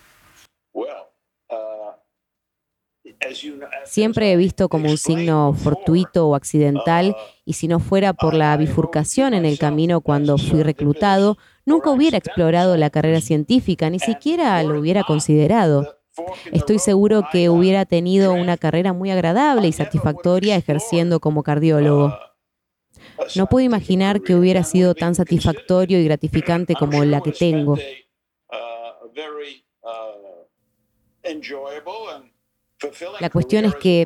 Siempre 3.86 4.32
he 4.32 4.38
visto 4.38 4.70
como 4.70 4.90
un 4.90 4.98
signo 4.98 5.54
fortuito 5.54 6.28
o 6.28 6.36
accidental 6.36 7.16
y 7.46 7.54
si 7.54 7.68
no 7.68 7.80
fuera 7.80 8.14
por 8.14 8.34
la 8.34 8.56
bifurcación 8.58 9.34
en 9.34 9.46
el 9.46 9.58
camino 9.58 10.02
cuando 10.02 10.38
fui 10.38 10.64
reclutado, 10.64 11.38
nunca 11.66 11.92
hubiera 11.92 12.18
explorado 12.18 12.78
la 12.78 12.90
carrera 12.90 13.22
científica, 13.22 13.90
ni 13.90 14.00
siquiera 14.00 14.62
lo 14.64 14.80
hubiera 14.80 15.04
considerado. 15.04 15.98
Estoy 16.52 16.80
seguro 16.80 17.24
que 17.32 17.50
hubiera 17.50 17.86
tenido 17.86 18.34
una 18.34 18.58
carrera 18.58 18.94
muy 18.94 19.12
agradable 19.12 19.68
y 19.68 19.74
satisfactoria 19.74 20.56
ejerciendo 20.56 21.20
como 21.20 21.44
cardiólogo. 21.44 22.18
No 23.36 23.48
puedo 23.48 23.66
imaginar 23.66 24.22
que 24.22 24.36
hubiera 24.36 24.64
sido 24.64 24.94
tan 24.94 25.16
satisfactorio 25.16 26.00
y 26.00 26.06
gratificante 26.06 26.76
como 26.76 27.04
la 27.04 27.22
que 27.22 27.32
tengo. 27.32 27.78
La 33.20 33.30
cuestión 33.30 33.66
es 33.66 33.76
que 33.76 34.06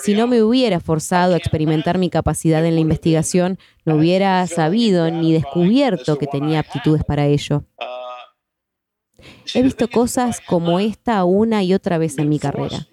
si 0.00 0.14
no 0.14 0.26
me 0.26 0.42
hubiera 0.42 0.80
forzado 0.80 1.34
a 1.34 1.36
experimentar 1.36 1.98
mi 1.98 2.10
capacidad 2.10 2.64
en 2.64 2.74
la 2.74 2.80
investigación, 2.80 3.58
no 3.84 3.96
hubiera 3.96 4.46
sabido 4.46 5.10
ni 5.10 5.32
descubierto 5.32 6.18
que 6.18 6.26
tenía 6.26 6.60
aptitudes 6.60 7.04
para 7.04 7.26
ello. 7.26 7.64
He 9.54 9.62
visto 9.62 9.88
cosas 9.88 10.40
como 10.40 10.80
esta 10.80 11.24
una 11.24 11.62
y 11.62 11.74
otra 11.74 11.98
vez 11.98 12.18
en 12.18 12.28
mi 12.28 12.38
carrera. 12.38 12.86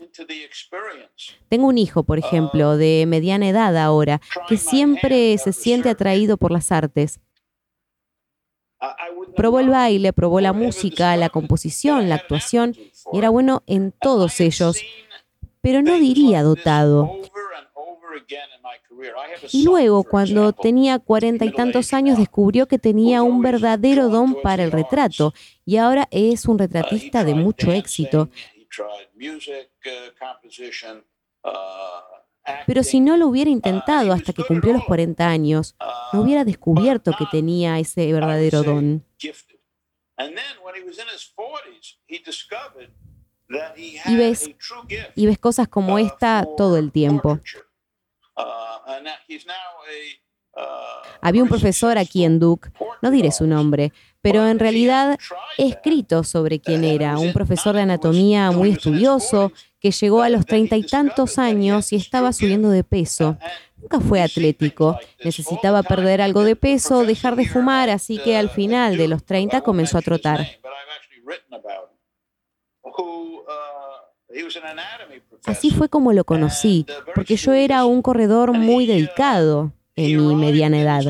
Tengo 1.49 1.67
un 1.67 1.77
hijo, 1.77 2.03
por 2.03 2.19
ejemplo, 2.19 2.77
de 2.77 3.05
mediana 3.07 3.49
edad 3.49 3.75
ahora, 3.77 4.21
que 4.47 4.57
siempre 4.57 5.37
se 5.37 5.53
siente 5.53 5.89
atraído 5.89 6.37
por 6.37 6.51
las 6.51 6.71
artes. 6.71 7.19
Probó 9.35 9.59
el 9.59 9.69
baile, 9.69 10.13
probó 10.13 10.41
la 10.41 10.53
música, 10.53 11.15
la 11.15 11.29
composición, 11.29 12.09
la 12.09 12.15
actuación, 12.15 12.75
y 13.13 13.17
era 13.17 13.29
bueno 13.29 13.63
en 13.67 13.91
todos 13.91 14.39
ellos, 14.41 14.81
pero 15.61 15.81
no 15.81 15.95
diría 15.95 16.43
dotado. 16.43 17.11
Y 19.51 19.63
luego, 19.63 20.03
cuando 20.03 20.53
tenía 20.53 20.99
cuarenta 20.99 21.45
y 21.45 21.51
tantos 21.51 21.93
años, 21.93 22.17
descubrió 22.17 22.67
que 22.67 22.79
tenía 22.79 23.23
un 23.23 23.41
verdadero 23.41 24.09
don 24.09 24.41
para 24.41 24.63
el 24.63 24.71
retrato 24.71 25.33
y 25.65 25.77
ahora 25.77 26.07
es 26.11 26.45
un 26.45 26.59
retratista 26.59 27.23
de 27.23 27.35
mucho 27.35 27.71
éxito. 27.71 28.29
Pero 32.65 32.83
si 32.83 32.99
no 32.99 33.17
lo 33.17 33.27
hubiera 33.27 33.49
intentado 33.49 34.13
hasta 34.13 34.33
que 34.33 34.43
cumplió 34.43 34.73
los 34.73 34.85
40 34.85 35.27
años, 35.27 35.75
no 36.11 36.21
hubiera 36.21 36.43
descubierto 36.43 37.13
que 37.17 37.25
tenía 37.31 37.79
ese 37.79 38.11
verdadero 38.11 38.63
don. 38.63 39.05
Y 44.05 44.15
ves, 44.15 44.49
y 45.15 45.25
ves 45.25 45.37
cosas 45.37 45.67
como 45.67 45.99
esta 45.99 46.47
todo 46.57 46.77
el 46.77 46.91
tiempo. 46.91 47.39
Había 51.21 51.43
un 51.43 51.49
profesor 51.49 51.97
aquí 51.97 52.23
en 52.23 52.39
Duke, 52.39 52.71
no 53.01 53.11
diré 53.11 53.31
su 53.31 53.45
nombre, 53.47 53.93
pero 54.21 54.47
en 54.47 54.59
realidad 54.59 55.17
he 55.57 55.67
escrito 55.67 56.23
sobre 56.23 56.59
quién 56.59 56.83
era, 56.83 57.17
un 57.17 57.33
profesor 57.33 57.75
de 57.75 57.81
anatomía 57.81 58.51
muy 58.51 58.71
estudioso 58.71 59.51
que 59.81 59.91
llegó 59.91 60.21
a 60.21 60.29
los 60.29 60.45
treinta 60.45 60.77
y 60.77 60.83
tantos 60.83 61.39
años 61.39 61.91
y 61.91 61.95
estaba 61.95 62.31
subiendo 62.31 62.69
de 62.69 62.83
peso. 62.83 63.37
Nunca 63.77 63.99
fue 63.99 64.21
atlético, 64.21 64.99
necesitaba 65.23 65.81
perder 65.81 66.21
algo 66.21 66.43
de 66.43 66.55
peso, 66.55 67.03
dejar 67.03 67.35
de 67.35 67.47
fumar, 67.47 67.89
así 67.89 68.19
que 68.19 68.37
al 68.37 68.51
final 68.51 68.95
de 68.95 69.07
los 69.07 69.25
30 69.25 69.61
comenzó 69.61 69.97
a 69.97 70.01
trotar. 70.03 70.47
Así 75.45 75.71
fue 75.71 75.89
como 75.89 76.13
lo 76.13 76.23
conocí, 76.25 76.85
porque 77.15 77.35
yo 77.35 77.53
era 77.53 77.83
un 77.85 78.03
corredor 78.03 78.53
muy 78.53 78.85
dedicado 78.85 79.73
en 79.95 80.27
mi 80.27 80.35
mediana 80.35 80.79
edad. 80.79 81.03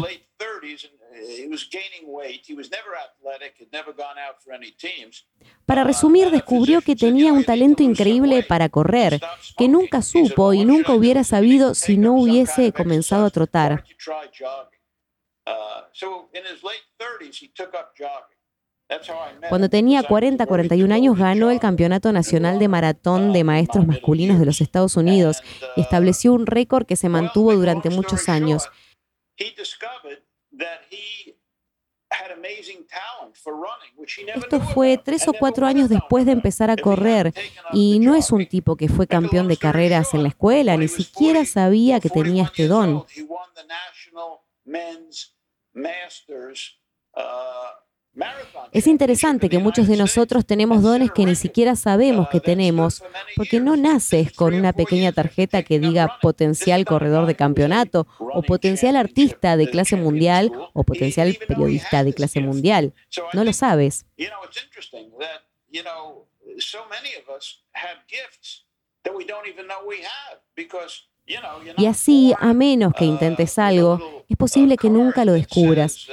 Para 5.66 5.84
resumir, 5.84 6.30
descubrió 6.32 6.82
que 6.82 6.96
tenía 6.96 7.32
un 7.32 7.44
talento 7.44 7.84
increíble 7.84 8.44
para 8.44 8.70
correr, 8.70 9.22
que 9.58 9.68
nunca 9.68 10.02
supo 10.02 10.54
y 10.54 10.66
nunca 10.66 10.94
hubiera 10.94 11.24
sabido 11.24 11.76
si 11.76 11.98
no 11.98 12.14
hubiese 12.14 12.72
comenzado 12.72 13.26
a 13.26 13.30
trotar. 13.30 13.84
Cuando 19.48 19.70
tenía 19.70 20.04
40, 20.04 20.46
41 20.46 20.94
años 20.94 21.18
ganó 21.18 21.50
el 21.50 21.60
Campeonato 21.60 22.12
Nacional 22.12 22.60
de 22.60 22.68
Maratón 22.68 23.32
de 23.32 23.44
Maestros 23.44 23.88
Masculinos 23.88 24.40
de 24.40 24.46
los 24.46 24.60
Estados 24.60 24.98
Unidos 24.98 25.42
y 25.78 25.82
estableció 25.82 26.34
un 26.34 26.46
récord 26.46 26.86
que 26.86 26.98
se 26.98 27.08
mantuvo 27.08 27.54
durante 27.54 27.90
muchos 27.90 28.28
años. 28.28 28.70
Esto 34.36 34.60
fue 34.60 34.98
tres 34.98 35.28
o 35.28 35.34
cuatro 35.34 35.66
años 35.66 35.90
después 35.90 36.26
de 36.26 36.32
empezar 36.32 36.70
a 36.70 36.76
correr 36.76 37.34
y 37.74 38.00
no 38.00 38.16
es 38.16 38.32
un 38.32 38.46
tipo 38.46 38.76
que 38.76 38.90
fue 38.90 39.08
campeón 39.08 39.48
de 39.48 39.58
carreras 39.58 40.14
en 40.14 40.24
la 40.24 40.30
escuela, 40.30 40.78
ni 40.78 40.88
siquiera 40.88 41.46
sabía 41.46 42.00
que 42.00 42.10
tenía 42.10 42.44
este 42.44 42.68
don. 42.68 43.06
Es 48.72 48.88
interesante 48.88 49.50
que 49.50 49.60
muchos 49.60 49.88
de 49.88 49.98
nosotros 49.98 50.46
tenemos 50.46 50.82
dones 50.84 51.12
que 51.12 51.26
ni 51.26 51.36
siquiera 51.36 51.76
sabemos 51.76 52.28
que 52.30 52.40
tenemos, 52.40 53.04
porque 53.36 53.60
no 53.60 53.76
naces 53.76 54.32
con 54.32 54.54
una 54.54 54.74
pequeña 54.74 55.12
tarjeta 55.12 55.64
que 55.64 55.80
diga 55.80 56.18
potencial 56.22 56.86
corredor 56.86 57.26
de 57.26 57.36
campeonato, 57.36 58.08
o 58.20 58.42
potencial 58.42 58.96
artista 58.96 59.58
de 59.58 59.70
clase 59.70 59.96
mundial, 59.96 60.52
o 60.74 60.84
potencial 60.84 61.38
periodista 61.48 62.04
de 62.04 62.14
clase 62.14 62.42
mundial. 62.42 62.94
No 63.34 63.44
lo 63.44 63.54
sabes. 63.54 64.06
Y 71.78 71.86
así, 71.86 72.34
a 72.40 72.54
menos 72.54 72.94
que 72.94 73.06
intentes 73.06 73.58
algo, 73.60 74.24
es 74.28 74.38
posible 74.38 74.78
que 74.78 74.90
nunca 74.90 75.26
lo 75.26 75.34
descubras. 75.34 76.08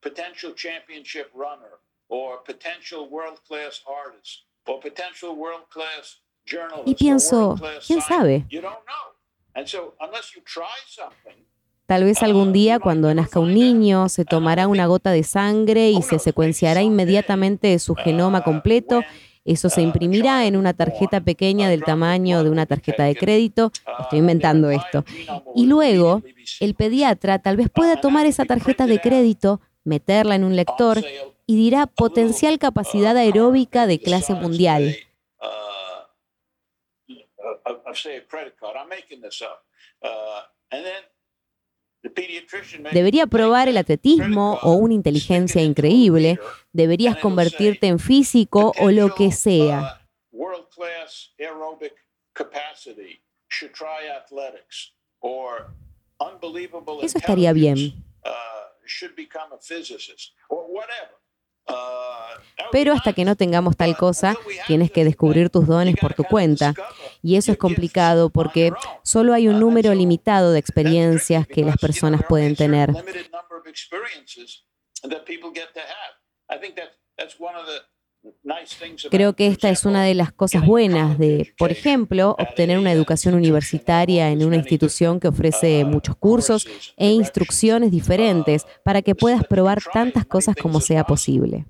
Potential 0.00 0.54
championship 0.54 1.30
runner 1.34 1.78
or 2.08 2.42
potential 2.44 3.08
world 3.10 3.40
class 3.46 3.82
artist 3.86 4.46
or 4.66 4.80
potential 4.80 5.36
world 5.36 5.68
class 5.70 6.22
journalist. 6.46 6.88
Y 6.88 6.94
pienso, 6.94 7.56
¿quién 7.86 8.00
sabe? 8.00 8.46
Tal 11.86 12.04
vez 12.04 12.22
algún 12.22 12.52
día 12.52 12.78
cuando 12.78 13.12
nazca 13.14 13.40
un 13.40 13.54
niño 13.54 14.08
se 14.08 14.24
tomará 14.24 14.66
una 14.66 14.86
gota 14.86 15.10
de 15.10 15.22
sangre 15.22 15.90
y 15.90 16.02
se 16.02 16.18
secuenciará 16.18 16.82
inmediatamente 16.82 17.78
su 17.78 17.94
genoma 17.94 18.44
completo 18.44 19.02
eso 19.48 19.70
se 19.70 19.80
imprimirá 19.80 20.44
en 20.44 20.56
una 20.56 20.74
tarjeta 20.74 21.22
pequeña 21.22 21.70
del 21.70 21.82
tamaño 21.82 22.44
de 22.44 22.50
una 22.50 22.66
tarjeta 22.66 23.04
de 23.04 23.16
crédito. 23.16 23.72
Estoy 23.98 24.18
inventando 24.18 24.70
esto. 24.70 25.06
Y 25.54 25.64
luego, 25.64 26.22
el 26.60 26.74
pediatra 26.74 27.38
tal 27.38 27.56
vez 27.56 27.70
pueda 27.70 27.98
tomar 27.98 28.26
esa 28.26 28.44
tarjeta 28.44 28.86
de 28.86 29.00
crédito, 29.00 29.62
meterla 29.88 30.36
en 30.36 30.44
un 30.44 30.54
lector 30.54 31.02
y 31.46 31.56
dirá 31.56 31.86
potencial 31.86 32.58
capacidad 32.58 33.16
aeróbica 33.16 33.86
de 33.86 33.98
clase 33.98 34.34
mundial. 34.34 34.96
Debería 42.92 43.26
probar 43.26 43.68
el 43.68 43.76
atletismo 43.76 44.58
o 44.62 44.72
una 44.74 44.94
inteligencia 44.94 45.62
increíble. 45.62 46.38
Deberías 46.72 47.16
convertirte 47.16 47.88
en 47.88 47.98
físico 47.98 48.72
o 48.78 48.90
lo 48.90 49.14
que 49.14 49.32
sea. 49.32 50.06
Eso 57.02 57.18
estaría 57.18 57.52
bien. 57.52 58.04
Pero 62.72 62.92
hasta 62.92 63.12
que 63.12 63.24
no 63.24 63.36
tengamos 63.36 63.76
tal 63.76 63.96
cosa, 63.96 64.36
tienes 64.66 64.90
que 64.90 65.04
descubrir 65.04 65.50
tus 65.50 65.66
dones 65.66 65.96
por 65.96 66.14
tu 66.14 66.24
cuenta. 66.24 66.74
Y 67.22 67.36
eso 67.36 67.52
es 67.52 67.58
complicado 67.58 68.30
porque 68.30 68.72
solo 69.02 69.34
hay 69.34 69.48
un 69.48 69.60
número 69.60 69.94
limitado 69.94 70.52
de 70.52 70.58
experiencias 70.58 71.46
que 71.46 71.64
las 71.64 71.76
personas 71.76 72.22
pueden 72.28 72.56
tener. 72.56 72.90
Creo 79.10 79.34
que 79.34 79.46
esta 79.46 79.70
es 79.70 79.84
una 79.84 80.02
de 80.04 80.14
las 80.14 80.32
cosas 80.32 80.64
buenas 80.64 81.18
de, 81.18 81.52
por 81.58 81.70
ejemplo, 81.70 82.36
obtener 82.38 82.78
una 82.78 82.92
educación 82.92 83.34
universitaria 83.34 84.30
en 84.30 84.44
una 84.44 84.56
institución 84.56 85.20
que 85.20 85.28
ofrece 85.28 85.84
muchos 85.84 86.16
cursos 86.16 86.66
e 86.96 87.10
instrucciones 87.10 87.90
diferentes 87.90 88.66
para 88.84 89.02
que 89.02 89.14
puedas 89.14 89.44
probar 89.44 89.78
tantas 89.92 90.24
cosas 90.24 90.56
como 90.56 90.80
sea 90.80 91.04
posible. 91.04 91.66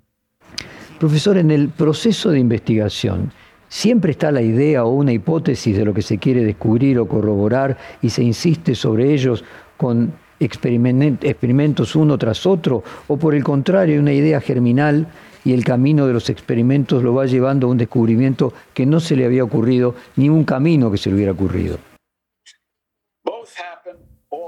Profesor, 0.99 1.39
en 1.39 1.51
el 1.51 1.69
proceso 1.69 2.31
de 2.31 2.41
investigación, 2.41 3.33
siempre 3.69 4.13
está 4.13 4.33
la 4.33 4.43
idea 4.43 4.85
o 4.85 4.91
una 4.91 5.13
hipótesis 5.13 5.77
de 5.77 5.85
lo 5.85 5.95
que 5.95 6.03
se 6.03 6.19
quiere 6.19 6.45
descubrir 6.45 6.99
o 6.99 7.07
corroborar 7.07 7.77
y 8.03 8.11
se 8.11 8.23
insiste 8.23 8.75
sobre 8.75 9.13
ellos 9.13 9.45
con 9.77 10.13
experimentos 10.41 11.97
uno 11.97 12.17
tras 12.17 12.47
otro, 12.47 12.83
o 13.09 13.17
por 13.17 13.35
el 13.35 13.43
contrario, 13.43 14.01
una 14.01 14.13
idea 14.13 14.41
germinal 14.41 15.09
y 15.45 15.53
el 15.53 15.65
camino 15.65 16.07
de 16.07 16.13
los 16.13 16.31
experimentos 16.31 17.03
lo 17.03 17.15
va 17.15 17.27
llevando 17.27 17.67
a 17.67 17.71
un 17.71 17.79
descubrimiento 17.79 18.53
que 18.75 18.87
no 18.87 19.01
se 19.01 19.17
le 19.17 19.25
había 19.25 19.45
ocurrido, 19.45 19.95
ni 20.17 20.29
un 20.29 20.45
camino 20.45 20.91
que 20.91 20.99
se 20.99 21.11
le 21.11 21.17
hubiera 21.17 21.33
ocurrido. 21.33 21.79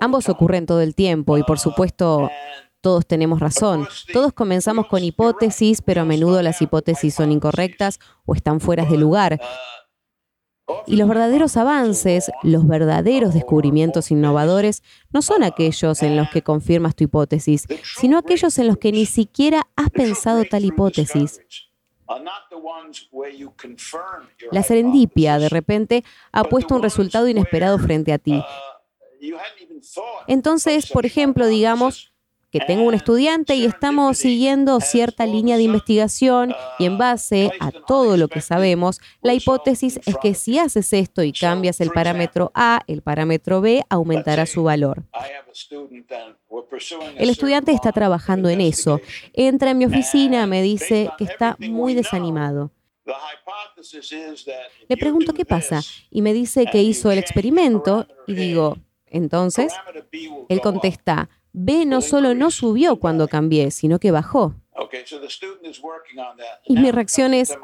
Ambos 0.00 0.28
ocurren 0.28 0.66
todo 0.66 0.80
el 0.80 0.94
tiempo 0.94 1.36
y 1.36 1.42
por 1.42 1.58
supuesto 1.58 2.30
todos 2.80 3.06
tenemos 3.06 3.40
razón. 3.40 3.86
Todos 4.12 4.32
comenzamos 4.32 4.86
con 4.86 5.04
hipótesis, 5.04 5.82
pero 5.82 6.02
a 6.02 6.04
menudo 6.04 6.40
las 6.42 6.62
hipótesis 6.62 7.14
son 7.14 7.32
incorrectas 7.32 7.98
o 8.24 8.34
están 8.34 8.60
fuera 8.60 8.86
de 8.86 8.96
lugar. 8.96 9.38
Y 10.86 10.96
los 10.96 11.08
verdaderos 11.08 11.56
avances, 11.56 12.30
los 12.42 12.66
verdaderos 12.66 13.34
descubrimientos 13.34 14.10
innovadores, 14.10 14.82
no 15.12 15.22
son 15.22 15.42
aquellos 15.42 16.02
en 16.02 16.16
los 16.16 16.30
que 16.30 16.42
confirmas 16.42 16.94
tu 16.94 17.04
hipótesis, 17.04 17.66
sino 17.98 18.18
aquellos 18.18 18.58
en 18.58 18.66
los 18.66 18.78
que 18.78 18.92
ni 18.92 19.06
siquiera 19.06 19.66
has 19.76 19.90
pensado 19.90 20.44
tal 20.44 20.64
hipótesis. 20.64 21.40
La 24.50 24.62
serendipia, 24.62 25.38
de 25.38 25.48
repente, 25.48 26.04
ha 26.32 26.44
puesto 26.44 26.74
un 26.74 26.82
resultado 26.82 27.28
inesperado 27.28 27.78
frente 27.78 28.12
a 28.12 28.18
ti. 28.18 28.42
Entonces, 30.26 30.90
por 30.90 31.06
ejemplo, 31.06 31.46
digamos, 31.46 32.09
que 32.50 32.60
tengo 32.60 32.82
un 32.82 32.94
estudiante 32.94 33.54
y 33.54 33.64
estamos 33.64 34.18
siguiendo 34.18 34.80
cierta 34.80 35.24
línea 35.26 35.56
de 35.56 35.62
investigación 35.62 36.54
y 36.78 36.86
en 36.86 36.98
base 36.98 37.50
a 37.60 37.70
todo 37.70 38.16
lo 38.16 38.28
que 38.28 38.40
sabemos, 38.40 39.00
la 39.22 39.34
hipótesis 39.34 40.00
es 40.04 40.16
que 40.20 40.34
si 40.34 40.58
haces 40.58 40.92
esto 40.92 41.22
y 41.22 41.32
cambias 41.32 41.80
el 41.80 41.90
parámetro 41.90 42.50
A, 42.54 42.82
el 42.88 43.02
parámetro 43.02 43.60
B 43.60 43.84
aumentará 43.88 44.46
su 44.46 44.64
valor. 44.64 45.04
El 47.16 47.30
estudiante 47.30 47.72
está 47.72 47.92
trabajando 47.92 48.48
en 48.48 48.60
eso. 48.60 49.00
Entra 49.32 49.70
en 49.70 49.78
mi 49.78 49.84
oficina, 49.84 50.46
me 50.46 50.62
dice 50.62 51.10
que 51.18 51.24
está 51.24 51.56
muy 51.60 51.94
desanimado. 51.94 52.72
Le 54.88 54.96
pregunto 54.96 55.32
qué 55.32 55.44
pasa 55.44 55.80
y 56.10 56.22
me 56.22 56.32
dice 56.32 56.66
que 56.66 56.82
hizo 56.82 57.10
el 57.10 57.18
experimento 57.18 58.06
y 58.26 58.34
digo, 58.34 58.76
entonces, 59.06 59.72
él 60.48 60.60
contesta, 60.60 61.28
B 61.52 61.84
no 61.86 62.00
solo 62.00 62.34
no 62.34 62.50
subió 62.50 62.96
cuando 62.96 63.28
cambié, 63.28 63.70
sino 63.70 63.98
que 63.98 64.10
bajó. 64.10 64.54
Y 66.64 66.76
mi 66.76 66.90
reacción 66.90 67.34
es, 67.34 67.56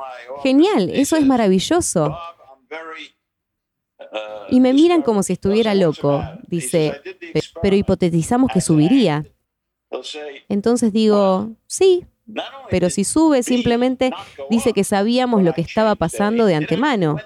genial, 0.43 0.91
eso 0.91 1.17
es 1.17 1.25
maravilloso. 1.25 2.17
Y 4.51 4.61
me 4.61 4.73
miran 4.73 5.03
como 5.03 5.23
si 5.23 5.33
estuviera 5.33 5.75
loco. 5.75 6.23
Dice, 6.47 7.01
pero 7.63 7.77
hipotetizamos 7.77 8.51
que 8.53 8.61
subiría. 8.61 9.25
Entonces 10.49 10.93
digo, 10.93 11.51
sí, 11.67 12.07
pero 12.71 12.91
si 12.91 13.05
sube 13.05 13.43
simplemente 13.43 14.13
dice 14.51 14.73
que 14.73 14.85
sabíamos 14.85 15.43
lo 15.43 15.53
que 15.53 15.61
estaba 15.61 15.95
pasando 15.95 16.47
de 16.47 16.55
antemano. 16.55 17.17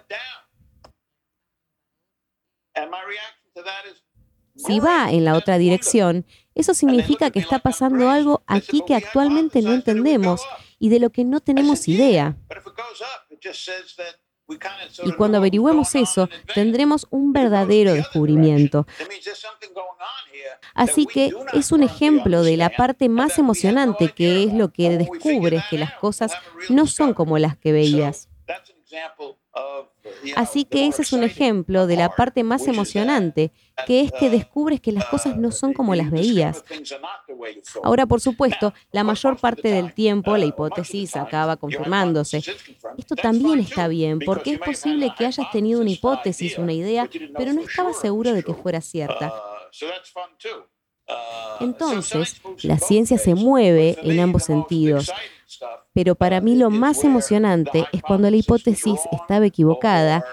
Si 4.56 4.78
va 4.78 5.10
en 5.10 5.24
la 5.24 5.34
otra 5.34 5.56
dirección, 5.58 6.26
eso 6.60 6.74
significa 6.74 7.30
que 7.30 7.40
está 7.40 7.58
pasando 7.58 8.10
algo 8.10 8.42
aquí 8.46 8.82
que 8.86 8.94
actualmente 8.94 9.62
no 9.62 9.72
entendemos 9.72 10.42
y 10.78 10.88
de 10.88 11.00
lo 11.00 11.10
que 11.10 11.24
no 11.24 11.40
tenemos 11.40 11.88
idea. 11.88 12.36
Y 15.04 15.12
cuando 15.12 15.38
averigüemos 15.38 15.94
eso, 15.94 16.28
tendremos 16.54 17.06
un 17.10 17.32
verdadero 17.32 17.92
descubrimiento. 17.94 18.86
Así 20.74 21.06
que 21.06 21.32
es 21.52 21.72
un 21.72 21.82
ejemplo 21.82 22.42
de 22.42 22.56
la 22.56 22.70
parte 22.70 23.08
más 23.08 23.38
emocionante, 23.38 24.12
que 24.12 24.44
es 24.44 24.52
lo 24.52 24.72
que 24.72 24.90
descubres, 24.98 25.62
que 25.70 25.78
las 25.78 25.94
cosas 25.94 26.32
no 26.68 26.86
son 26.86 27.14
como 27.14 27.38
las 27.38 27.56
que 27.56 27.72
veías. 27.72 28.28
Así 30.36 30.64
que 30.64 30.86
ese 30.86 31.02
es 31.02 31.12
un 31.12 31.22
ejemplo 31.22 31.86
de 31.86 31.96
la 31.96 32.14
parte 32.14 32.44
más 32.44 32.66
emocionante, 32.66 33.52
que 33.86 34.02
es 34.02 34.12
que 34.12 34.30
descubres 34.30 34.80
que 34.80 34.92
las 34.92 35.04
cosas 35.06 35.36
no 35.36 35.50
son 35.50 35.72
como 35.72 35.94
las 35.94 36.10
veías. 36.10 36.64
Ahora, 37.82 38.06
por 38.06 38.20
supuesto, 38.20 38.72
la 38.92 39.04
mayor 39.04 39.36
parte 39.38 39.68
del 39.68 39.94
tiempo 39.94 40.36
la 40.36 40.44
hipótesis 40.44 41.16
acaba 41.16 41.56
confirmándose. 41.56 42.42
Esto 42.98 43.16
también 43.16 43.60
está 43.60 43.88
bien, 43.88 44.18
porque 44.18 44.52
es 44.52 44.58
posible 44.58 45.12
que 45.16 45.26
hayas 45.26 45.50
tenido 45.50 45.80
una 45.80 45.90
hipótesis, 45.90 46.58
una 46.58 46.72
idea, 46.72 47.08
pero 47.36 47.52
no 47.52 47.62
estabas 47.62 48.00
seguro 48.00 48.32
de 48.32 48.42
que 48.42 48.54
fuera 48.54 48.80
cierta. 48.80 49.32
Entonces, 51.60 52.40
la 52.62 52.78
ciencia 52.78 53.18
se 53.18 53.34
mueve 53.34 53.98
en 54.02 54.20
ambos 54.20 54.44
sentidos. 54.44 55.10
Pero 55.92 56.14
para 56.14 56.40
mí 56.40 56.56
lo 56.56 56.70
más 56.70 57.04
emocionante 57.04 57.86
es 57.92 58.02
cuando 58.02 58.30
la 58.30 58.36
hipótesis 58.36 59.00
estaba 59.12 59.46
equivocada 59.46 60.24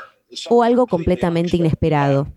o 0.50 0.64
algo 0.64 0.88
completamente 0.88 1.58
inesperado. 1.58 2.28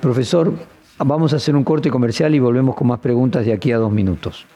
Profesor, 0.00 0.52
vamos 0.98 1.32
a 1.32 1.36
hacer 1.36 1.56
un 1.56 1.64
corte 1.64 1.90
comercial 1.90 2.34
y 2.34 2.38
volvemos 2.38 2.74
con 2.74 2.88
más 2.88 3.00
preguntas 3.00 3.44
de 3.44 3.52
aquí 3.52 3.72
a 3.72 3.78
dos 3.78 3.92
minutos. 3.92 4.46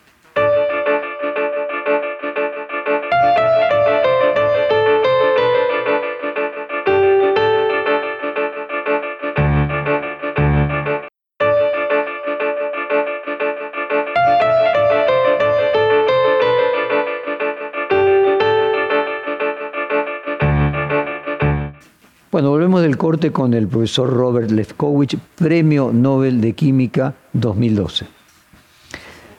Del 22.83 22.97
corte 22.97 23.31
con 23.31 23.55
el 23.55 23.69
profesor 23.69 24.11
Robert 24.11 24.51
Lefkowitz, 24.51 25.17
Premio 25.37 25.93
Nobel 25.93 26.41
de 26.41 26.53
Química 26.53 27.15
2012. 27.33 28.07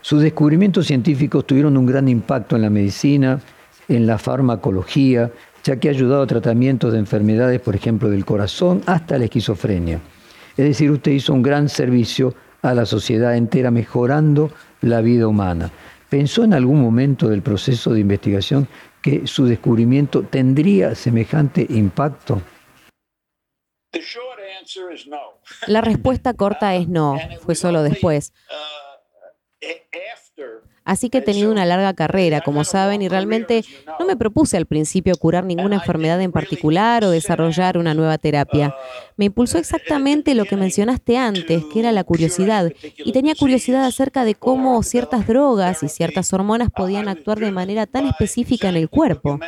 Sus 0.02 0.22
descubrimientos 0.22 0.86
científicos 0.88 1.48
tuvieron 1.48 1.78
un 1.78 1.86
gran 1.86 2.08
impacto 2.08 2.56
en 2.56 2.62
la 2.62 2.70
medicina, 2.70 3.40
en 3.88 4.06
la 4.06 4.18
farmacología, 4.18 5.32
ya 5.64 5.78
que 5.78 5.88
ha 5.88 5.92
ayudado 5.92 6.22
a 6.22 6.28
tratamientos 6.28 6.94
de 6.94 7.00
enfermedades, 7.00 7.60
por 7.60 7.76
ejemplo, 7.76 8.10
del 8.10 8.26
corazón 8.26 8.82
hasta 8.86 9.18
la 9.18 9.26
esquizofrenia. 9.26 10.00
Es 10.58 10.66
decir, 10.66 10.92
usted 10.92 11.12
hizo 11.12 11.34
un 11.34 11.42
gran 11.42 11.70
servicio 11.70 12.36
a 12.62 12.74
la 12.74 12.86
sociedad 12.86 13.36
entera 13.36 13.72
mejorando 13.72 14.52
la 14.82 15.02
vida 15.02 15.28
humana. 15.28 15.72
¿Pensó 16.10 16.44
en 16.44 16.54
algún 16.54 16.82
momento 16.82 17.28
del 17.28 17.42
proceso 17.42 17.94
de 17.94 18.00
investigación 18.00 18.68
que 19.02 19.26
su 19.28 19.46
descubrimiento 19.46 20.22
tendría 20.22 20.96
semejante 20.96 21.66
impacto? 21.70 22.42
La 25.68 25.82
respuesta 25.82 26.34
corta 26.34 26.76
es 26.76 26.88
no, 26.88 27.18
fue 27.42 27.56
solo 27.56 27.84
después. 27.84 28.34
Así 30.86 31.10
que 31.10 31.18
he 31.18 31.22
tenido 31.22 31.52
una 31.52 31.66
larga 31.66 31.96
carrera, 31.96 32.42
como 32.42 32.64
saben, 32.64 33.02
y 33.02 33.08
realmente 33.08 33.66
no 34.00 34.06
me 34.06 34.16
propuse 34.16 34.56
al 34.56 34.68
principio 34.68 35.18
curar 35.18 35.44
ninguna 35.44 35.78
enfermedad 35.78 36.22
en 36.22 36.32
particular 36.32 37.04
o 37.04 37.10
desarrollar 37.10 37.80
una 37.80 37.96
nueva 37.96 38.20
terapia. 38.20 38.76
Me 39.18 39.26
impulsó 39.26 39.58
exactamente 39.58 40.36
lo 40.36 40.46
que 40.46 40.56
mencionaste 40.56 41.18
antes, 41.18 41.64
que 41.74 41.80
era 41.80 41.92
la 41.92 42.04
curiosidad, 42.04 42.72
y 42.98 43.12
tenía 43.12 43.34
curiosidad 43.34 43.84
acerca 43.84 44.26
de 44.26 44.36
cómo 44.36 44.84
ciertas 44.84 45.26
drogas 45.26 45.82
y 45.82 45.90
ciertas 45.90 46.32
hormonas 46.34 46.70
podían 46.70 47.08
actuar 47.08 47.40
de 47.40 47.52
manera 47.52 47.88
tan 47.88 48.06
específica 48.06 48.70
en 48.70 48.76
el 48.76 48.88
cuerpo. 48.88 49.40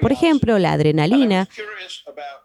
Por 0.00 0.12
ejemplo, 0.12 0.58
la 0.58 0.72
adrenalina, 0.72 1.48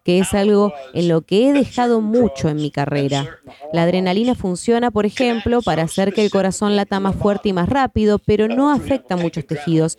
que 0.03 0.19
es 0.19 0.33
algo 0.33 0.73
en 0.93 1.07
lo 1.07 1.21
que 1.21 1.49
he 1.49 1.53
dejado 1.53 2.01
mucho 2.01 2.49
en 2.49 2.57
mi 2.57 2.71
carrera. 2.71 3.39
La 3.71 3.83
adrenalina 3.83 4.35
funciona, 4.35 4.91
por 4.91 5.05
ejemplo, 5.05 5.61
para 5.61 5.83
hacer 5.83 6.13
que 6.13 6.23
el 6.23 6.31
corazón 6.31 6.75
lata 6.75 6.99
más 6.99 7.15
fuerte 7.15 7.49
y 7.49 7.53
más 7.53 7.69
rápido, 7.69 8.19
pero 8.19 8.47
no 8.47 8.71
afecta 8.71 9.15
a 9.15 9.17
muchos 9.17 9.45
tejidos. 9.47 9.97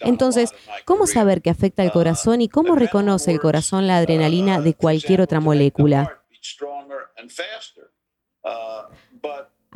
Entonces, 0.00 0.50
¿cómo 0.84 1.06
saber 1.06 1.42
que 1.42 1.50
afecta 1.50 1.82
al 1.82 1.92
corazón 1.92 2.40
y 2.40 2.48
cómo 2.48 2.74
reconoce 2.74 3.30
el 3.30 3.40
corazón 3.40 3.86
la 3.86 3.98
adrenalina 3.98 4.60
de 4.60 4.74
cualquier 4.74 5.20
otra 5.20 5.40
molécula? 5.40 6.22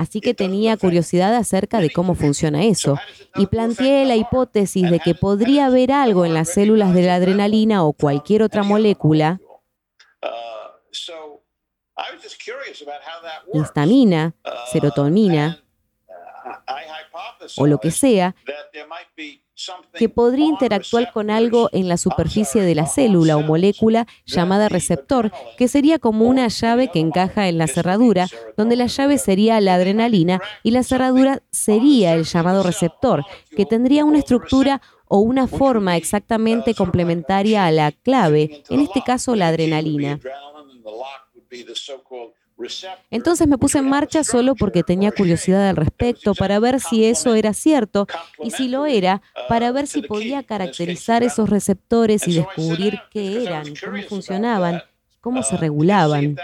Así 0.02 0.20
que 0.20 0.34
tenía 0.34 0.76
curiosidad 0.76 1.32
acerca 1.36 1.78
de 1.78 1.90
cómo 1.90 2.16
funciona 2.16 2.64
eso. 2.64 2.98
Y 3.36 3.46
planteé 3.46 4.04
la 4.04 4.16
hipótesis 4.16 4.90
de 4.90 4.98
que 4.98 5.14
podría 5.14 5.66
haber 5.66 5.92
algo 5.92 6.24
en 6.24 6.34
las 6.34 6.52
células 6.52 6.92
de 6.92 7.02
la 7.02 7.14
adrenalina 7.14 7.84
o 7.84 7.92
cualquier 7.92 8.42
otra 8.42 8.64
molécula, 8.64 9.40
histamina, 13.54 14.34
serotonina 14.72 15.62
o 17.56 17.66
lo 17.68 17.78
que 17.78 17.92
sea, 17.92 18.34
que 19.94 20.08
podría 20.08 20.46
interactuar 20.46 21.12
con 21.12 21.30
algo 21.30 21.68
en 21.72 21.88
la 21.88 21.96
superficie 21.96 22.62
de 22.62 22.74
la 22.74 22.86
célula 22.86 23.36
o 23.36 23.42
molécula 23.42 24.06
llamada 24.26 24.68
receptor, 24.68 25.32
que 25.56 25.68
sería 25.68 25.98
como 25.98 26.26
una 26.26 26.48
llave 26.48 26.88
que 26.88 27.00
encaja 27.00 27.48
en 27.48 27.58
la 27.58 27.66
cerradura, 27.66 28.28
donde 28.56 28.76
la 28.76 28.86
llave 28.86 29.18
sería 29.18 29.60
la 29.60 29.74
adrenalina 29.74 30.40
y 30.62 30.70
la 30.70 30.82
cerradura 30.82 31.42
sería 31.50 32.14
el 32.14 32.24
llamado 32.24 32.62
receptor, 32.62 33.24
que 33.56 33.66
tendría 33.66 34.04
una 34.04 34.18
estructura 34.18 34.80
o 35.06 35.18
una 35.18 35.46
forma 35.46 35.96
exactamente 35.96 36.74
complementaria 36.74 37.66
a 37.66 37.70
la 37.70 37.92
clave, 37.92 38.62
en 38.70 38.80
este 38.80 39.02
caso 39.02 39.36
la 39.36 39.48
adrenalina. 39.48 40.18
Entonces 43.10 43.48
me 43.48 43.58
puse 43.58 43.78
en 43.78 43.88
marcha 43.88 44.24
solo 44.24 44.54
porque 44.54 44.82
tenía 44.82 45.12
curiosidad 45.12 45.68
al 45.68 45.76
respecto, 45.76 46.34
para 46.34 46.58
ver 46.58 46.80
si 46.80 47.04
eso 47.04 47.34
era 47.34 47.54
cierto 47.54 48.06
y 48.42 48.50
si 48.50 48.68
lo 48.68 48.86
era, 48.86 49.22
para 49.48 49.72
ver 49.72 49.86
si 49.86 50.02
podía 50.02 50.42
caracterizar 50.42 51.22
esos 51.22 51.48
receptores 51.50 52.26
y 52.28 52.34
descubrir 52.34 53.00
qué 53.10 53.44
eran, 53.44 53.74
cómo 53.84 54.02
funcionaban, 54.02 54.82
cómo 55.20 55.42
se 55.42 55.56
regulaban. 55.56 56.36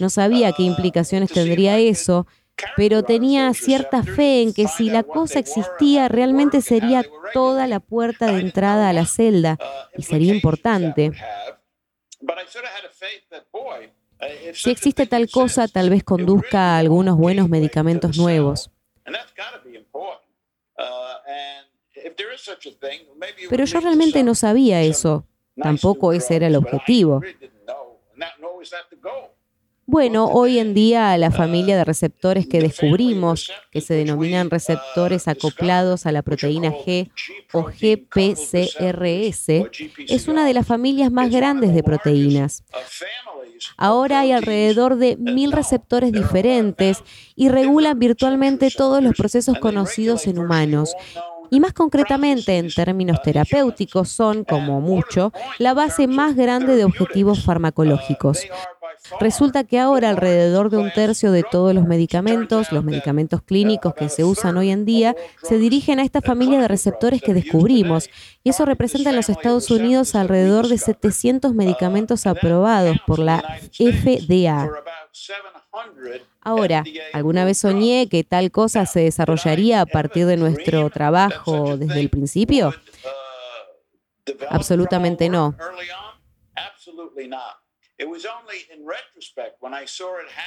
No 0.00 0.10
sabía 0.10 0.52
qué 0.52 0.62
implicaciones 0.62 1.32
tendría 1.32 1.78
eso, 1.78 2.26
pero 2.76 3.02
tenía 3.02 3.52
cierta 3.54 4.02
fe 4.02 4.42
en 4.42 4.52
que 4.52 4.66
si 4.66 4.90
la 4.90 5.02
cosa 5.02 5.38
existía, 5.38 6.08
realmente 6.08 6.60
sería 6.60 7.04
toda 7.32 7.66
la 7.66 7.80
puerta 7.80 8.26
de 8.26 8.40
entrada 8.40 8.88
a 8.88 8.92
la 8.92 9.06
celda 9.06 9.58
y 9.96 10.02
sería 10.02 10.34
importante. 10.34 11.12
Si 14.52 14.70
existe 14.70 15.06
tal 15.06 15.30
cosa, 15.30 15.68
tal 15.68 15.90
vez 15.90 16.02
conduzca 16.02 16.74
a 16.74 16.78
algunos 16.78 17.16
buenos 17.16 17.48
medicamentos 17.48 18.16
nuevos. 18.16 18.70
Pero 23.50 23.64
yo 23.64 23.80
realmente 23.80 24.22
no 24.22 24.34
sabía 24.34 24.82
eso. 24.82 25.26
Tampoco 25.60 26.12
ese 26.12 26.36
era 26.36 26.46
el 26.46 26.56
objetivo. 26.56 27.20
Bueno, 29.90 30.26
hoy 30.26 30.58
en 30.58 30.74
día 30.74 31.16
la 31.16 31.30
familia 31.30 31.74
de 31.74 31.84
receptores 31.84 32.46
que 32.46 32.60
descubrimos, 32.60 33.50
que 33.70 33.80
se 33.80 33.94
denominan 33.94 34.50
receptores 34.50 35.28
acoplados 35.28 36.04
a 36.04 36.12
la 36.12 36.20
proteína 36.20 36.70
G 36.70 37.10
o 37.54 37.62
GPCRS, 37.64 39.48
es 40.06 40.28
una 40.28 40.44
de 40.44 40.52
las 40.52 40.66
familias 40.66 41.10
más 41.10 41.30
grandes 41.30 41.74
de 41.74 41.82
proteínas. 41.82 42.64
Ahora 43.76 44.20
hay 44.20 44.32
alrededor 44.32 44.96
de 44.96 45.16
mil 45.16 45.52
receptores 45.52 46.12
diferentes 46.12 47.02
y 47.36 47.48
regulan 47.48 47.98
virtualmente 47.98 48.70
todos 48.70 49.02
los 49.02 49.14
procesos 49.14 49.58
conocidos 49.58 50.26
en 50.26 50.38
humanos. 50.38 50.94
Y 51.50 51.60
más 51.60 51.72
concretamente, 51.72 52.58
en 52.58 52.68
términos 52.68 53.22
terapéuticos, 53.22 54.10
son, 54.10 54.44
como 54.44 54.80
mucho, 54.80 55.32
la 55.58 55.72
base 55.72 56.06
más 56.06 56.36
grande 56.36 56.76
de 56.76 56.84
objetivos 56.84 57.42
farmacológicos. 57.42 58.40
Resulta 59.20 59.64
que 59.64 59.78
ahora 59.78 60.10
alrededor 60.10 60.70
de 60.70 60.76
un 60.76 60.92
tercio 60.92 61.32
de 61.32 61.42
todos 61.42 61.74
los 61.74 61.86
medicamentos, 61.86 62.72
los 62.72 62.84
medicamentos 62.84 63.42
clínicos 63.42 63.94
que 63.94 64.08
se 64.08 64.24
usan 64.24 64.56
hoy 64.56 64.70
en 64.70 64.84
día, 64.84 65.14
se 65.42 65.58
dirigen 65.58 65.98
a 65.98 66.04
esta 66.04 66.20
familia 66.20 66.60
de 66.60 66.68
receptores 66.68 67.22
que 67.22 67.34
descubrimos. 67.34 68.08
Y 68.44 68.50
eso 68.50 68.64
representa 68.64 69.10
en 69.10 69.16
los 69.16 69.28
Estados 69.28 69.70
Unidos 69.70 70.14
alrededor 70.14 70.68
de 70.68 70.78
700 70.78 71.54
medicamentos 71.54 72.26
aprobados 72.26 72.98
por 73.06 73.18
la 73.18 73.42
FDA. 73.72 74.70
Ahora, 76.40 76.84
¿alguna 77.12 77.44
vez 77.44 77.58
soñé 77.58 78.08
que 78.08 78.24
tal 78.24 78.50
cosa 78.50 78.86
se 78.86 79.00
desarrollaría 79.00 79.80
a 79.80 79.86
partir 79.86 80.26
de 80.26 80.36
nuestro 80.36 80.88
trabajo 80.90 81.76
desde 81.76 82.00
el 82.00 82.08
principio? 82.08 82.74
Absolutamente 84.48 85.28
no. 85.28 85.54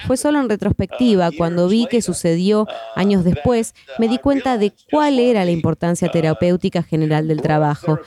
Fue 0.08 0.18
solo 0.18 0.40
en 0.40 0.50
retrospectiva, 0.50 1.32
cuando 1.38 1.68
vi 1.68 1.86
que 1.88 2.02
sucedió 2.02 2.68
años 2.96 3.24
después, 3.26 3.76
me 4.00 4.08
di 4.08 4.20
cuenta 4.20 4.58
de 4.58 4.74
cuál 4.90 5.20
era 5.20 5.44
la 5.44 5.52
importancia 5.52 6.10
terapéutica 6.10 6.82
general 6.82 7.28
del 7.28 7.42
trabajo. 7.42 8.00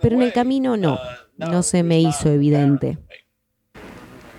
Pero 0.00 0.16
en 0.16 0.22
el 0.22 0.32
camino 0.32 0.76
no, 0.76 0.98
no 1.36 1.62
se 1.62 1.82
me 1.82 2.00
hizo 2.00 2.30
evidente. 2.30 2.98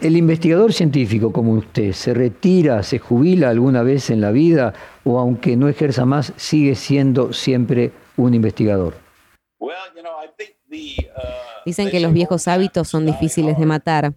¿El 0.02 0.18
investigador 0.18 0.74
científico 0.74 1.32
como 1.32 1.54
usted 1.54 1.94
se 1.94 2.14
retira, 2.14 2.84
se 2.84 3.00
jubila 3.00 3.50
alguna 3.50 3.84
vez 3.84 4.10
en 4.10 4.20
la 4.20 4.32
vida 4.32 4.74
o 5.06 5.18
aunque 5.20 5.56
no 5.56 5.70
ejerza 5.70 6.06
más, 6.06 6.34
sigue 6.36 6.76
siendo 6.76 7.32
siempre 7.32 7.92
un 8.18 8.34
investigador? 8.34 8.96
Dicen 11.66 11.90
que 11.90 12.00
los 12.00 12.14
viejos 12.14 12.48
hábitos 12.48 12.88
son 12.88 13.06
difíciles 13.06 13.58
de 13.58 13.66
matar. 13.66 14.14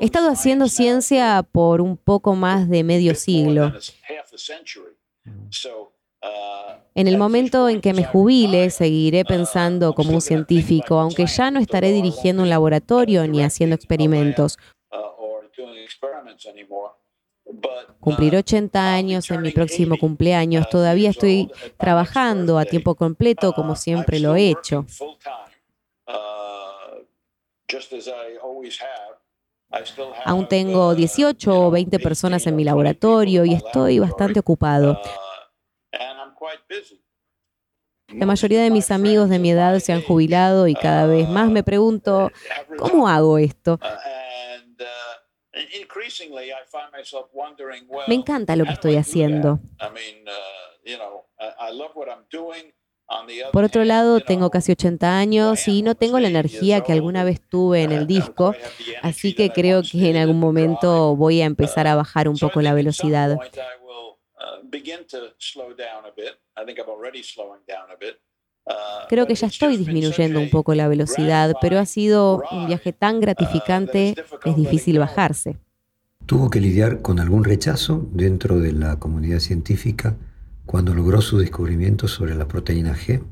He 0.00 0.04
estado 0.04 0.28
haciendo 0.30 0.68
ciencia 0.68 1.42
por 1.50 1.80
un 1.80 1.96
poco 1.96 2.34
más 2.34 2.68
de 2.68 2.82
medio 2.82 3.14
siglo. 3.14 3.72
En 6.94 7.08
el 7.08 7.18
momento 7.18 7.68
en 7.68 7.80
que 7.80 7.92
me 7.94 8.04
jubile, 8.04 8.70
seguiré 8.70 9.24
pensando 9.24 9.94
como 9.94 10.12
un 10.12 10.20
científico, 10.20 10.98
aunque 10.98 11.26
ya 11.26 11.50
no 11.50 11.58
estaré 11.58 11.92
dirigiendo 11.92 12.42
un 12.42 12.50
laboratorio 12.50 13.26
ni 13.26 13.42
haciendo 13.42 13.74
experimentos. 13.74 14.58
Cumplir 18.00 18.34
80 18.36 18.92
años 18.92 19.30
en 19.30 19.42
mi 19.42 19.50
próximo 19.50 19.96
cumpleaños. 19.96 20.68
Todavía 20.68 21.10
estoy 21.10 21.50
trabajando 21.78 22.58
a 22.58 22.64
tiempo 22.64 22.94
completo 22.94 23.52
como 23.52 23.76
siempre 23.76 24.18
lo 24.18 24.34
he 24.34 24.50
hecho. 24.50 24.86
Aún 30.24 30.48
tengo 30.48 30.94
18 30.94 31.66
o 31.66 31.70
20 31.70 31.98
personas 31.98 32.46
en 32.46 32.56
mi 32.56 32.64
laboratorio 32.64 33.44
y 33.44 33.54
estoy 33.54 33.98
bastante 33.98 34.40
ocupado. 34.40 35.00
La 38.08 38.26
mayoría 38.26 38.62
de 38.62 38.70
mis 38.70 38.90
amigos 38.90 39.30
de 39.30 39.38
mi 39.38 39.52
edad 39.52 39.78
se 39.78 39.92
han 39.92 40.02
jubilado 40.02 40.68
y 40.68 40.74
cada 40.74 41.06
vez 41.06 41.28
más 41.28 41.50
me 41.50 41.62
pregunto, 41.62 42.30
¿cómo 42.76 43.08
hago 43.08 43.38
esto? 43.38 43.78
Me 48.08 48.14
encanta 48.14 48.56
lo 48.56 48.64
que 48.64 48.72
estoy 48.72 48.96
haciendo. 48.96 49.60
Por 53.52 53.64
otro 53.64 53.84
lado, 53.84 54.20
tengo 54.20 54.50
casi 54.50 54.72
80 54.72 55.18
años 55.18 55.68
y 55.68 55.82
no 55.82 55.94
tengo 55.94 56.18
la 56.18 56.28
energía 56.28 56.80
que 56.82 56.92
alguna 56.92 57.24
vez 57.24 57.40
tuve 57.46 57.82
en 57.82 57.92
el 57.92 58.06
disco, 58.06 58.54
así 59.02 59.34
que 59.34 59.50
creo 59.50 59.82
que 59.82 60.10
en 60.10 60.16
algún 60.16 60.40
momento 60.40 61.14
voy 61.14 61.42
a 61.42 61.44
empezar 61.44 61.86
a 61.86 61.94
bajar 61.94 62.28
un 62.28 62.38
poco 62.38 62.62
la 62.62 62.72
velocidad. 62.72 63.38
Creo 69.08 69.26
que 69.26 69.34
ya 69.34 69.46
estoy 69.46 69.76
disminuyendo 69.76 70.40
un 70.40 70.50
poco 70.50 70.74
la 70.74 70.88
velocidad, 70.88 71.54
pero 71.60 71.78
ha 71.78 71.86
sido 71.86 72.42
un 72.50 72.66
viaje 72.66 72.92
tan 72.92 73.20
gratificante 73.20 74.14
es 74.44 74.56
difícil 74.56 74.98
bajarse. 74.98 75.56
¿Tuvo 76.26 76.50
que 76.50 76.60
lidiar 76.60 77.02
con 77.02 77.20
algún 77.20 77.44
rechazo 77.44 78.06
dentro 78.12 78.58
de 78.58 78.72
la 78.72 78.98
comunidad 78.98 79.40
científica 79.40 80.16
cuando 80.66 80.94
logró 80.94 81.20
su 81.20 81.38
descubrimiento 81.38 82.08
sobre 82.08 82.34
la 82.34 82.46
proteína 82.48 82.94
G? 82.94 83.22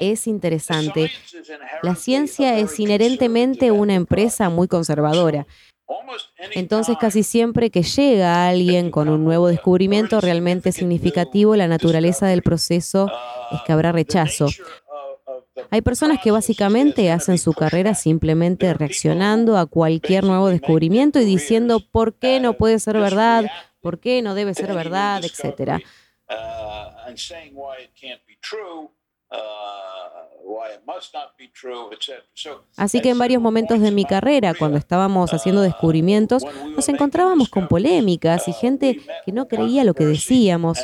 Es 0.00 0.26
interesante. 0.26 1.10
La 1.82 1.94
ciencia 1.94 2.58
es 2.58 2.78
inherentemente 2.78 3.70
una 3.70 3.94
empresa 3.94 4.50
muy 4.50 4.68
conservadora 4.68 5.46
entonces 6.54 6.96
casi 7.00 7.22
siempre 7.22 7.70
que 7.70 7.82
llega 7.82 8.48
alguien 8.48 8.90
con 8.90 9.08
un 9.08 9.24
nuevo 9.24 9.48
descubrimiento 9.48 10.20
realmente 10.20 10.72
significativo, 10.72 11.56
la 11.56 11.68
naturaleza 11.68 12.26
del 12.26 12.42
proceso 12.42 13.10
es 13.50 13.60
que 13.62 13.72
habrá 13.72 13.92
rechazo. 13.92 14.48
Hay 15.70 15.80
personas 15.82 16.18
que 16.22 16.30
básicamente 16.30 17.10
hacen 17.10 17.38
su 17.38 17.52
carrera 17.52 17.94
simplemente 17.94 18.72
reaccionando 18.74 19.56
a 19.56 19.66
cualquier 19.66 20.24
nuevo 20.24 20.48
descubrimiento 20.48 21.20
y 21.20 21.24
diciendo 21.24 21.80
por 21.80 22.14
qué 22.14 22.40
no 22.40 22.54
puede 22.54 22.78
ser 22.78 22.98
verdad, 22.98 23.50
por 23.80 23.98
qué 23.98 24.22
no 24.22 24.34
debe 24.34 24.54
ser 24.54 24.74
verdad, 24.74 25.24
etcétera. 25.24 25.80
Así 32.76 33.00
que 33.00 33.10
en 33.10 33.18
varios 33.18 33.42
momentos 33.42 33.80
de 33.80 33.90
mi 33.90 34.04
carrera, 34.04 34.54
cuando 34.54 34.78
estábamos 34.78 35.32
haciendo 35.32 35.60
uh, 35.60 35.64
descubrimientos, 35.64 36.44
nos 36.76 36.88
encontrábamos 36.88 37.48
con 37.48 37.68
polémicas 37.68 38.48
y 38.48 38.50
uh, 38.52 38.54
gente 38.54 39.00
que 39.24 39.32
no 39.32 39.48
creía 39.48 39.84
lo 39.84 39.94
que 39.94 40.04
decíamos. 40.04 40.78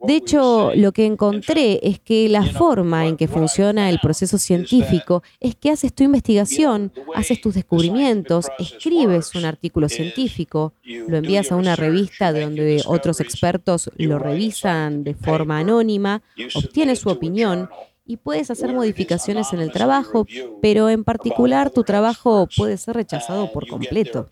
De 0.00 0.16
hecho, 0.16 0.72
lo 0.74 0.92
que 0.92 1.06
encontré 1.06 1.78
es 1.82 2.00
que 2.00 2.28
la 2.28 2.44
forma 2.44 3.06
en 3.06 3.16
que 3.16 3.28
funciona 3.28 3.88
el 3.88 4.00
proceso 4.00 4.36
científico 4.36 5.22
es 5.38 5.54
que 5.54 5.70
haces 5.70 5.94
tu 5.94 6.02
investigación, 6.02 6.92
haces 7.14 7.40
tus 7.40 7.54
descubrimientos, 7.54 8.48
escribes 8.58 9.34
un 9.34 9.44
artículo 9.44 9.88
científico, 9.88 10.74
lo 10.84 11.16
envías 11.16 11.52
a 11.52 11.56
una 11.56 11.76
revista 11.76 12.32
donde 12.32 12.82
otros 12.86 13.20
expertos 13.20 13.90
lo 13.96 14.18
revisan 14.18 15.04
de 15.04 15.14
forma 15.14 15.60
anónima, 15.60 16.22
obtienes 16.54 16.98
su 16.98 17.08
opinión 17.08 17.68
y 18.04 18.16
puedes 18.16 18.50
hacer 18.50 18.72
modificaciones 18.72 19.52
en 19.52 19.60
el 19.60 19.70
trabajo, 19.70 20.26
pero 20.60 20.88
en 20.88 21.04
particular 21.04 21.70
tu 21.70 21.84
trabajo 21.84 22.48
puede 22.56 22.76
ser 22.76 22.96
rechazado 22.96 23.52
por 23.52 23.68
completo. 23.68 24.28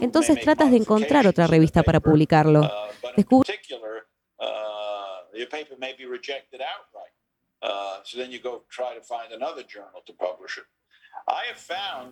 Entonces 0.00 0.40
tratas 0.40 0.70
de 0.70 0.78
encontrar 0.78 1.26
otra 1.26 1.46
revista 1.46 1.82
para 1.82 2.00
publicarlo. 2.00 2.70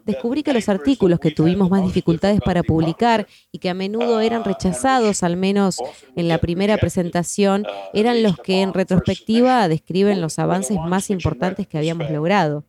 Descubrí 0.04 0.42
que 0.42 0.52
los 0.52 0.68
artículos 0.68 1.20
que 1.20 1.30
tuvimos 1.32 1.68
más 1.68 1.82
dificultades 1.82 2.40
para 2.40 2.62
publicar 2.62 3.26
y 3.50 3.58
que 3.58 3.68
a 3.68 3.74
menudo 3.74 4.20
eran 4.20 4.44
rechazados, 4.44 5.22
al 5.22 5.36
menos 5.36 5.78
en 6.16 6.28
la 6.28 6.38
primera 6.38 6.78
presentación, 6.78 7.66
eran 7.92 8.22
los 8.22 8.38
que 8.38 8.62
en 8.62 8.72
retrospectiva 8.72 9.68
describen 9.68 10.20
los 10.20 10.38
avances 10.38 10.78
más 10.78 11.10
importantes 11.10 11.66
que 11.66 11.78
habíamos 11.78 12.10
logrado. 12.10 12.64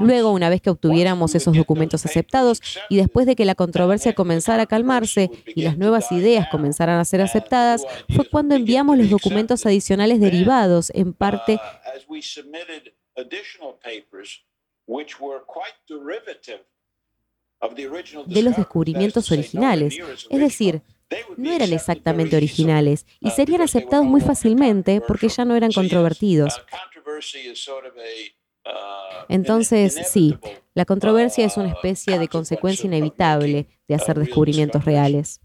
Luego, 0.00 0.30
una 0.32 0.48
vez 0.48 0.60
que 0.62 0.70
obtuviéramos 0.70 1.34
esos 1.34 1.56
documentos 1.56 2.04
aceptados 2.06 2.60
y 2.88 2.96
después 2.96 3.26
de 3.26 3.36
que 3.36 3.44
la 3.44 3.54
controversia 3.54 4.14
comenzara 4.14 4.62
a 4.64 4.66
calmarse 4.66 5.30
y 5.46 5.62
las 5.62 5.76
nuevas 5.76 6.10
ideas 6.12 6.48
comenzaran 6.50 6.98
a 6.98 7.04
ser 7.04 7.20
aceptadas, 7.20 7.84
fue 8.14 8.28
cuando 8.28 8.54
enviamos 8.54 8.96
los 8.96 9.10
documentos 9.10 9.66
adicionales 9.66 10.20
derivados, 10.20 10.90
en 10.94 11.12
parte 11.12 11.60
de 18.26 18.42
los 18.42 18.56
descubrimientos 18.56 19.30
originales. 19.30 19.98
Es 20.30 20.40
decir, 20.40 20.82
no 21.36 21.52
eran 21.52 21.72
exactamente 21.72 22.36
originales 22.36 23.04
y 23.20 23.30
serían 23.30 23.62
aceptados 23.62 24.06
muy 24.06 24.20
fácilmente 24.20 25.00
porque 25.00 25.28
ya 25.28 25.44
no 25.44 25.56
eran 25.56 25.72
controvertidos. 25.72 26.60
Entonces, 29.28 29.98
sí, 30.06 30.36
la 30.74 30.84
controversia 30.84 31.46
es 31.46 31.56
una 31.56 31.68
especie 31.68 32.18
de 32.18 32.28
consecuencia 32.28 32.86
inevitable 32.86 33.68
de 33.86 33.94
hacer 33.94 34.18
descubrimientos 34.18 34.84
reales. 34.84 35.40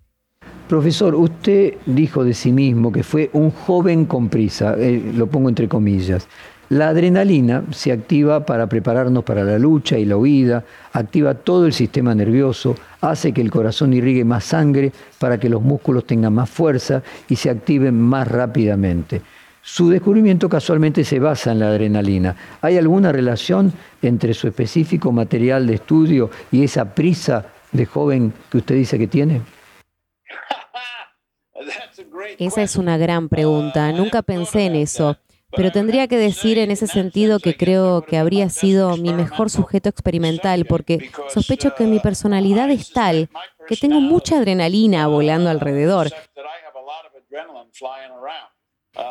Profesor, 0.67 1.13
usted 1.13 1.75
dijo 1.85 2.23
de 2.23 2.33
sí 2.33 2.51
mismo 2.51 2.91
que 2.91 3.03
fue 3.03 3.29
un 3.33 3.51
joven 3.51 4.05
con 4.05 4.29
prisa, 4.29 4.75
eh, 4.77 5.13
lo 5.15 5.27
pongo 5.27 5.49
entre 5.49 5.67
comillas. 5.67 6.27
La 6.69 6.89
adrenalina 6.89 7.63
se 7.69 7.91
activa 7.91 8.43
para 8.43 8.67
prepararnos 8.67 9.23
para 9.23 9.43
la 9.43 9.59
lucha 9.59 9.99
y 9.99 10.05
la 10.05 10.17
huida, 10.17 10.65
activa 10.93 11.35
todo 11.35 11.67
el 11.67 11.73
sistema 11.73 12.15
nervioso, 12.15 12.75
hace 13.01 13.31
que 13.31 13.41
el 13.41 13.51
corazón 13.51 13.93
irrigue 13.93 14.25
más 14.25 14.45
sangre 14.45 14.91
para 15.19 15.39
que 15.39 15.47
los 15.47 15.61
músculos 15.61 16.05
tengan 16.05 16.33
más 16.33 16.49
fuerza 16.49 17.03
y 17.29 17.35
se 17.35 17.51
activen 17.51 18.01
más 18.01 18.27
rápidamente. 18.27 19.21
Su 19.67 19.89
descubrimiento 19.89 20.47
casualmente 20.47 21.03
se 21.03 21.17
basa 21.17 21.51
en 21.51 21.59
la 21.59 21.69
adrenalina. 21.69 22.35
¿Hay 22.61 22.77
alguna 22.77 23.11
relación 23.11 23.73
entre 23.99 24.35
su 24.35 24.47
específico 24.47 25.11
material 25.11 25.65
de 25.65 25.73
estudio 25.73 26.29
y 26.51 26.63
esa 26.63 26.93
prisa 26.93 27.47
de 27.71 27.87
joven 27.87 28.31
que 28.51 28.59
usted 28.59 28.75
dice 28.75 28.99
que 28.99 29.07
tiene? 29.07 29.41
Esa 32.37 32.61
es 32.61 32.75
una 32.75 32.97
gran 32.97 33.27
pregunta. 33.27 33.91
Nunca 33.91 34.21
pensé 34.21 34.67
en 34.67 34.75
eso. 34.75 35.17
Pero 35.55 35.71
tendría 35.71 36.07
que 36.07 36.17
decir 36.17 36.59
en 36.59 36.69
ese 36.69 36.85
sentido 36.85 37.39
que 37.39 37.57
creo 37.57 38.03
que 38.03 38.19
habría 38.19 38.49
sido 38.49 38.95
mi 38.97 39.13
mejor 39.13 39.49
sujeto 39.49 39.89
experimental, 39.89 40.65
porque 40.65 41.09
sospecho 41.29 41.73
que 41.73 41.85
mi 41.85 41.99
personalidad 41.99 42.69
es 42.69 42.91
tal 42.91 43.29
que 43.67 43.77
tengo 43.77 43.99
mucha 43.99 44.37
adrenalina 44.37 45.07
volando 45.07 45.49
alrededor. 45.49 46.11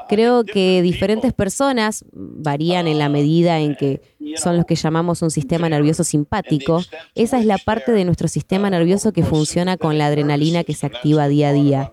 Creo 0.09 0.45
que 0.45 0.83
diferentes 0.83 1.33
personas 1.33 2.05
varían 2.13 2.87
en 2.87 2.99
la 2.99 3.09
medida 3.09 3.61
en 3.61 3.75
que 3.75 4.03
son 4.37 4.57
los 4.57 4.67
que 4.67 4.75
llamamos 4.75 5.23
un 5.23 5.31
sistema 5.31 5.69
nervioso 5.69 6.05
simpático. 6.05 6.83
Esa 7.15 7.39
es 7.39 7.47
la 7.47 7.59
parte 7.59 7.93
de 7.93 8.05
nuestro 8.05 8.29
sistema 8.29 8.71
nervioso 8.71 9.13
que 9.13 9.23
funciona 9.23 9.77
con 9.77 9.99
la 9.99 10.07
adrenalina 10.07 10.65
que 10.65 10.75
se 10.75 10.87
activa 10.87 11.29
día 11.29 11.49
a 11.49 11.53
día. 11.53 11.93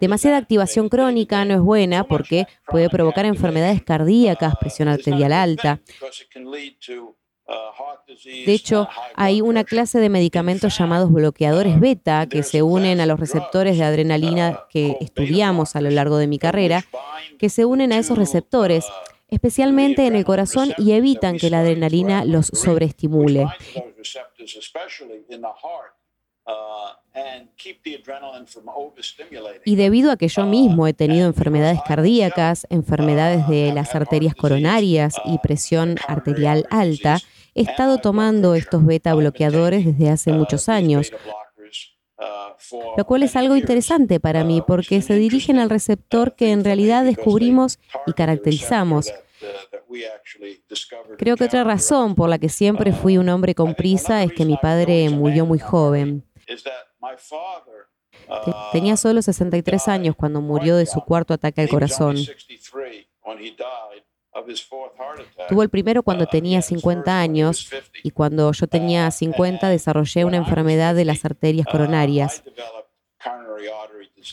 Demasiada 0.00 0.36
activación 0.36 0.88
crónica 0.88 1.44
no 1.44 1.54
es 1.54 1.60
buena 1.60 2.04
porque 2.04 2.46
puede 2.66 2.90
provocar 2.90 3.24
enfermedades 3.24 3.82
cardíacas, 3.82 4.56
presión 4.56 4.88
arterial 4.88 5.32
alta. 5.32 5.80
De 8.24 8.52
hecho, 8.52 8.88
hay 9.14 9.40
una 9.40 9.64
clase 9.64 9.98
de 9.98 10.08
medicamentos 10.08 10.76
llamados 10.78 11.12
bloqueadores 11.12 11.80
beta 11.80 12.26
que 12.28 12.42
se 12.42 12.62
unen 12.62 13.00
a 13.00 13.06
los 13.06 13.18
receptores 13.18 13.78
de 13.78 13.84
adrenalina 13.84 14.60
que 14.70 14.96
estudiamos 15.00 15.76
a 15.76 15.80
lo 15.80 15.90
largo 15.90 16.18
de 16.18 16.26
mi 16.26 16.38
carrera, 16.38 16.84
que 17.38 17.48
se 17.48 17.64
unen 17.64 17.92
a 17.92 17.98
esos 17.98 18.18
receptores 18.18 18.86
especialmente 19.32 20.06
en 20.06 20.14
el 20.14 20.26
corazón 20.26 20.74
y 20.76 20.92
evitan 20.92 21.38
que 21.38 21.48
la 21.48 21.60
adrenalina 21.60 22.26
los 22.26 22.48
sobreestimule. 22.48 23.46
Y 29.64 29.76
debido 29.76 30.10
a 30.10 30.16
que 30.16 30.28
yo 30.28 30.44
mismo 30.44 30.86
he 30.86 30.92
tenido 30.92 31.26
enfermedades 31.26 31.80
cardíacas, 31.86 32.66
enfermedades 32.68 33.48
de 33.48 33.72
las 33.72 33.94
arterias 33.94 34.34
coronarias 34.34 35.14
y 35.24 35.38
presión 35.38 35.96
arterial 36.06 36.66
alta, 36.70 37.18
he 37.54 37.62
estado 37.62 37.98
tomando 37.98 38.54
estos 38.54 38.84
beta 38.84 39.14
bloqueadores 39.14 39.84
desde 39.84 40.10
hace 40.10 40.32
muchos 40.32 40.68
años, 40.68 41.12
lo 42.96 43.04
cual 43.04 43.22
es 43.22 43.36
algo 43.36 43.56
interesante 43.56 44.20
para 44.20 44.44
mí 44.44 44.62
porque 44.66 45.02
se 45.02 45.14
dirigen 45.14 45.58
al 45.58 45.70
receptor 45.70 46.34
que 46.34 46.52
en 46.52 46.64
realidad 46.64 47.04
descubrimos 47.04 47.78
y 48.06 48.12
caracterizamos. 48.12 49.12
Creo 51.18 51.36
que 51.36 51.44
otra 51.44 51.64
razón 51.64 52.14
por 52.14 52.28
la 52.28 52.38
que 52.38 52.48
siempre 52.48 52.92
fui 52.92 53.18
un 53.18 53.28
hombre 53.28 53.54
con 53.54 53.74
prisa 53.74 54.22
es 54.22 54.32
que 54.32 54.44
mi 54.44 54.56
padre 54.56 55.08
murió 55.10 55.44
muy 55.44 55.58
joven. 55.58 56.24
Tenía 58.72 58.96
solo 58.96 59.20
63 59.20 59.88
años 59.88 60.16
cuando 60.16 60.40
murió 60.40 60.76
de 60.76 60.86
su 60.86 61.00
cuarto 61.00 61.34
ataque 61.34 61.60
al 61.60 61.68
corazón. 61.68 62.16
Tuvo 65.48 65.62
el 65.62 65.68
primero 65.68 66.02
cuando 66.02 66.26
tenía 66.26 66.62
50 66.62 67.20
años 67.20 67.70
y 68.02 68.10
cuando 68.10 68.52
yo 68.52 68.66
tenía 68.66 69.10
50 69.10 69.68
desarrollé 69.68 70.24
una 70.24 70.38
enfermedad 70.38 70.94
de 70.94 71.04
las 71.04 71.24
arterias 71.24 71.66
coronarias. 71.66 72.42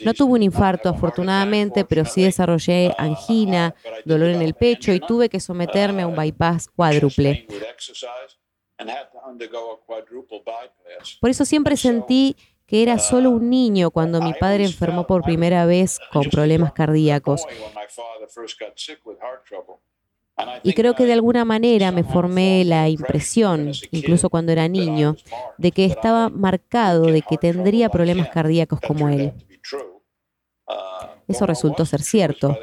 No 0.06 0.14
tuve 0.14 0.34
un 0.34 0.44
infarto 0.44 0.90
afortunadamente, 0.90 1.84
pero 1.84 2.06
sí 2.06 2.24
desarrollé 2.24 2.94
angina, 2.98 3.76
dolor 4.06 4.30
en 4.30 4.42
el 4.42 4.54
pecho 4.54 4.94
y 4.94 5.00
tuve 5.00 5.30
que 5.30 5.40
someterme 5.40 6.04
a 6.04 6.08
un 6.08 6.16
bypass 6.16 6.70
cuádruple. 6.70 7.48
Por 11.20 11.30
eso 11.30 11.46
siempre 11.46 11.76
sentí 11.76 12.36
que 12.66 12.84
era 12.84 13.00
solo 13.00 13.32
un 13.32 13.50
niño 13.50 13.90
cuando 13.90 14.22
mi 14.22 14.34
padre 14.34 14.64
enfermó 14.64 15.08
por 15.08 15.24
primera 15.24 15.66
vez 15.66 16.00
con 16.14 16.30
problemas 16.30 16.72
cardíacos. 16.72 17.44
Y 20.64 20.74
creo 20.74 20.96
que 20.96 21.06
de 21.06 21.14
alguna 21.14 21.46
manera 21.46 21.92
me 21.92 22.04
formé 22.04 22.64
la 22.66 22.90
impresión, 22.90 23.72
incluso 23.92 24.30
cuando 24.30 24.52
era 24.52 24.68
niño, 24.68 25.16
de 25.58 25.72
que 25.72 25.86
estaba 25.86 26.30
marcado 26.30 27.04
de 27.04 27.22
que 27.22 27.38
tendría 27.38 27.90
problemas 27.90 28.30
cardíacos 28.30 28.80
como 28.80 29.10
él. 29.10 29.34
Eso 31.28 31.46
resultó 31.46 31.86
ser 31.86 32.02
cierto. 32.02 32.58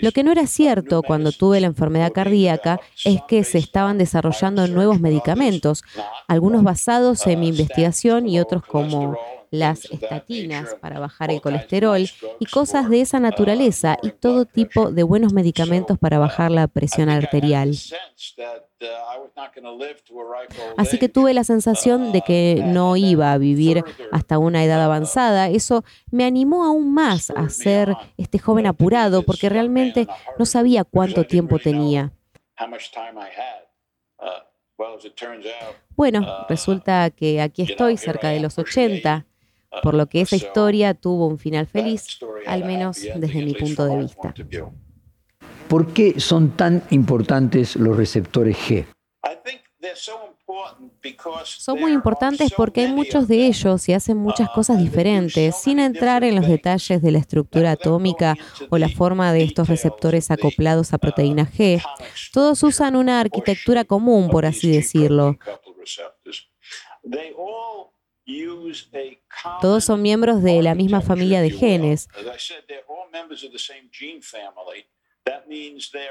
Lo 0.00 0.12
que 0.12 0.22
no 0.22 0.30
era 0.32 0.46
cierto 0.46 1.02
cuando 1.02 1.32
tuve 1.32 1.60
la 1.60 1.66
enfermedad 1.66 2.12
cardíaca 2.12 2.80
es 3.04 3.20
que 3.26 3.42
se 3.42 3.58
estaban 3.58 3.98
desarrollando 3.98 4.66
nuevos 4.68 5.00
medicamentos, 5.00 5.82
algunos 6.28 6.62
basados 6.62 7.26
en 7.26 7.40
mi 7.40 7.48
investigación 7.48 8.28
y 8.28 8.38
otros 8.38 8.64
como 8.64 9.16
las 9.50 9.84
estatinas 9.86 10.74
para 10.80 10.98
bajar 10.98 11.30
el 11.30 11.40
colesterol 11.40 12.00
y 12.38 12.46
cosas 12.46 12.88
de 12.88 13.00
esa 13.00 13.20
naturaleza 13.20 13.96
y 14.02 14.10
todo 14.10 14.44
tipo 14.44 14.90
de 14.90 15.02
buenos 15.02 15.32
medicamentos 15.32 15.98
para 15.98 16.18
bajar 16.18 16.50
la 16.50 16.66
presión 16.66 17.08
arterial. 17.08 17.74
Así 20.76 20.98
que 20.98 21.08
tuve 21.08 21.34
la 21.34 21.44
sensación 21.44 22.12
de 22.12 22.20
que 22.22 22.62
no 22.64 22.96
iba 22.96 23.32
a 23.32 23.38
vivir 23.38 23.82
hasta 24.12 24.38
una 24.38 24.64
edad 24.64 24.82
avanzada. 24.82 25.48
Eso 25.48 25.84
me 26.10 26.24
animó 26.24 26.64
aún 26.64 26.92
más 26.92 27.30
a 27.30 27.48
ser 27.48 27.96
este 28.16 28.38
joven 28.38 28.66
apurado 28.66 29.22
porque 29.22 29.48
realmente 29.48 30.06
no 30.38 30.44
sabía 30.44 30.84
cuánto 30.84 31.24
tiempo 31.24 31.58
tenía. 31.58 32.12
Bueno, 35.90 36.46
resulta 36.48 37.10
que 37.10 37.40
aquí 37.40 37.62
estoy 37.62 37.96
cerca 37.96 38.28
de 38.28 38.40
los 38.40 38.58
80 38.58 39.26
por 39.82 39.94
lo 39.94 40.06
que 40.06 40.20
esa 40.20 40.36
historia 40.36 40.94
tuvo 40.94 41.26
un 41.26 41.38
final 41.38 41.66
feliz, 41.66 42.18
al 42.46 42.64
menos 42.64 43.00
desde 43.00 43.44
mi 43.44 43.54
punto 43.54 43.84
de 43.84 43.98
vista. 43.98 44.34
¿Por 45.68 45.92
qué 45.92 46.20
son 46.20 46.50
tan 46.50 46.82
importantes 46.90 47.76
los 47.76 47.96
receptores 47.96 48.56
G? 48.56 48.86
Son 51.44 51.80
muy 51.80 51.92
importantes 51.92 52.52
porque 52.56 52.82
hay 52.82 52.92
muchos 52.92 53.28
de 53.28 53.46
ellos 53.46 53.88
y 53.88 53.92
hacen 53.92 54.16
muchas 54.16 54.48
cosas 54.50 54.78
diferentes, 54.78 55.56
sin 55.56 55.78
entrar 55.78 56.24
en 56.24 56.36
los 56.36 56.46
detalles 56.46 57.02
de 57.02 57.10
la 57.10 57.18
estructura 57.18 57.72
atómica 57.72 58.36
o 58.70 58.78
la 58.78 58.88
forma 58.88 59.32
de 59.32 59.44
estos 59.44 59.68
receptores 59.68 60.30
acoplados 60.30 60.92
a 60.92 60.98
proteína 60.98 61.46
G. 61.46 61.82
Todos 62.32 62.62
usan 62.62 62.96
una 62.96 63.20
arquitectura 63.20 63.84
común, 63.84 64.28
por 64.28 64.46
así 64.46 64.70
decirlo. 64.70 65.36
Todos 69.60 69.84
son 69.84 70.02
miembros 70.02 70.42
de 70.42 70.62
la 70.62 70.74
misma 70.74 71.00
familia 71.00 71.40
de 71.40 71.50
genes. 71.50 72.08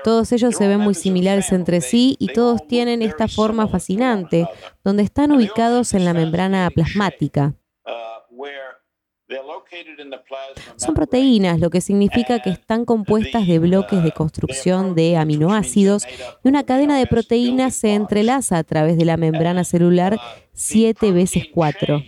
Todos 0.04 0.32
ellos 0.32 0.56
se 0.56 0.68
ven 0.68 0.80
muy 0.80 0.94
similares 0.94 1.52
entre 1.52 1.82
sí 1.82 2.16
y 2.20 2.28
todos 2.28 2.68
tienen 2.68 3.02
esta 3.02 3.28
forma 3.28 3.68
fascinante, 3.68 4.48
donde 4.84 5.04
están 5.04 5.32
ubicados 5.32 5.94
en 5.94 6.06
la 6.06 6.14
membrana 6.14 6.70
plasmática. 6.74 7.56
Son 10.76 10.94
proteínas, 10.94 11.60
lo 11.60 11.70
que 11.70 11.82
significa 11.82 12.42
que 12.42 12.52
están 12.52 12.86
compuestas 12.86 13.48
de 13.48 13.60
bloques 13.60 14.04
de 14.04 14.12
construcción 14.12 14.94
de 14.94 15.18
aminoácidos 15.18 16.06
y 16.44 16.48
una 16.48 16.64
cadena 16.64 16.98
de 16.98 17.08
proteínas 17.08 17.76
se 17.76 17.94
entrelaza 17.94 18.58
a 18.58 18.64
través 18.64 18.98
de 18.98 19.06
la 19.06 19.18
membrana 19.18 19.64
celular 19.64 20.20
siete 20.54 21.12
veces 21.12 21.48
cuatro. 21.52 22.02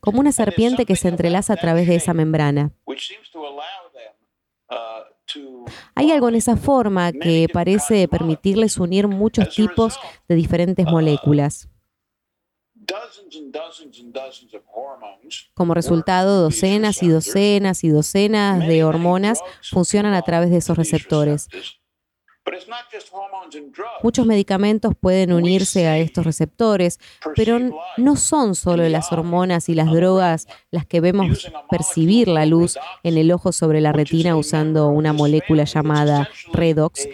Como 0.00 0.20
una 0.20 0.32
serpiente 0.32 0.86
que 0.86 0.96
se 0.96 1.08
entrelaza 1.08 1.54
a 1.54 1.56
través 1.56 1.88
de 1.88 1.96
esa 1.96 2.14
membrana. 2.14 2.72
Hay 5.94 6.10
algo 6.10 6.28
en 6.28 6.34
esa 6.34 6.56
forma 6.56 7.12
que 7.12 7.48
parece 7.52 8.08
permitirles 8.08 8.78
unir 8.78 9.08
muchos 9.08 9.48
tipos 9.54 9.98
de 10.28 10.34
diferentes 10.34 10.86
moléculas. 10.86 11.68
Como 15.54 15.74
resultado, 15.74 16.42
docenas 16.42 17.02
y 17.02 17.08
docenas 17.08 17.84
y 17.84 17.88
docenas 17.88 18.66
de 18.66 18.84
hormonas 18.84 19.40
funcionan 19.62 20.14
a 20.14 20.22
través 20.22 20.50
de 20.50 20.56
esos 20.58 20.76
receptores. 20.76 21.48
Muchos 24.02 24.26
medicamentos 24.26 24.94
pueden 24.98 25.32
unirse 25.32 25.86
a 25.86 25.98
estos 25.98 26.24
receptores, 26.24 26.98
pero 27.36 27.58
no 27.96 28.16
son 28.16 28.54
solo 28.54 28.88
las 28.88 29.12
hormonas 29.12 29.68
y 29.68 29.74
las 29.74 29.90
drogas 29.92 30.46
las 30.70 30.86
que 30.86 31.00
vemos 31.00 31.50
percibir 31.70 32.28
la 32.28 32.46
luz 32.46 32.78
en 33.02 33.18
el 33.18 33.30
ojo 33.32 33.52
sobre 33.52 33.80
la 33.80 33.92
retina 33.92 34.36
usando 34.36 34.88
una 34.88 35.12
molécula 35.12 35.64
llamada 35.64 36.28
redox 36.52 37.06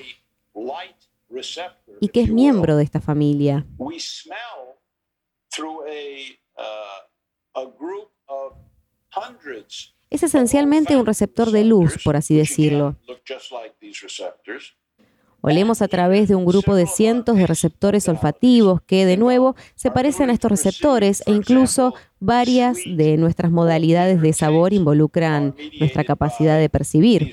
y 2.00 2.08
que 2.08 2.20
es 2.20 2.28
miembro 2.30 2.76
de 2.76 2.84
esta 2.84 3.00
familia. 3.00 3.66
Es 10.08 10.22
esencialmente 10.22 10.96
un 10.96 11.06
receptor 11.06 11.50
de 11.50 11.64
luz, 11.64 12.02
por 12.04 12.16
así 12.16 12.36
decirlo. 12.36 12.96
Olemos 15.40 15.82
a 15.82 15.88
través 15.88 16.28
de 16.28 16.34
un 16.34 16.44
grupo 16.44 16.74
de 16.74 16.86
cientos 16.86 17.36
de 17.36 17.46
receptores 17.46 18.08
olfativos 18.08 18.80
que, 18.82 19.06
de 19.06 19.16
nuevo, 19.16 19.54
se 19.74 19.90
parecen 19.90 20.30
a 20.30 20.32
estos 20.32 20.50
receptores 20.50 21.22
e 21.26 21.32
incluso 21.32 21.94
varias 22.18 22.78
de 22.84 23.16
nuestras 23.16 23.50
modalidades 23.50 24.20
de 24.20 24.32
sabor 24.32 24.72
involucran 24.72 25.54
nuestra 25.78 26.04
capacidad 26.04 26.58
de 26.58 26.68
percibir. 26.68 27.32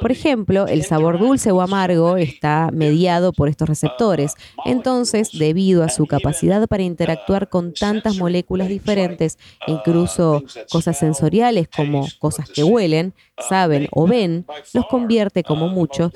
Por 0.00 0.12
ejemplo, 0.12 0.66
el 0.66 0.84
sabor 0.84 1.18
dulce 1.18 1.50
o 1.50 1.60
amargo 1.60 2.16
está 2.16 2.70
mediado 2.72 3.32
por 3.32 3.48
estos 3.48 3.68
receptores. 3.68 4.34
Entonces, 4.64 5.30
debido 5.32 5.82
a 5.82 5.88
su 5.88 6.06
capacidad 6.06 6.66
para 6.68 6.82
interactuar 6.82 7.48
con 7.48 7.72
tantas 7.72 8.16
moléculas 8.16 8.68
diferentes, 8.68 9.38
incluso 9.66 10.42
cosas 10.70 10.98
sensoriales 10.98 11.68
como 11.74 12.06
cosas 12.18 12.48
que 12.50 12.64
huelen, 12.64 13.14
saben 13.48 13.88
o 13.92 14.06
ven, 14.08 14.46
los 14.72 14.86
convierte 14.86 15.42
como 15.42 15.68
mucho 15.68 16.12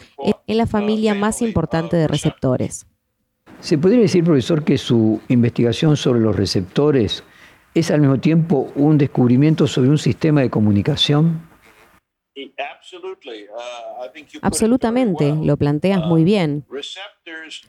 en 0.47 0.57
la 0.57 0.67
familia 0.67 1.15
más 1.15 1.43
importante 1.43 1.97
de 1.97 2.09
receptores. 2.09 2.87
¿Se 3.61 3.77
podría 3.77 4.01
decir, 4.01 4.23
profesor, 4.23 4.63
que 4.63 4.79
su 4.79 5.21
investigación 5.29 5.97
sobre 5.97 6.21
los 6.21 6.37
receptores 6.37 7.25
es 7.75 7.91
al 7.91 8.01
mismo 8.01 8.19
tiempo 8.19 8.71
un 8.77 8.99
descubrimiento 8.99 9.67
sobre 9.67 9.91
un 9.91 9.99
sistema 9.99 10.43
de 10.43 10.51
comunicación? 10.51 11.48
Uh, 12.39 14.39
Absolutamente, 14.43 15.35
lo 15.43 15.57
planteas 15.57 16.07
muy 16.07 16.23
uh, 16.23 16.25
bien. 16.25 16.65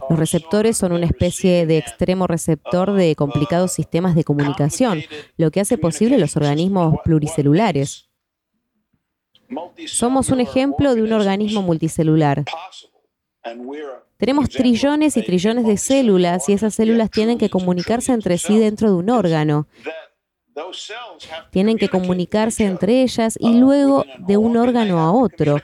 Los 0.09 0.20
receptores 0.20 0.78
son 0.78 0.91
una 0.91 1.05
especie 1.05 1.65
de 1.65 1.78
extremo 1.78 2.28
receptor 2.28 2.93
de 2.93 3.11
uh, 3.11 3.15
complicados 3.15 3.74
sistemas 3.74 4.15
de 4.15 4.24
comunicación, 4.24 5.01
lo 5.38 5.51
que 5.51 5.61
hace 5.61 5.78
posible 5.78 6.17
los 6.17 6.36
organismos 6.36 6.95
pluricelulares. 7.03 8.09
Somos 9.88 10.30
un 10.30 10.41
ejemplo 10.41 10.93
de 10.93 11.01
un 11.01 11.13
organismo 11.13 11.61
multicelular. 11.61 12.43
Tenemos 14.17 14.49
trillones 14.49 15.17
y 15.17 15.24
trillones 15.24 15.65
de 15.65 15.78
células 15.78 16.49
y 16.49 16.53
esas 16.53 16.76
células 16.76 17.09
tienen 17.09 17.38
que 17.38 17.49
comunicarse 17.49 18.11
entre 18.11 18.38
sí 18.38 18.59
dentro 18.59 18.89
de 18.89 18.95
un 18.95 19.09
órgano. 19.09 19.67
Tienen 21.51 21.78
que 21.78 21.89
comunicarse 21.89 22.66
entre 22.66 23.01
ellas 23.01 23.38
y 23.39 23.60
luego 23.60 24.05
de 24.20 24.38
un 24.38 24.57
órgano 24.57 24.99
a 24.99 25.12
otro, 25.12 25.57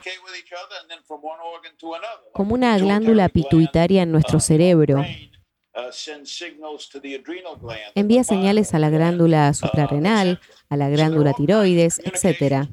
como 2.32 2.54
una 2.54 2.76
glándula 2.78 3.28
pituitaria 3.28 4.02
en 4.02 4.12
nuestro 4.12 4.40
cerebro. 4.40 5.04
Envía 7.94 8.24
señales 8.24 8.74
a 8.74 8.78
la 8.78 8.90
glándula 8.90 9.52
suprarrenal, 9.52 10.40
a 10.68 10.76
la 10.76 10.88
glándula 10.88 11.34
tiroides, 11.34 12.00
etc. 12.00 12.68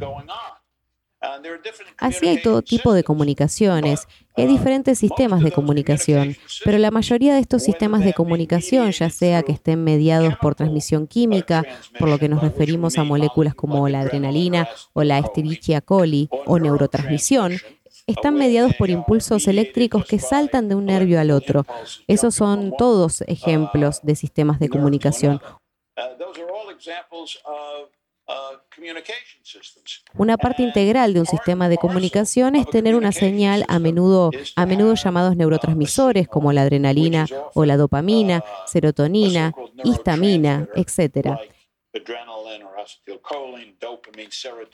Así 1.98 2.28
hay 2.28 2.42
todo 2.42 2.62
tipo 2.62 2.94
de 2.94 3.04
comunicaciones 3.04 4.08
hay 4.36 4.48
diferentes 4.48 4.98
sistemas 4.98 5.44
de 5.44 5.52
comunicación, 5.52 6.36
pero 6.66 6.80
la 6.80 6.90
mayoría 6.90 7.36
de 7.36 7.40
estos 7.40 7.62
sistemas 7.62 8.04
de 8.04 8.14
comunicación, 8.14 8.92
ya 8.92 9.12
sea 9.12 9.44
que 9.44 9.52
estén 9.52 9.84
mediados 9.84 10.36
por 10.38 10.56
transmisión 10.56 11.06
química, 11.06 11.64
por 12.00 12.10
lo 12.10 12.18
que 12.18 12.30
nos 12.30 12.42
referimos 12.42 12.98
a 12.98 13.04
moléculas 13.04 13.54
como 13.54 13.88
la 13.90 14.00
adrenalina 14.00 14.68
o 14.94 15.04
la 15.04 15.20
Escherichia 15.20 15.82
coli 15.82 16.30
o 16.48 16.58
neurotransmisión, 16.58 17.58
están 18.08 18.34
mediados 18.34 18.74
por 18.76 18.90
impulsos 18.90 19.48
eléctricos 19.48 20.06
que 20.06 20.18
saltan 20.18 20.68
de 20.68 20.76
un 20.76 20.88
nervio 20.88 21.20
al 21.20 21.30
otro. 21.30 21.66
Esos 22.08 22.34
son 22.34 22.74
todos 22.76 23.22
ejemplos 23.28 24.00
de 24.02 24.16
sistemas 24.16 24.60
de 24.60 24.70
comunicación. 24.70 25.40
Una 30.16 30.38
parte 30.38 30.64
integram 30.64 31.14
de 31.14 31.20
un 31.20 31.26
sistema 31.26 31.70
de 31.70 31.78
comunicación 31.78 32.56
es 32.56 32.70
tener 32.70 32.96
una 32.96 33.12
señal 33.12 33.66
a 33.68 33.80
menudo, 33.80 34.32
a 34.56 34.66
menudo 34.66 34.96
llamados 34.96 35.36
neurotransmisores 35.36 36.28
como 36.28 36.54
la 36.54 36.62
adrenalina 36.62 37.26
o 37.54 37.66
la 37.66 37.78
dopamina, 37.78 38.44
serotonina, 38.66 39.54
histamina, 39.84 40.68
etc. 40.76 41.38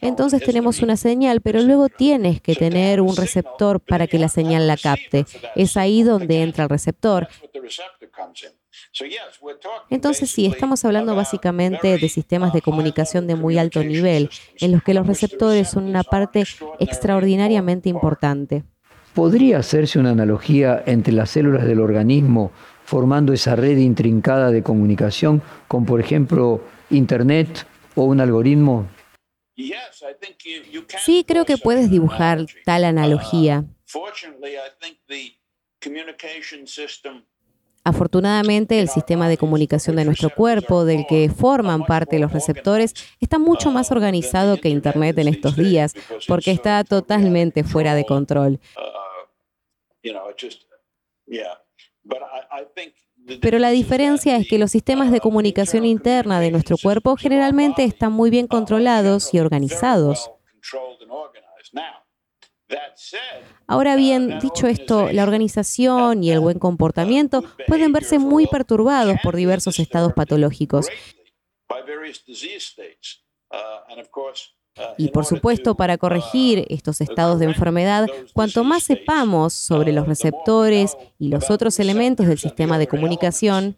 Entonces 0.01 0.43
tenemos 0.43 0.81
una 0.81 0.97
señal, 0.97 1.41
pero 1.41 1.61
luego 1.61 1.89
tienes 1.89 2.41
que 2.41 2.55
tener 2.55 3.01
un 3.01 3.15
receptor 3.15 3.79
para 3.79 4.07
que 4.07 4.19
la 4.19 4.29
señal 4.29 4.67
la 4.67 4.77
capte. 4.77 5.25
Es 5.55 5.75
ahí 5.77 6.03
donde 6.03 6.41
entra 6.41 6.63
el 6.63 6.69
receptor. 6.69 7.27
Entonces 9.89 10.29
sí, 10.29 10.45
estamos 10.45 10.83
hablando 10.85 11.15
básicamente 11.15 11.97
de 11.97 12.09
sistemas 12.09 12.53
de 12.53 12.61
comunicación 12.61 13.27
de 13.27 13.35
muy 13.35 13.57
alto 13.57 13.83
nivel, 13.83 14.29
en 14.59 14.71
los 14.71 14.83
que 14.83 14.93
los 14.93 15.07
receptores 15.07 15.69
son 15.69 15.85
una 15.85 16.03
parte 16.03 16.43
extraordinariamente 16.79 17.89
importante. 17.89 18.63
¿Podría 19.13 19.57
hacerse 19.57 19.99
una 19.99 20.11
analogía 20.11 20.83
entre 20.85 21.13
las 21.13 21.31
células 21.31 21.65
del 21.65 21.79
organismo 21.79 22.51
formando 22.85 23.33
esa 23.33 23.55
red 23.55 23.77
intrincada 23.77 24.51
de 24.51 24.63
comunicación 24.63 25.41
con, 25.67 25.85
por 25.85 25.99
ejemplo, 25.99 26.61
Internet 26.89 27.65
o 27.95 28.03
un 28.03 28.19
algoritmo? 28.19 28.87
Sí, 31.05 31.25
creo 31.27 31.45
que 31.45 31.57
puedes 31.57 31.89
dibujar 31.89 32.45
tal 32.65 32.85
analogía. 32.85 33.65
Afortunadamente, 37.89 38.79
el 38.79 38.87
sistema 38.87 39.27
de 39.27 39.37
comunicación 39.37 39.95
de 39.95 40.05
nuestro 40.05 40.29
cuerpo, 40.29 40.85
del 40.85 41.07
que 41.07 41.27
forman 41.27 41.85
parte 41.85 42.19
los 42.19 42.31
receptores, 42.31 42.93
está 43.19 43.39
mucho 43.39 43.71
más 43.71 43.91
organizado 43.91 44.57
que 44.57 44.69
Internet 44.69 45.17
en 45.17 45.27
estos 45.27 45.55
días, 45.55 45.95
porque 46.27 46.51
está 46.51 46.83
totalmente 46.83 47.63
fuera 47.63 47.95
de 47.95 48.05
control. 48.05 48.59
Pero 53.41 53.57
la 53.57 53.71
diferencia 53.71 54.37
es 54.37 54.47
que 54.47 54.59
los 54.59 54.69
sistemas 54.69 55.11
de 55.11 55.19
comunicación 55.19 55.83
interna 55.83 56.39
de 56.39 56.51
nuestro 56.51 56.77
cuerpo 56.77 57.15
generalmente 57.15 57.83
están 57.85 58.11
muy 58.11 58.29
bien 58.29 58.45
controlados 58.45 59.33
y 59.33 59.39
organizados. 59.39 60.29
Ahora 63.67 63.95
bien, 63.95 64.39
dicho 64.39 64.67
esto, 64.67 65.11
la 65.11 65.23
organización 65.23 66.23
y 66.23 66.31
el 66.31 66.39
buen 66.39 66.59
comportamiento 66.59 67.43
pueden 67.67 67.91
verse 67.91 68.19
muy 68.19 68.47
perturbados 68.47 69.17
por 69.23 69.35
diversos 69.35 69.79
estados 69.79 70.13
patológicos. 70.13 70.87
Y 74.97 75.09
por 75.09 75.25
supuesto, 75.25 75.75
para 75.75 75.97
corregir 75.97 76.65
estos 76.69 77.01
estados 77.01 77.39
de 77.39 77.45
enfermedad, 77.45 78.07
cuanto 78.33 78.63
más 78.63 78.83
sepamos 78.83 79.53
sobre 79.53 79.91
los 79.91 80.07
receptores 80.07 80.95
y 81.17 81.29
los 81.29 81.49
otros 81.49 81.79
elementos 81.79 82.27
del 82.27 82.37
sistema 82.37 82.77
de 82.77 82.87
comunicación, 82.87 83.77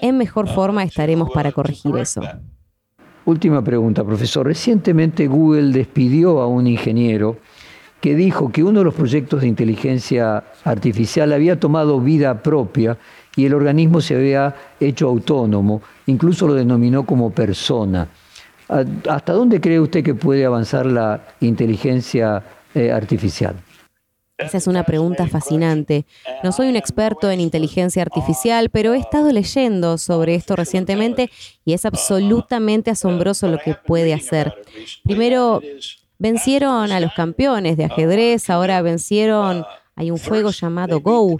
en 0.00 0.18
mejor 0.18 0.48
forma 0.48 0.82
estaremos 0.84 1.30
para 1.32 1.52
corregir 1.52 1.96
eso. 1.96 2.22
Última 3.26 3.62
pregunta, 3.64 4.04
profesor. 4.04 4.46
Recientemente 4.46 5.26
Google 5.26 5.72
despidió 5.72 6.40
a 6.40 6.46
un 6.46 6.66
ingeniero 6.66 7.38
que 8.00 8.14
dijo 8.14 8.52
que 8.52 8.62
uno 8.62 8.80
de 8.80 8.84
los 8.84 8.94
proyectos 8.94 9.40
de 9.40 9.48
inteligencia 9.48 10.44
artificial 10.62 11.32
había 11.32 11.58
tomado 11.58 12.00
vida 12.00 12.42
propia 12.42 12.98
y 13.34 13.46
el 13.46 13.54
organismo 13.54 14.02
se 14.02 14.16
había 14.16 14.54
hecho 14.78 15.08
autónomo, 15.08 15.80
incluso 16.04 16.46
lo 16.46 16.52
denominó 16.52 17.06
como 17.06 17.30
persona. 17.30 18.08
¿Hasta 18.68 19.32
dónde 19.32 19.58
cree 19.58 19.80
usted 19.80 20.04
que 20.04 20.14
puede 20.14 20.44
avanzar 20.44 20.84
la 20.84 21.22
inteligencia 21.40 22.42
eh, 22.74 22.92
artificial? 22.92 23.54
Esa 24.36 24.58
es 24.58 24.66
una 24.66 24.82
pregunta 24.82 25.28
fascinante. 25.28 26.06
No 26.42 26.50
soy 26.50 26.68
un 26.68 26.74
experto 26.74 27.30
en 27.30 27.40
inteligencia 27.40 28.02
artificial, 28.02 28.68
pero 28.68 28.92
he 28.92 28.98
estado 28.98 29.30
leyendo 29.30 29.96
sobre 29.96 30.34
esto 30.34 30.56
recientemente 30.56 31.30
y 31.64 31.72
es 31.72 31.84
absolutamente 31.84 32.90
asombroso 32.90 33.46
lo 33.46 33.58
que 33.58 33.74
puede 33.74 34.12
hacer. 34.12 34.52
Primero, 35.04 35.62
vencieron 36.18 36.90
a 36.90 36.98
los 36.98 37.12
campeones 37.12 37.76
de 37.76 37.84
ajedrez, 37.84 38.50
ahora 38.50 38.82
vencieron 38.82 39.64
hay 39.96 40.10
un 40.10 40.18
juego 40.18 40.50
llamado 40.50 41.00
Go, 41.00 41.36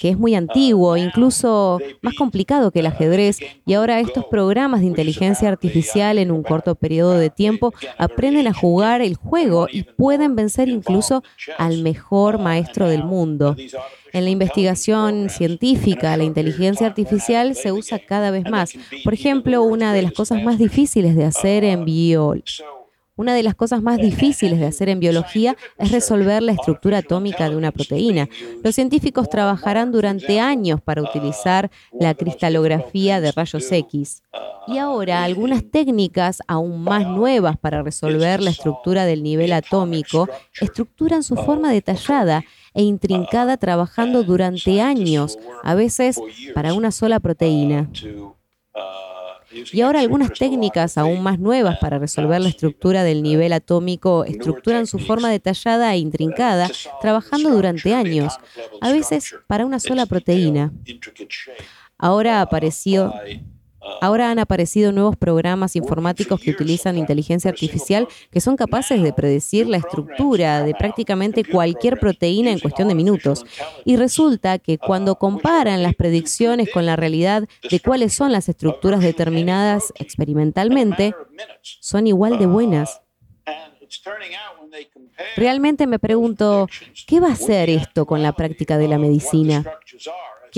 que 0.00 0.10
es 0.10 0.18
muy 0.18 0.34
antiguo, 0.34 0.96
incluso 0.96 1.80
más 2.02 2.14
complicado 2.14 2.70
que 2.70 2.80
el 2.80 2.86
ajedrez, 2.86 3.38
y 3.66 3.74
ahora 3.74 4.00
estos 4.00 4.24
programas 4.26 4.80
de 4.80 4.86
inteligencia 4.86 5.48
artificial 5.48 6.18
en 6.18 6.30
un 6.30 6.42
corto 6.42 6.76
periodo 6.76 7.18
de 7.18 7.30
tiempo 7.30 7.74
aprenden 7.98 8.46
a 8.46 8.54
jugar 8.54 9.00
el 9.02 9.16
juego 9.16 9.66
y 9.70 9.82
pueden 9.82 10.36
vencer 10.36 10.68
incluso 10.68 11.22
al 11.58 11.82
mejor 11.82 12.38
maestro 12.38 12.88
del 12.88 13.04
mundo. 13.04 13.56
En 14.12 14.24
la 14.24 14.30
investigación 14.30 15.28
científica, 15.28 16.16
la 16.16 16.24
inteligencia 16.24 16.86
artificial 16.86 17.54
se 17.54 17.72
usa 17.72 17.98
cada 17.98 18.30
vez 18.30 18.48
más. 18.48 18.72
Por 19.04 19.14
ejemplo, 19.14 19.62
una 19.62 19.92
de 19.92 20.02
las 20.02 20.12
cosas 20.12 20.42
más 20.42 20.58
difíciles 20.58 21.14
de 21.16 21.24
hacer 21.24 21.64
en 21.64 21.84
bio 21.84 22.34
Una 23.18 23.34
de 23.34 23.42
las 23.42 23.56
cosas 23.56 23.82
más 23.82 23.98
difíciles 23.98 24.60
de 24.60 24.66
hacer 24.66 24.88
en 24.88 25.00
biología 25.00 25.56
es 25.76 25.90
resolver 25.90 26.40
la 26.40 26.52
estructura 26.52 26.98
atómica 26.98 27.50
de 27.50 27.56
una 27.56 27.72
proteína. 27.72 28.28
Los 28.62 28.76
científicos 28.76 29.28
trabajarán 29.28 29.90
durante 29.90 30.38
años 30.38 30.80
para 30.80 31.02
utilizar 31.02 31.68
la 31.90 32.14
cristalografía 32.14 33.20
de 33.20 33.32
rayos 33.32 33.72
X. 33.72 34.22
Y 34.68 34.78
ahora 34.78 35.24
algunas 35.24 35.68
técnicas 35.68 36.42
aún 36.46 36.84
más 36.84 37.08
nuevas 37.08 37.56
para 37.58 37.82
resolver 37.82 38.40
la 38.40 38.50
estructura 38.50 39.04
del 39.04 39.24
nivel 39.24 39.52
atómico 39.52 40.28
estructuran 40.60 41.24
su 41.24 41.34
forma 41.34 41.72
detallada 41.72 42.44
e 42.72 42.84
intrincada 42.84 43.56
trabajando 43.56 44.22
durante 44.22 44.80
años, 44.80 45.40
a 45.64 45.74
veces 45.74 46.20
para 46.54 46.72
una 46.72 46.92
sola 46.92 47.18
proteína. 47.18 47.90
Y 49.50 49.80
ahora 49.80 50.00
algunas 50.00 50.32
técnicas 50.32 50.98
aún 50.98 51.22
más 51.22 51.38
nuevas 51.38 51.78
para 51.78 51.98
resolver 51.98 52.40
la 52.40 52.48
estructura 52.48 53.02
del 53.02 53.22
nivel 53.22 53.52
atómico 53.52 54.24
estructuran 54.24 54.86
su 54.86 54.98
forma 54.98 55.30
detallada 55.30 55.94
e 55.94 55.98
intrincada, 55.98 56.70
trabajando 57.00 57.50
durante 57.50 57.94
años, 57.94 58.36
a 58.80 58.92
veces 58.92 59.34
para 59.46 59.64
una 59.64 59.80
sola 59.80 60.06
proteína. 60.06 60.72
Ahora 61.96 62.40
apareció 62.40 63.12
Ahora 64.00 64.30
han 64.30 64.38
aparecido 64.38 64.92
nuevos 64.92 65.16
programas 65.16 65.76
informáticos 65.76 66.40
que 66.40 66.50
utilizan 66.50 66.98
inteligencia 66.98 67.50
artificial 67.50 68.08
que 68.30 68.40
son 68.40 68.56
capaces 68.56 69.02
de 69.02 69.12
predecir 69.12 69.66
la 69.66 69.78
estructura 69.78 70.62
de 70.62 70.74
prácticamente 70.74 71.44
cualquier 71.44 71.98
proteína 71.98 72.50
en 72.50 72.60
cuestión 72.60 72.88
de 72.88 72.94
minutos. 72.94 73.44
Y 73.84 73.96
resulta 73.96 74.58
que 74.58 74.78
cuando 74.78 75.16
comparan 75.16 75.82
las 75.82 75.94
predicciones 75.94 76.70
con 76.72 76.86
la 76.86 76.96
realidad 76.96 77.48
de 77.70 77.80
cuáles 77.80 78.12
son 78.12 78.32
las 78.32 78.48
estructuras 78.48 79.00
determinadas 79.00 79.92
experimentalmente, 79.96 81.14
son 81.62 82.06
igual 82.06 82.38
de 82.38 82.46
buenas. 82.46 83.00
Realmente 85.36 85.86
me 85.86 85.98
pregunto, 85.98 86.68
¿qué 87.06 87.20
va 87.20 87.28
a 87.28 87.32
hacer 87.32 87.70
esto 87.70 88.06
con 88.06 88.22
la 88.22 88.32
práctica 88.32 88.76
de 88.78 88.88
la 88.88 88.98
medicina? 88.98 89.64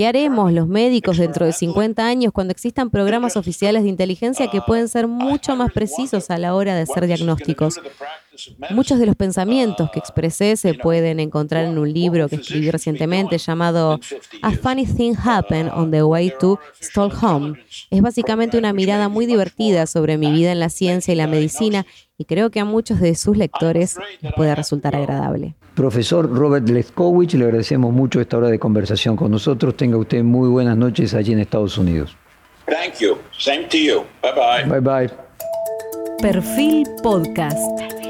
¿Qué 0.01 0.07
haremos 0.07 0.51
los 0.51 0.67
médicos 0.67 1.19
dentro 1.19 1.45
de 1.45 1.53
50 1.53 2.03
años 2.03 2.33
cuando 2.33 2.53
existan 2.53 2.89
programas 2.89 3.37
oficiales 3.37 3.83
de 3.83 3.89
inteligencia 3.89 4.49
que 4.49 4.59
pueden 4.59 4.87
ser 4.87 5.05
mucho 5.07 5.55
más 5.55 5.71
precisos 5.71 6.31
a 6.31 6.39
la 6.39 6.55
hora 6.55 6.73
de 6.73 6.81
hacer 6.81 7.05
diagnósticos? 7.05 7.79
Muchos 8.71 8.97
de 8.97 9.05
los 9.05 9.15
pensamientos 9.15 9.91
que 9.91 9.99
expresé 9.99 10.55
se 10.55 10.73
pueden 10.73 11.19
encontrar 11.19 11.65
en 11.65 11.77
un 11.77 11.93
libro 11.93 12.27
que 12.27 12.37
escribí 12.37 12.71
recientemente 12.71 13.37
llamado 13.37 13.99
A 14.41 14.49
Funny 14.49 14.87
Thing 14.87 15.13
Happened 15.23 15.69
on 15.71 15.91
the 15.91 16.01
Way 16.01 16.33
to 16.39 16.59
Stockholm. 16.79 17.57
Es 17.91 18.01
básicamente 18.01 18.57
una 18.57 18.73
mirada 18.73 19.07
muy 19.07 19.27
divertida 19.27 19.85
sobre 19.85 20.17
mi 20.17 20.31
vida 20.31 20.51
en 20.51 20.59
la 20.59 20.69
ciencia 20.69 21.13
y 21.13 21.17
la 21.17 21.27
medicina 21.27 21.85
y 22.17 22.25
creo 22.25 22.49
que 22.49 22.59
a 22.59 22.65
muchos 22.65 22.99
de 23.01 23.13
sus 23.13 23.37
lectores 23.37 23.97
les 24.21 24.33
puede 24.33 24.55
resultar 24.55 24.95
agradable. 24.95 25.53
Profesor 25.75 26.29
Robert 26.29 26.67
Leskowicz, 26.67 27.33
le 27.35 27.45
agradecemos 27.45 27.93
mucho 27.93 28.19
esta 28.19 28.37
hora 28.37 28.49
de 28.49 28.59
conversación 28.59 29.15
con 29.15 29.31
nosotros. 29.31 29.75
Tenga 29.77 29.97
usted 29.97 30.23
muy 30.23 30.49
buenas 30.49 30.77
noches 30.77 31.13
allí 31.13 31.33
en 31.33 31.39
Estados 31.39 31.77
Unidos. 31.77 32.15
Thank 32.65 32.99
you. 32.99 33.17
Same 33.37 33.63
to 33.69 33.77
you. 33.77 34.03
Bye 34.21 34.31
bye. 34.33 34.79
Bye 34.79 35.07
bye. 35.07 35.09
Perfil 36.21 36.85
Podcast. 37.01 38.00